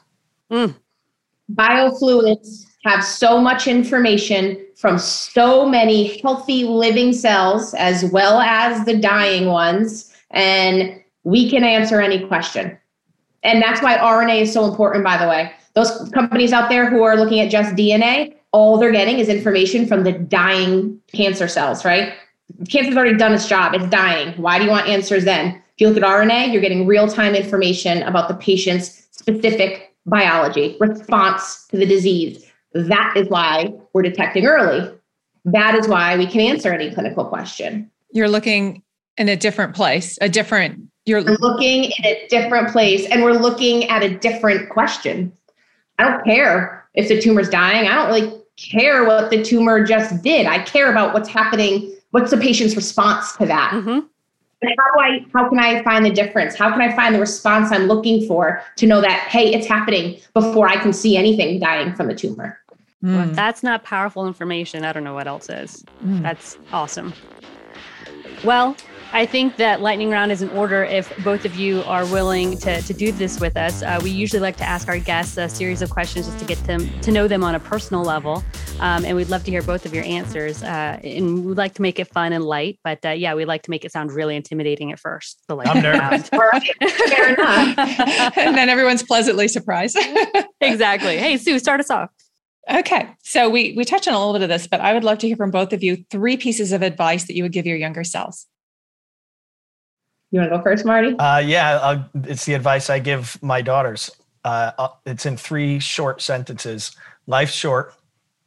Mm. 0.51 0.75
Biofluids 1.53 2.67
have 2.85 3.05
so 3.05 3.41
much 3.41 3.67
information 3.67 4.65
from 4.77 4.99
so 4.99 5.67
many 5.67 6.19
healthy 6.21 6.65
living 6.65 7.13
cells 7.13 7.75
as 7.75 8.05
well 8.05 8.41
as 8.41 8.85
the 8.85 8.97
dying 8.97 9.47
ones, 9.47 10.13
and 10.31 11.01
we 11.25 11.49
can 11.49 11.65
answer 11.65 12.01
any 12.01 12.27
question. 12.27 12.77
And 13.43 13.63
that's 13.63 13.83
why 13.83 13.97
RNA 13.97 14.43
is 14.43 14.53
so 14.53 14.65
important, 14.67 15.05
by 15.05 15.17
the 15.17 15.29
way. 15.29 15.53
Those 15.75 16.11
companies 16.11 16.53
out 16.53 16.69
there 16.69 16.89
who 16.89 17.03
are 17.03 17.17
looking 17.17 17.41
at 17.41 17.51
just 17.51 17.75
DNA, 17.75 18.37
all 18.53 18.79
they're 18.79 18.93
getting 18.93 19.19
is 19.19 19.29
information 19.29 19.87
from 19.87 20.05
the 20.05 20.13
dying 20.13 21.01
cancer 21.13 21.49
cells, 21.49 21.85
right? 21.85 22.15
Cancer's 22.69 22.97
already 22.97 23.17
done 23.17 23.33
its 23.33 23.49
job, 23.49 23.75
it's 23.75 23.87
dying. 23.89 24.33
Why 24.41 24.59
do 24.59 24.65
you 24.65 24.71
want 24.71 24.89
answers 24.89 25.25
then? 25.25 25.63
If 25.77 25.81
you 25.81 25.89
look 25.89 25.97
at 25.97 26.05
RNA, 26.05 26.53
you're 26.53 26.63
getting 26.63 26.87
real 26.87 27.09
time 27.09 27.35
information 27.35 28.03
about 28.05 28.29
the 28.29 28.35
patient's 28.35 29.09
specific 29.11 29.93
biology, 30.07 30.77
response 30.79 31.67
to 31.69 31.77
the 31.77 31.87
disease. 31.87 32.45
That 32.75 33.15
is 33.17 33.29
why 33.29 33.73
we're 33.93 34.03
detecting 34.03 34.47
early. 34.47 34.93
That 35.45 35.75
is 35.75 35.89
why 35.89 36.17
we 36.17 36.27
can 36.27 36.41
answer 36.41 36.73
any 36.73 36.93
clinical 36.93 37.25
question. 37.25 37.91
You're 38.13 38.29
looking 38.29 38.83
in 39.17 39.29
a 39.29 39.37
different 39.37 39.75
place, 39.75 40.19
a 40.21 40.29
different, 40.29 40.81
you're 41.07 41.23
We're 41.23 41.37
looking 41.39 41.85
in 41.85 42.05
a 42.05 42.27
different 42.29 42.71
place 42.71 43.07
and 43.07 43.23
we're 43.23 43.33
looking 43.33 43.89
at 43.91 44.03
a 44.03 44.17
different 44.17 44.71
question. 44.71 45.33
I 45.99 46.09
don't 46.09 46.25
care 46.25 46.89
if 46.95 47.09
the 47.09 47.21
tumor's 47.21 47.49
dying. 47.49 47.89
I 47.89 47.95
don't 47.95 48.09
really 48.09 48.43
care 48.57 49.05
what 49.05 49.31
the 49.31 49.43
tumor 49.43 49.85
just 49.85 50.23
did. 50.23 50.47
I 50.47 50.63
care 50.63 50.91
about 50.91 51.15
what's 51.15 51.29
happening, 51.29 51.95
what's 52.11 52.31
the 52.31 52.37
patient's 52.37 52.77
response 52.77 53.37
to 53.37 53.47
that. 53.47 53.71
hmm 53.73 53.91
And 53.91 54.05
how 54.67 54.95
do 54.95 55.01
I 55.01 55.27
how 55.35 55.49
can 55.49 55.59
I 55.59 55.83
find 55.83 56.05
the 56.05 56.11
difference? 56.11 56.55
How 56.55 56.71
can 56.71 56.81
I 56.81 56.95
find 56.95 57.15
the 57.15 57.21
response 57.21 57.73
I'm 57.73 57.85
looking 57.87 58.27
for 58.27 58.63
to 58.77 58.87
know 58.87 59.01
that 59.01 59.29
hey, 59.29 59.53
it's 59.53 59.67
happening 59.67 60.19
before 60.35 60.69
I 60.69 60.77
can 60.77 60.93
see 60.93 61.17
anything 61.17 61.61
dying 61.61 61.95
from 61.95 62.09
the 62.09 62.15
tumor? 62.15 62.59
Well, 63.03 63.21
if 63.21 63.33
Mm, 63.33 63.35
that's 63.35 63.63
not 63.63 63.85
powerful 63.85 64.27
information, 64.27 64.83
I 64.85 64.93
don't 64.93 65.05
know 65.05 65.13
what 65.15 65.27
else 65.27 65.51
is. 65.51 65.85
mm. 66.03 66.23
That's 66.23 66.57
awesome. 66.73 67.13
Well, 68.43 68.77
I 69.15 69.27
think 69.27 69.59
that 69.59 69.81
lightning 69.81 70.11
round 70.11 70.33
is 70.33 70.43
in 70.43 70.51
order 70.51 70.83
if 70.83 71.17
both 71.23 71.45
of 71.45 71.55
you 71.55 71.83
are 71.83 72.05
willing 72.07 72.59
to, 72.59 72.83
to 72.83 72.93
do 72.93 73.13
this 73.13 73.39
with 73.39 73.57
us. 73.57 73.81
Uh, 73.81 74.01
we 74.03 74.11
usually 74.11 74.41
like 74.41 74.57
to 74.57 74.65
ask 74.65 74.89
our 74.89 74.99
guests 74.99 75.37
a 75.37 75.49
series 75.49 75.83
of 75.83 75.91
questions 75.91 76.27
just 76.27 76.41
to 76.41 76.45
get 76.45 76.59
them 76.65 76.91
to 77.03 77.13
know 77.13 77.29
them 77.29 77.45
on 77.45 77.55
a 77.55 77.61
personal 77.61 78.03
level. 78.03 78.43
Um, 78.81 79.05
and 79.05 79.17
we'd 79.17 79.29
love 79.29 79.45
to 79.45 79.53
hear 79.53 79.63
both 79.63 79.87
of 79.87 79.95
your 79.95 80.03
answers. 80.03 80.65
Uh, 80.65 80.99
and 81.05 81.45
we'd 81.45 81.57
like 81.57 81.75
to 81.75 81.83
make 81.83 82.01
it 82.01 82.09
fun 82.09 82.33
and 82.33 82.43
light, 82.43 82.81
but 82.83 83.07
uh, 83.07 83.11
yeah, 83.11 83.37
we'd 83.37 83.45
like 83.45 83.63
to 83.63 83.71
make 83.71 83.85
it 83.85 83.93
sound 83.93 84.11
really 84.11 84.35
intimidating 84.35 84.91
at 84.91 84.99
first. 84.99 85.41
The 85.47 85.55
lightning 85.55 85.85
nervous. 85.85 86.29
round. 86.33 86.65
Fair 87.09 87.35
enough. 87.35 87.79
and 88.37 88.57
then 88.57 88.69
everyone's 88.69 89.05
pleasantly 89.05 89.47
surprised. 89.47 89.97
exactly. 90.61 91.19
Hey, 91.19 91.37
Sue, 91.37 91.61
start 91.61 91.79
us 91.79 91.89
off. 91.89 92.11
okay. 92.69 93.11
So 93.23 93.49
we 93.49 93.75
we 93.77 93.85
touched 93.85 94.09
on 94.09 94.15
a 94.15 94.19
little 94.19 94.33
bit 94.33 94.43
of 94.43 94.49
this, 94.49 94.67
but 94.67 94.81
I 94.81 94.93
would 94.93 95.05
love 95.05 95.19
to 95.19 95.29
hear 95.29 95.37
from 95.37 95.53
both 95.53 95.73
of 95.73 95.85
you 95.85 96.05
three 96.11 96.37
pieces 96.37 96.73
of 96.73 96.83
advice 96.83 97.29
that 97.29 97.37
you 97.37 97.45
would 97.45 97.53
give 97.53 97.65
your 97.65 97.77
younger 97.77 98.03
selves. 98.03 98.49
You 100.35 100.41
want 100.41 100.51
to 100.51 100.57
go 100.57 100.63
first, 100.65 100.85
Marty? 100.85 101.17
Uh, 101.17 101.39
yeah, 101.39 101.77
uh, 101.77 102.03
it's 102.25 102.45
the 102.45 102.55
advice 102.55 102.91
I 102.91 102.99
give 102.99 103.41
my 103.41 103.63
daughters. 103.63 104.11
Uh, 104.45 104.73
uh, 104.77 104.89
it's 105.07 105.27
in 105.27 105.37
three 105.37 105.79
short 105.79 106.21
sentences. 106.21 106.97
Life's 107.29 107.53
short, 107.53 107.95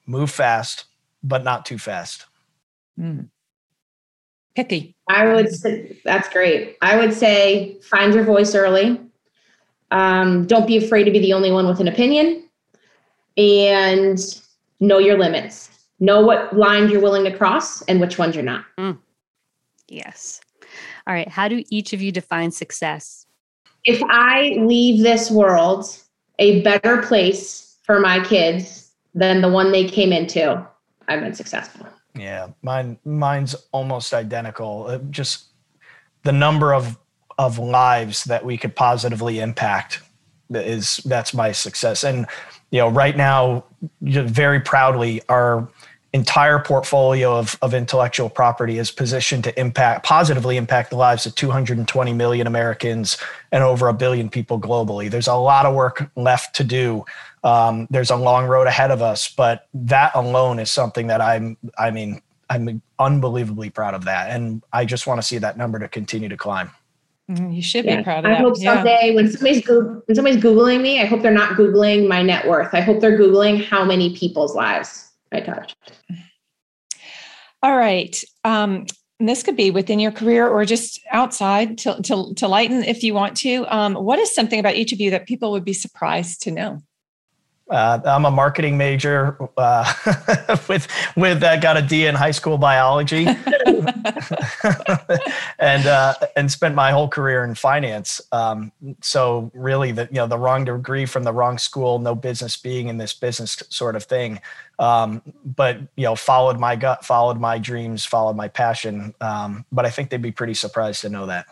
move 0.05 0.29
fast, 0.29 0.83
but 1.23 1.45
not 1.45 1.65
too 1.65 1.77
fast. 1.77 2.25
Mm. 2.99 3.29
Pithy. 4.53 4.97
I 5.07 5.33
would 5.33 5.49
say 5.55 5.97
that's 6.03 6.27
great. 6.27 6.75
I 6.81 6.97
would 6.97 7.13
say 7.13 7.79
find 7.83 8.13
your 8.13 8.25
voice 8.25 8.53
early. 8.53 8.99
Um, 9.91 10.45
don't 10.45 10.67
be 10.67 10.75
afraid 10.75 11.05
to 11.05 11.11
be 11.11 11.19
the 11.19 11.31
only 11.31 11.53
one 11.53 11.67
with 11.67 11.79
an 11.79 11.87
opinion 11.87 12.49
and 13.37 14.19
know 14.81 14.97
your 14.97 15.17
limits. 15.17 15.69
Know 16.01 16.19
what 16.19 16.53
lines 16.53 16.91
you're 16.91 16.99
willing 16.99 17.23
to 17.23 17.37
cross 17.37 17.81
and 17.83 18.01
which 18.01 18.17
ones 18.17 18.35
you're 18.35 18.43
not. 18.43 18.65
Yes. 19.87 20.41
All 21.05 21.13
right. 21.13 21.27
How 21.27 21.47
do 21.47 21.63
each 21.69 21.93
of 21.93 22.01
you 22.01 22.11
define 22.11 22.51
success? 22.51 23.25
If 23.83 24.01
I 24.03 24.57
leave 24.59 25.03
this 25.03 25.31
world 25.31 25.85
a 26.39 26.61
better 26.61 27.01
place 27.01 27.77
for 27.83 27.99
my 27.99 28.23
kids 28.23 28.91
than 29.13 29.41
the 29.41 29.49
one 29.49 29.71
they 29.71 29.87
came 29.87 30.11
into, 30.11 30.65
I've 31.07 31.21
been 31.21 31.33
successful. 31.33 31.87
Yeah, 32.15 32.49
mine 32.61 32.97
mine's 33.05 33.55
almost 33.71 34.13
identical. 34.13 34.87
Uh, 34.87 34.97
Just 35.09 35.45
the 36.23 36.31
number 36.31 36.73
of 36.73 36.97
of 37.37 37.59
lives 37.59 38.23
that 38.25 38.43
we 38.43 38.57
could 38.57 38.75
positively 38.75 39.39
impact 39.39 40.01
is 40.49 40.97
that's 41.05 41.33
my 41.33 41.51
success. 41.51 42.03
And 42.03 42.25
you 42.71 42.79
know, 42.79 42.89
right 42.89 43.15
now, 43.15 43.63
very 44.01 44.59
proudly, 44.59 45.21
our 45.29 45.69
entire 46.13 46.57
portfolio 46.59 47.37
of, 47.37 47.57
of 47.61 47.73
intellectual 47.73 48.29
property 48.29 48.77
is 48.79 48.91
positioned 48.91 49.43
to 49.43 49.59
impact 49.59 50.05
positively 50.05 50.57
impact 50.57 50.89
the 50.89 50.95
lives 50.95 51.25
of 51.25 51.35
220 51.35 52.13
million 52.13 52.47
Americans 52.47 53.17
and 53.51 53.63
over 53.63 53.87
a 53.87 53.93
billion 53.93 54.29
people 54.29 54.59
globally. 54.59 55.11
There's 55.11 55.27
a 55.27 55.35
lot 55.35 55.65
of 55.65 55.75
work 55.75 56.09
left 56.15 56.55
to 56.55 56.63
do. 56.63 57.05
Um, 57.43 57.87
there's 57.89 58.09
a 58.09 58.15
long 58.15 58.45
road 58.45 58.67
ahead 58.67 58.89
of 58.91 59.01
us, 59.01 59.27
but 59.29 59.67
that 59.73 60.11
alone 60.15 60.59
is 60.59 60.71
something 60.71 61.07
that 61.07 61.21
I'm. 61.21 61.57
I 61.77 61.91
mean, 61.91 62.21
I'm 62.49 62.81
unbelievably 62.97 63.71
proud 63.71 63.93
of 63.93 64.05
that, 64.05 64.29
and 64.31 64.63
I 64.71 64.85
just 64.85 65.05
want 65.07 65.21
to 65.21 65.27
see 65.27 65.37
that 65.39 65.57
number 65.57 65.77
to 65.79 65.87
continue 65.89 66.29
to 66.29 66.37
climb. 66.37 66.71
Mm, 67.29 67.53
You 67.53 67.61
should 67.61 67.83
Yeah. 67.83 67.97
be 67.97 68.03
proud 68.03 68.19
of 68.19 68.25
I 68.25 68.29
that. 68.35 68.39
hope 68.41 68.55
Yeah. 68.57 68.75
someday 68.75 69.13
when 69.13 69.29
somebody's 69.29 69.65
Goog- 69.65 70.01
when 70.05 70.15
somebody's 70.15 70.41
googling 70.41 70.81
me, 70.81 71.01
I 71.01 71.05
hope 71.05 71.21
they're 71.21 71.31
not 71.31 71.57
googling 71.57 72.07
my 72.07 72.21
net 72.23 72.47
worth. 72.47 72.73
I 72.73 72.79
hope 72.79 73.01
they're 73.01 73.19
googling 73.19 73.63
how 73.65 73.83
many 73.83 74.15
people's 74.15 74.55
lives 74.55 75.03
I 75.31 75.41
touched. 75.41 75.75
All 77.63 77.75
right. 77.75 78.21
Um, 78.43 78.85
this 79.19 79.41
could 79.41 79.57
be 79.57 79.71
within 79.71 79.99
your 79.99 80.11
career 80.11 80.47
or 80.47 80.63
just 80.63 81.01
outside 81.11 81.79
to, 81.79 82.01
to, 82.03 82.33
to 82.35 82.47
lighten 82.47 82.83
if 82.83 83.03
you 83.03 83.13
want 83.13 83.35
to. 83.37 83.65
Um, 83.67 83.95
what 83.95 84.19
is 84.19 84.33
something 84.33 84.59
about 84.59 84.75
each 84.75 84.93
of 84.93 84.99
you 84.99 85.11
that 85.11 85.25
people 85.25 85.51
would 85.51 85.65
be 85.65 85.73
surprised 85.73 86.43
to 86.43 86.51
know? 86.51 86.81
Uh, 87.69 87.99
I'm 88.05 88.25
a 88.25 88.31
marketing 88.31 88.77
major 88.77 89.37
uh, 89.57 89.93
with 90.69 90.87
with 91.17 91.43
uh, 91.43 91.57
got 91.57 91.75
a 91.75 91.81
D 91.81 92.05
in 92.05 92.15
high 92.15 92.31
school 92.31 92.57
biology, 92.57 93.27
and 95.59 95.85
uh, 95.85 96.13
and 96.37 96.49
spent 96.49 96.75
my 96.75 96.91
whole 96.91 97.09
career 97.09 97.43
in 97.43 97.55
finance. 97.55 98.21
Um, 98.31 98.71
so 99.01 99.51
really, 99.53 99.91
the 99.91 100.07
you 100.11 100.15
know 100.15 100.27
the 100.27 100.37
wrong 100.37 100.63
degree 100.63 101.05
from 101.05 101.23
the 101.23 101.33
wrong 101.33 101.57
school, 101.57 101.99
no 101.99 102.15
business 102.15 102.55
being 102.55 102.87
in 102.87 102.97
this 102.97 103.13
business 103.13 103.61
sort 103.69 103.97
of 103.97 104.03
thing. 104.03 104.39
Um, 104.79 105.21
but 105.43 105.79
you 105.97 106.05
know, 106.05 106.15
followed 106.15 106.59
my 106.59 106.77
gut, 106.77 107.03
followed 107.03 107.37
my 107.37 107.57
dreams, 107.57 108.05
followed 108.05 108.37
my 108.37 108.47
passion. 108.47 109.13
Um, 109.19 109.65
but 109.73 109.85
I 109.85 109.89
think 109.89 110.09
they'd 110.09 110.21
be 110.21 110.31
pretty 110.31 110.53
surprised 110.53 111.01
to 111.01 111.09
know 111.09 111.25
that. 111.25 111.47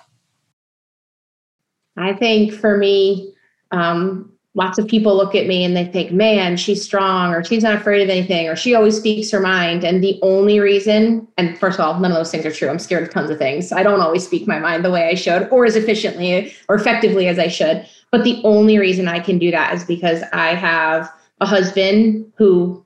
I 1.97 2.13
think 2.13 2.53
for 2.53 2.78
me, 2.78 3.34
um, 3.72 4.35
lots 4.56 4.80
of 4.80 4.88
people 4.88 5.16
look 5.16 5.36
at 5.36 5.47
me 5.47 5.66
and 5.66 5.76
they 5.76 5.86
think, 5.86 6.12
man, 6.12 6.56
she's 6.56 6.82
strong 6.82 7.34
or 7.34 7.43
she's 7.43 7.62
not 7.62 7.76
afraid 7.76 8.01
of 8.01 8.10
anything 8.10 8.47
or 8.47 8.56
she 8.56 8.74
always 8.74 8.97
speaks 8.97 9.30
her 9.30 9.41
mind. 9.41 9.84
And 9.84 10.01
the 10.01 10.18
only 10.22 10.62
reason, 10.62 11.28
and 11.38 11.58
first 11.58 11.78
of 11.78 11.86
all, 11.86 11.99
none 11.99 12.12
of 12.12 12.18
those 12.18 12.32
things 12.32 12.45
are 12.45 12.51
true. 12.51 12.70
I'm 12.70 12.80
scared 12.80 13.03
of 13.03 13.10
tons 13.12 13.30
of 13.30 13.38
things. 13.38 13.74
I 13.74 13.84
don't 13.84 13.99
always 13.99 14.26
speak 14.26 14.47
my 14.47 14.58
mind 14.58 14.86
the 14.86 14.91
way 14.91 15.10
I 15.10 15.14
should 15.14 15.49
or 15.49 15.66
as 15.66 15.76
efficiently 15.76 16.53
or 16.70 16.76
effectively 16.76 17.28
as 17.28 17.38
I 17.38 17.49
should. 17.49 17.86
But 18.12 18.24
the 18.24 18.41
only 18.45 18.80
reason 18.80 19.10
I 19.10 19.20
can 19.20 19.38
do 19.38 19.51
that 19.51 19.74
is 19.74 19.84
because 19.84 20.24
I 20.32 20.56
have 20.56 21.12
a 21.41 21.45
husband 21.45 22.32
who 22.38 22.84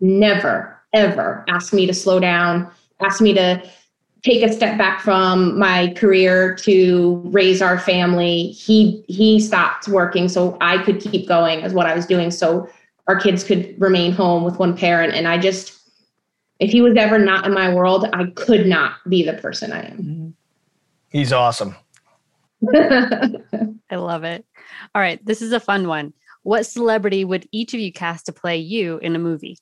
never, 0.00 0.78
ever 0.94 1.44
asked 1.48 1.74
me 1.74 1.84
to 1.86 1.94
slow 1.94 2.20
down, 2.20 2.70
asked 3.00 3.20
me 3.20 3.34
to 3.34 3.60
take 4.24 4.42
a 4.42 4.52
step 4.52 4.78
back 4.78 5.00
from 5.00 5.58
my 5.58 5.92
career 5.94 6.54
to 6.54 7.20
raise 7.26 7.60
our 7.60 7.78
family 7.78 8.48
he 8.48 9.04
he 9.08 9.40
stopped 9.40 9.88
working 9.88 10.28
so 10.28 10.56
i 10.60 10.82
could 10.84 11.00
keep 11.00 11.26
going 11.26 11.62
as 11.62 11.72
what 11.72 11.86
i 11.86 11.94
was 11.94 12.06
doing 12.06 12.30
so 12.30 12.68
our 13.08 13.18
kids 13.18 13.42
could 13.42 13.74
remain 13.80 14.12
home 14.12 14.44
with 14.44 14.58
one 14.58 14.76
parent 14.76 15.12
and 15.14 15.26
i 15.26 15.36
just 15.36 15.78
if 16.60 16.70
he 16.70 16.80
was 16.80 16.96
ever 16.96 17.18
not 17.18 17.46
in 17.46 17.52
my 17.52 17.72
world 17.72 18.08
i 18.12 18.24
could 18.36 18.66
not 18.66 18.94
be 19.08 19.22
the 19.24 19.34
person 19.34 19.72
i 19.72 19.80
am 19.80 19.96
mm-hmm. 19.98 20.28
He's 21.12 21.32
awesome. 21.32 21.76
I 22.74 23.96
love 23.96 24.24
it. 24.24 24.46
All 24.94 25.02
right. 25.02 25.24
This 25.24 25.42
is 25.42 25.52
a 25.52 25.60
fun 25.60 25.86
one. 25.86 26.14
What 26.42 26.64
celebrity 26.64 27.24
would 27.24 27.46
each 27.52 27.74
of 27.74 27.80
you 27.80 27.92
cast 27.92 28.26
to 28.26 28.32
play 28.32 28.56
you 28.56 28.98
in 28.98 29.14
a 29.14 29.18
movie? 29.18 29.58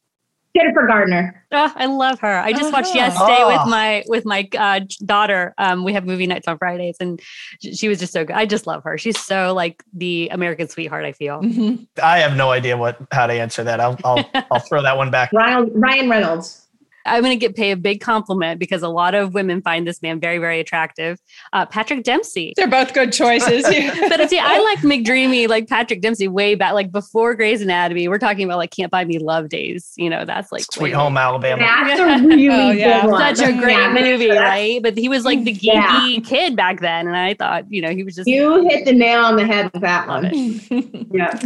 Jennifer 0.56 0.86
gardner 0.86 1.36
Oh, 1.52 1.72
I 1.74 1.86
love 1.86 2.20
her. 2.20 2.38
I 2.38 2.52
just 2.52 2.72
watched 2.72 2.90
Uh-huh. 2.90 2.98
yesterday 2.98 3.38
Oh. 3.40 3.48
with 3.48 3.68
my 3.68 4.04
with 4.06 4.24
my 4.24 4.48
uh, 4.56 4.80
daughter. 5.04 5.52
Um, 5.58 5.82
we 5.82 5.92
have 5.94 6.06
movie 6.06 6.28
nights 6.28 6.46
on 6.46 6.58
Fridays, 6.58 6.96
and 7.00 7.20
she 7.60 7.88
was 7.88 7.98
just 7.98 8.12
so 8.12 8.24
good. 8.24 8.36
I 8.36 8.46
just 8.46 8.68
love 8.68 8.84
her. 8.84 8.96
She's 8.96 9.18
so 9.18 9.52
like 9.52 9.82
the 9.92 10.28
American 10.30 10.68
sweetheart. 10.68 11.04
I 11.04 11.10
feel. 11.10 11.40
Mhm. 11.40 11.88
I 12.00 12.18
have 12.20 12.36
no 12.36 12.52
idea 12.52 12.76
what 12.76 12.98
how 13.10 13.26
to 13.26 13.32
answer 13.32 13.64
that. 13.64 13.80
I'll 13.80 13.98
I'll, 14.04 14.24
I'll 14.48 14.60
throw 14.60 14.80
that 14.82 14.96
one 14.96 15.10
back. 15.10 15.32
ryan, 15.34 15.72
ryan 15.74 16.08
reynolds 16.08 16.68
I'm 17.10 17.22
going 17.22 17.38
to 17.38 17.46
get 17.46 17.56
pay 17.56 17.70
a 17.72 17.76
big 17.76 18.00
compliment 18.00 18.58
because 18.60 18.82
a 18.82 18.88
lot 18.88 19.14
of 19.14 19.34
women 19.34 19.60
find 19.62 19.86
this 19.86 20.00
man 20.02 20.20
very, 20.20 20.38
very 20.38 20.60
attractive. 20.60 21.18
Uh, 21.52 21.66
Patrick 21.66 22.04
Dempsey. 22.04 22.54
They're 22.56 22.68
both 22.68 22.94
good 22.94 23.12
choices. 23.12 23.62
but 24.08 24.30
see, 24.30 24.38
I 24.38 24.58
like 24.60 24.78
McDreamy, 24.80 25.48
like 25.48 25.68
Patrick 25.68 26.00
Dempsey, 26.00 26.28
way 26.28 26.54
back, 26.54 26.72
like 26.74 26.92
before 26.92 27.34
Grey's 27.34 27.60
Anatomy. 27.62 28.08
We're 28.08 28.18
talking 28.18 28.44
about 28.44 28.58
like 28.58 28.70
Can't 28.70 28.90
Buy 28.90 29.04
Me 29.04 29.18
Love 29.18 29.48
days. 29.48 29.92
You 29.96 30.08
know, 30.10 30.24
that's 30.24 30.52
like 30.52 30.62
Sweet 30.72 30.92
Home 30.92 31.16
Alabama. 31.16 31.62
That's 31.62 32.00
a 32.00 32.04
really 32.26 32.48
Oh, 32.48 32.70
yeah. 32.70 33.02
good 33.02 33.10
one. 33.10 33.36
Such 33.36 33.48
a 33.48 33.52
great 33.58 33.72
Yeah, 33.76 33.92
movie, 33.92 34.26
that's- 34.28 34.40
right? 34.48 34.82
But 34.82 34.96
he 34.96 35.08
was 35.08 35.24
like 35.24 35.44
the 35.44 35.52
geeky 35.54 35.60
Yeah. 35.62 36.20
kid 36.24 36.56
back 36.56 36.80
then, 36.80 37.06
and 37.06 37.16
I 37.16 37.34
thought, 37.34 37.64
you 37.70 37.82
know, 37.82 37.90
he 37.90 38.02
was 38.04 38.14
just 38.14 38.28
You 38.28 38.62
hit 38.68 38.84
the 38.84 38.92
nail 38.92 39.22
on 39.24 39.36
the 39.36 39.46
head 39.46 39.70
with 39.72 39.82
that 39.82 40.08
Love 40.08 40.24
one. 40.24 41.06
Yeah. 41.12 41.38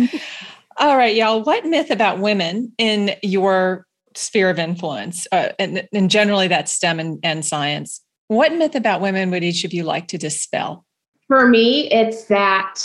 All 0.77 0.97
right, 0.97 1.15
y'all. 1.15 1.43
What 1.43 1.65
myth 1.65 1.91
about 1.91 2.19
women 2.19 2.73
in 2.79 3.13
your 3.23 3.87
sphere 4.15 4.51
of 4.51 4.59
influence, 4.59 5.27
uh, 5.33 5.49
and, 5.59 5.87
and 5.93 6.11
generally 6.11 6.49
that's 6.49 6.73
STEM 6.73 7.01
and, 7.01 7.19
and 7.23 7.45
science, 7.45 8.01
what 8.29 8.53
myth 8.53 8.75
about 8.75 9.01
women 9.01 9.31
would 9.31 9.45
each 9.45 9.65
of 9.65 9.73
you 9.73 9.85
like 9.85 10.09
to 10.09 10.19
dispel? 10.19 10.85
For 11.29 11.49
me, 11.49 11.91
it's 11.91 12.25
that 12.25 12.81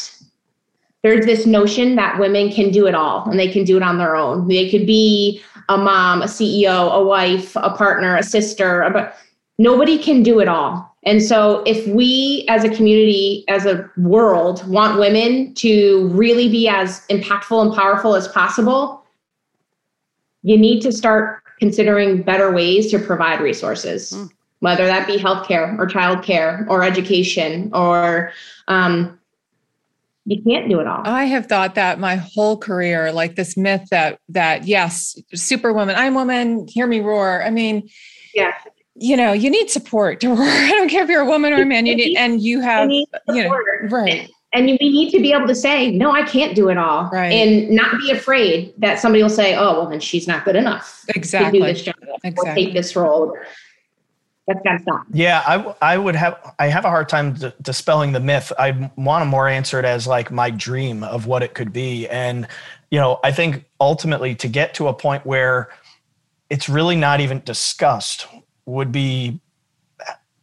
there's 1.04 1.26
this 1.26 1.46
notion 1.46 1.96
that 1.96 2.20
women 2.20 2.52
can 2.52 2.72
do 2.72 2.88
it 2.88 2.96
all 2.96 3.30
and 3.30 3.40
they 3.40 3.50
can 3.52 3.64
do 3.64 3.78
it 3.78 3.84
on 3.84 3.98
their 3.98 4.16
own. 4.16 4.48
They 4.48 4.70
could 4.70 4.86
be 4.86 5.42
a 5.70 5.78
mom, 5.78 6.22
a 6.22 6.26
CEO, 6.26 6.92
a 6.92 7.04
wife, 7.04 7.56
a 7.56 7.70
partner, 7.70 8.18
a 8.18 8.24
sister, 8.24 8.90
but 8.92 9.16
nobody 9.58 9.98
can 9.98 10.24
do 10.24 10.40
it 10.40 10.48
all. 10.48 10.86
And 11.04 11.24
so, 11.24 11.64
if 11.66 11.88
we 11.88 12.46
as 12.50 12.66
a 12.66 12.70
community, 12.70 13.46
as 13.48 13.66
a 13.66 13.90
world, 13.96 14.68
want 14.68 15.00
women 15.00 15.54
to 15.56 16.10
really 16.10 16.50
be 16.50 16.68
as 16.68 17.06
impactful 17.08 17.62
and 17.62 17.74
powerful 17.74 18.16
as 18.16 18.28
possible, 18.28 18.99
you 20.44 20.58
need 20.58 20.82
to 20.82 20.92
start 20.92 21.42
considering 21.60 22.22
better 22.22 22.52
ways 22.52 22.90
to 22.92 23.00
provide 23.00 23.42
resources, 23.42 24.14
Mm. 24.14 24.30
whether 24.60 24.86
that 24.86 25.06
be 25.08 25.18
healthcare 25.18 25.78
or 25.78 25.86
childcare 25.88 26.66
or 26.70 26.84
education 26.84 27.70
or 27.74 28.32
um, 28.68 29.20
you 30.26 30.42
can't 30.44 30.70
do 30.70 30.80
it 30.80 30.86
all. 30.88 31.02
I 31.06 31.26
have 31.26 31.48
thought 31.48 31.76
that 31.76 32.00
my 32.00 32.16
whole 32.16 32.56
career, 32.58 33.12
like 33.12 33.36
this 33.36 33.58
myth 33.58 33.88
that 33.90 34.20
that 34.30 34.68
yes, 34.68 35.18
superwoman, 35.34 35.96
I'm 35.96 36.14
woman, 36.14 36.68
hear 36.68 36.86
me 36.88 37.00
roar. 37.00 37.42
I 37.44 37.50
mean, 37.50 37.90
Yeah. 38.36 38.54
you 38.96 39.18
know, 39.18 39.34
you 39.34 39.50
need 39.50 39.70
support 39.72 40.20
to 40.22 40.28
roar. 40.36 40.38
I 40.48 40.70
don't 40.72 40.88
care 40.90 41.04
if 41.04 41.10
you're 41.10 41.22
a 41.22 41.26
woman 41.26 41.52
or 41.54 41.62
a 41.64 41.66
man. 41.66 41.86
You 41.88 41.96
need, 41.96 42.16
and 42.18 42.40
you 42.42 42.58
You 42.58 42.62
have, 42.62 42.88
need 42.88 43.08
you 43.30 43.44
know, 43.44 43.58
right. 43.90 44.30
And 44.52 44.66
we 44.66 44.78
need 44.80 45.12
to 45.12 45.20
be 45.20 45.32
able 45.32 45.46
to 45.48 45.54
say, 45.54 45.92
no, 45.92 46.12
I 46.12 46.24
can't 46.24 46.56
do 46.56 46.70
it 46.70 46.78
all. 46.78 47.08
Right. 47.12 47.32
And 47.32 47.70
not 47.70 48.00
be 48.00 48.10
afraid 48.12 48.74
that 48.80 48.98
somebody 49.00 49.22
will 49.22 49.30
say, 49.30 49.56
oh, 49.56 49.74
well, 49.82 49.90
then 49.90 50.00
she's 50.00 50.28
not 50.28 50.44
good 50.44 50.56
enough 50.56 51.04
to 51.06 51.14
do 51.14 51.18
Exactly. 51.20 51.60
this 51.62 51.84
job 51.84 51.96
or 52.02 52.16
Exactly. 52.24 52.66
take 52.66 52.74
this 52.74 52.96
role. 52.96 53.38
That's 54.48 54.60
got 54.64 54.78
to 54.78 54.80
stop. 54.80 55.04
Yeah, 55.14 55.44
I, 55.48 55.58
w- 55.58 55.76
I 55.80 55.98
would 56.00 56.16
have 56.16 56.56
I 56.58 56.70
have 56.70 56.84
a 56.84 56.90
hard 56.90 57.08
time 57.08 57.34
d- 57.36 57.52
dispelling 57.62 58.14
the 58.14 58.20
myth. 58.20 58.52
I 58.58 58.90
want 58.96 59.22
to 59.22 59.26
more 59.28 59.48
answer 59.48 59.78
it 59.78 59.86
as 59.86 60.08
like 60.08 60.32
my 60.32 60.50
dream 60.50 61.04
of 61.04 61.28
what 61.28 61.44
it 61.44 61.54
could 61.54 61.72
be, 61.72 62.08
and 62.08 62.48
you 62.90 63.00
know 63.00 63.20
I 63.24 63.32
think 63.32 63.66
ultimately 63.80 64.34
to 64.34 64.48
get 64.48 64.74
to 64.74 64.88
a 64.88 64.94
point 64.96 65.24
where 65.24 65.70
it's 66.50 66.68
really 66.68 66.96
not 66.96 67.20
even 67.20 67.44
discussed 67.46 68.26
would 68.66 68.92
be 68.92 69.40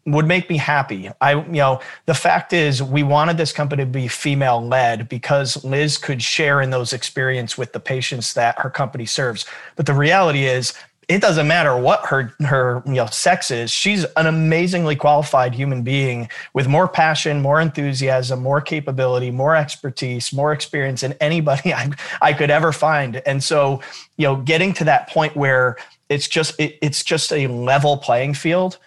would 0.06 0.26
make 0.26 0.48
me 0.48 0.56
happy. 0.56 1.10
I 1.20 1.32
you 1.32 1.52
know 1.52 1.80
the 2.06 2.14
fact 2.14 2.52
is 2.52 2.82
we 2.82 3.02
wanted 3.02 3.36
this 3.36 3.52
company 3.52 3.84
to 3.84 3.90
be 3.90 4.08
female 4.08 4.64
led 4.64 5.08
because 5.08 5.62
Liz 5.64 5.98
could 5.98 6.22
share 6.22 6.60
in 6.60 6.70
those 6.70 6.92
experience 6.92 7.58
with 7.58 7.72
the 7.72 7.80
patients 7.80 8.34
that 8.34 8.58
her 8.60 8.70
company 8.70 9.06
serves. 9.06 9.44
But 9.74 9.86
the 9.86 9.94
reality 9.94 10.44
is 10.44 10.72
it 11.08 11.20
doesn't 11.20 11.46
matter 11.46 11.76
what 11.76 12.04
her 12.06 12.34
her 12.40 12.82
you 12.86 12.94
know 12.94 13.06
sex 13.06 13.50
is. 13.50 13.70
She's 13.70 14.04
an 14.16 14.26
amazingly 14.26 14.96
qualified 14.96 15.54
human 15.54 15.82
being 15.82 16.28
with 16.52 16.66
more 16.66 16.88
passion, 16.88 17.40
more 17.40 17.60
enthusiasm, 17.60 18.42
more 18.42 18.60
capability, 18.60 19.30
more 19.30 19.54
expertise, 19.54 20.32
more 20.32 20.52
experience 20.52 21.02
than 21.02 21.14
anybody 21.14 21.72
I, 21.74 21.90
I 22.20 22.32
could 22.32 22.50
ever 22.50 22.72
find. 22.72 23.22
And 23.26 23.42
so, 23.42 23.82
you 24.16 24.26
know, 24.26 24.36
getting 24.36 24.72
to 24.74 24.84
that 24.84 25.08
point 25.08 25.36
where 25.36 25.76
it's 26.08 26.26
just 26.26 26.58
it, 26.58 26.76
it's 26.82 27.04
just 27.04 27.32
a 27.32 27.46
level 27.46 27.98
playing 27.98 28.34
field. 28.34 28.78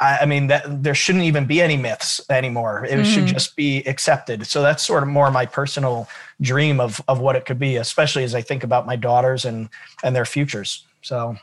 I, 0.00 0.18
I 0.22 0.26
mean 0.26 0.48
that 0.48 0.82
there 0.82 0.94
shouldn't 0.94 1.24
even 1.24 1.46
be 1.46 1.60
any 1.60 1.76
myths 1.76 2.20
anymore. 2.30 2.84
It 2.84 3.04
should 3.04 3.24
Mm. 3.24 3.28
just 3.32 3.56
be 3.56 3.78
accepted. 3.86 4.46
So 4.46 4.60
that's 4.62 4.82
sort 4.82 5.02
of 5.02 5.08
more 5.08 5.30
my 5.30 5.46
personal 5.46 6.08
dream 6.40 6.80
of 6.80 7.00
of 7.08 7.20
what 7.20 7.36
it 7.36 7.44
could 7.46 7.58
be, 7.58 7.76
especially 7.76 8.24
as 8.24 8.34
I 8.34 8.42
think 8.42 8.64
about 8.64 8.86
my 8.86 8.96
daughters 8.96 9.44
and 9.44 9.68
and 10.02 10.14
their 10.16 10.24
futures. 10.24 10.84
So 11.02 11.36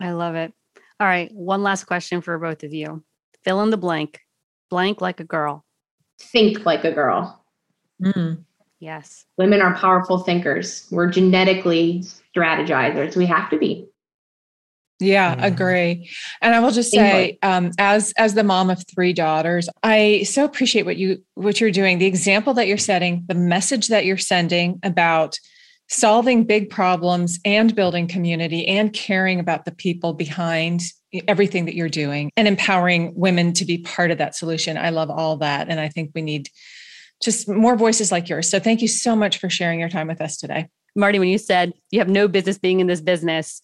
I 0.00 0.12
love 0.12 0.34
it. 0.34 0.52
All 1.00 1.06
right. 1.06 1.32
One 1.32 1.62
last 1.62 1.84
question 1.84 2.20
for 2.20 2.38
both 2.38 2.62
of 2.62 2.72
you. 2.72 3.02
Fill 3.42 3.62
in 3.62 3.70
the 3.70 3.76
blank. 3.76 4.20
Blank 4.70 5.00
like 5.00 5.20
a 5.20 5.24
girl. 5.24 5.64
Think 6.20 6.64
like 6.64 6.84
a 6.84 6.92
girl. 6.92 7.44
Mm. 8.00 8.44
Yes. 8.78 9.26
Women 9.36 9.60
are 9.60 9.74
powerful 9.76 10.18
thinkers. 10.18 10.86
We're 10.90 11.08
genetically 11.10 12.04
strategizers. 12.34 13.16
We 13.16 13.26
have 13.26 13.50
to 13.50 13.58
be. 13.58 13.88
Yeah, 15.02 15.34
Mhm. 15.34 15.44
agree. 15.44 16.10
And 16.40 16.54
I 16.54 16.60
will 16.60 16.70
just 16.70 16.92
say, 16.92 17.38
um, 17.42 17.70
as 17.78 18.12
as 18.16 18.34
the 18.34 18.44
mom 18.44 18.70
of 18.70 18.84
three 18.94 19.12
daughters, 19.12 19.68
I 19.82 20.22
so 20.24 20.44
appreciate 20.44 20.84
what 20.84 20.96
you 20.96 21.22
what 21.34 21.60
you're 21.60 21.70
doing, 21.70 21.98
the 21.98 22.06
example 22.06 22.54
that 22.54 22.68
you're 22.68 22.78
setting, 22.78 23.24
the 23.26 23.34
message 23.34 23.88
that 23.88 24.04
you're 24.06 24.16
sending 24.18 24.78
about 24.82 25.38
solving 25.88 26.44
big 26.44 26.70
problems 26.70 27.38
and 27.44 27.74
building 27.74 28.06
community 28.06 28.66
and 28.66 28.92
caring 28.92 29.40
about 29.40 29.64
the 29.64 29.72
people 29.72 30.14
behind 30.14 30.82
everything 31.28 31.66
that 31.66 31.74
you're 31.74 31.88
doing 31.90 32.30
and 32.36 32.48
empowering 32.48 33.12
women 33.14 33.52
to 33.52 33.66
be 33.66 33.78
part 33.78 34.10
of 34.10 34.16
that 34.18 34.34
solution. 34.34 34.78
I 34.78 34.88
love 34.88 35.10
all 35.10 35.36
that. 35.38 35.68
And 35.68 35.78
I 35.78 35.88
think 35.88 36.12
we 36.14 36.22
need 36.22 36.48
just 37.22 37.48
more 37.48 37.76
voices 37.76 38.10
like 38.10 38.28
yours. 38.28 38.48
So 38.48 38.58
thank 38.58 38.80
you 38.80 38.88
so 38.88 39.14
much 39.14 39.36
for 39.38 39.50
sharing 39.50 39.78
your 39.80 39.90
time 39.90 40.08
with 40.08 40.22
us 40.22 40.38
today. 40.38 40.68
Marty, 40.96 41.18
when 41.18 41.28
you 41.28 41.38
said 41.38 41.72
you 41.90 41.98
have 41.98 42.08
no 42.08 42.28
business 42.28 42.58
being 42.58 42.80
in 42.80 42.86
this 42.86 43.00
business, 43.00 43.60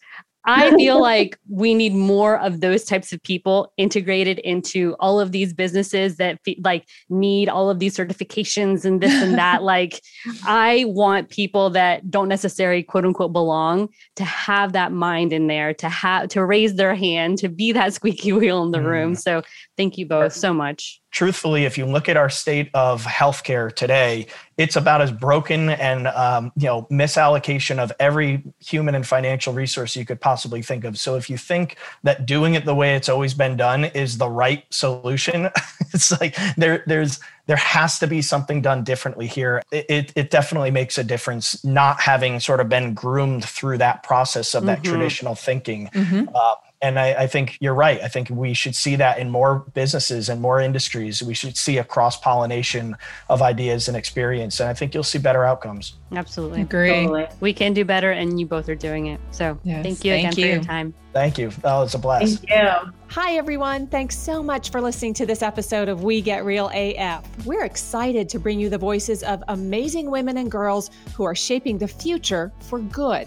I 0.49 0.71
feel 0.77 1.01
like 1.01 1.39
we 1.51 1.75
need 1.75 1.95
more 1.95 2.41
of 2.41 2.61
those 2.61 2.85
types 2.85 3.13
of 3.13 3.23
people 3.23 3.71
integrated 3.77 4.39
into 4.39 4.97
all 4.99 5.21
of 5.21 5.31
these 5.31 5.53
businesses 5.53 6.17
that 6.17 6.41
fe- 6.43 6.59
like 6.65 6.89
need 7.11 7.51
all 7.51 7.69
of 7.69 7.81
these 7.81 7.97
certifications 7.97 8.87
and 8.87 9.03
this 9.03 9.13
and 9.23 9.37
that. 9.37 9.63
like, 9.75 10.01
I 10.45 10.87
want 10.89 11.29
people 11.29 11.69
that 11.71 12.11
don't 12.11 12.29
necessarily 12.29 12.83
quote 12.83 13.05
unquote 13.05 13.33
belong 13.33 13.91
to 14.17 14.25
have 14.25 14.73
that 14.73 14.91
mind 14.91 15.35
in 15.35 15.49
there, 15.49 15.75
to 15.75 15.89
have 15.91 16.29
to 16.29 16.45
raise 16.45 16.77
their 16.77 16.95
hand, 16.95 17.37
to 17.39 17.51
be 17.51 17.73
that 17.73 17.93
squeaky 17.99 18.33
wheel 18.33 18.63
in 18.65 18.71
the 18.71 18.81
room. 18.81 19.13
Mm. 19.13 19.21
So, 19.21 19.43
thank 19.77 19.99
you 19.99 20.07
both 20.07 20.33
so 20.33 20.55
much. 20.55 21.01
Truthfully, 21.11 21.65
if 21.65 21.79
you 21.79 21.87
look 21.87 22.09
at 22.09 22.17
our 22.17 22.29
state 22.29 22.71
of 22.75 23.05
healthcare 23.05 23.75
today, 23.75 24.27
it's 24.57 24.77
about 24.77 25.01
as 25.01 25.13
broken 25.13 25.71
and 25.71 26.09
um, 26.09 26.53
you 26.57 26.67
know 26.67 26.87
misallocation 26.91 27.79
of 27.79 27.93
every 28.01 28.43
human 28.61 28.95
and 28.95 29.07
financial 29.07 29.53
resource 29.53 29.95
you 29.97 30.05
could 30.05 30.21
possibly 30.21 30.63
think 30.63 30.85
of. 30.85 30.99
So 30.99 31.17
if 31.17 31.31
you 31.31 31.39
think 31.39 31.77
that 32.03 32.27
doing 32.27 32.55
it 32.55 32.65
the 32.65 32.75
way 32.75 32.95
it's 32.97 33.09
always 33.09 33.35
been 33.35 33.57
done 33.57 33.85
is 33.85 34.19
the 34.19 34.29
right 34.29 34.65
solution, 34.71 35.49
it's 35.93 36.19
like 36.21 36.37
there 36.57 36.83
there's 36.87 37.21
there 37.47 37.57
has 37.57 37.99
to 38.01 38.07
be 38.07 38.21
something 38.21 38.61
done 38.61 38.85
differently 38.85 39.27
here. 39.27 39.63
It, 39.73 39.87
it, 39.89 40.13
it 40.17 40.31
definitely 40.31 40.71
makes 40.71 40.99
a 40.99 41.05
difference 41.05 41.65
not 41.65 41.99
having 42.01 42.41
sort 42.41 42.61
of 42.61 42.69
been 42.69 42.93
groomed 42.93 43.43
through 43.45 43.79
that 43.79 44.03
process 44.03 44.55
of 44.55 44.67
that 44.67 44.81
Mhm. 44.83 44.85
traditional 44.85 45.35
thinking. 45.35 45.89
Mhm. 45.95 46.29
Uh, 46.35 46.55
and 46.81 46.99
I, 46.99 47.13
I 47.15 47.27
think 47.27 47.59
you're 47.61 47.75
right. 47.75 48.01
I 48.01 48.09
think 48.09 48.31
we 48.31 48.55
should 48.55 48.75
see 48.75 48.95
that 48.97 49.19
in 49.19 49.31
more 49.31 49.61
businesses 49.75 50.29
and 50.29 50.41
more 50.41 50.61
industries. 50.61 51.23
We 51.23 51.35
should 51.35 51.57
see 51.57 51.79
a 51.79 51.85
cross 51.85 52.21
pollination 52.21 52.97
of 53.29 53.43
ideas 53.43 53.89
and 53.89 53.97
experience. 53.97 54.61
And 54.61 54.69
I 54.69 54.75
think 54.75 54.95
you'll 54.95 55.03
see 55.03 55.19
better 55.19 55.45
outcomes. 55.45 55.95
Absolutely. 56.13 56.63
Agree. 56.63 56.91
Totally. 56.91 57.27
We 57.41 57.53
can 57.53 57.75
do 57.75 57.85
better, 57.85 58.13
and 58.13 58.39
you 58.39 58.47
both 58.47 58.69
are 58.69 58.77
doing 58.77 59.07
it. 59.07 59.21
So, 59.33 59.59
Yes, 59.65 59.83
thank 59.83 60.05
you 60.05 60.13
thank 60.13 60.33
again 60.33 60.33
for 60.33 60.55
your 60.55 60.63
time. 60.63 60.95
Thank 61.13 61.37
you. 61.37 61.51
Oh, 61.65 61.83
it's 61.83 61.95
a 61.95 61.99
blast. 61.99 62.45
Thank 62.45 62.51
you. 62.51 62.93
Hi, 63.09 63.37
everyone. 63.37 63.89
Thanks 63.89 64.17
so 64.17 64.43
much 64.43 64.71
for 64.71 64.81
listening 64.81 65.15
to 65.15 65.27
this 65.27 65.43
episode 65.43 65.89
of 65.89 66.05
We 66.05 66.21
Get 66.21 66.45
Real 66.45 66.71
AF. 66.73 67.25
We're 67.45 67.65
excited 67.65 68.29
to 68.29 68.39
bring 68.39 68.61
you 68.61 68.69
the 68.69 68.79
voices 68.79 69.23
of 69.25 69.43
amazing 69.49 70.11
women 70.11 70.37
and 70.37 70.51
girls 70.51 70.91
who 71.15 71.25
are 71.25 71.35
shaping 71.35 71.79
the 71.79 71.89
future 71.89 72.53
for 72.61 72.79
good. 72.79 73.27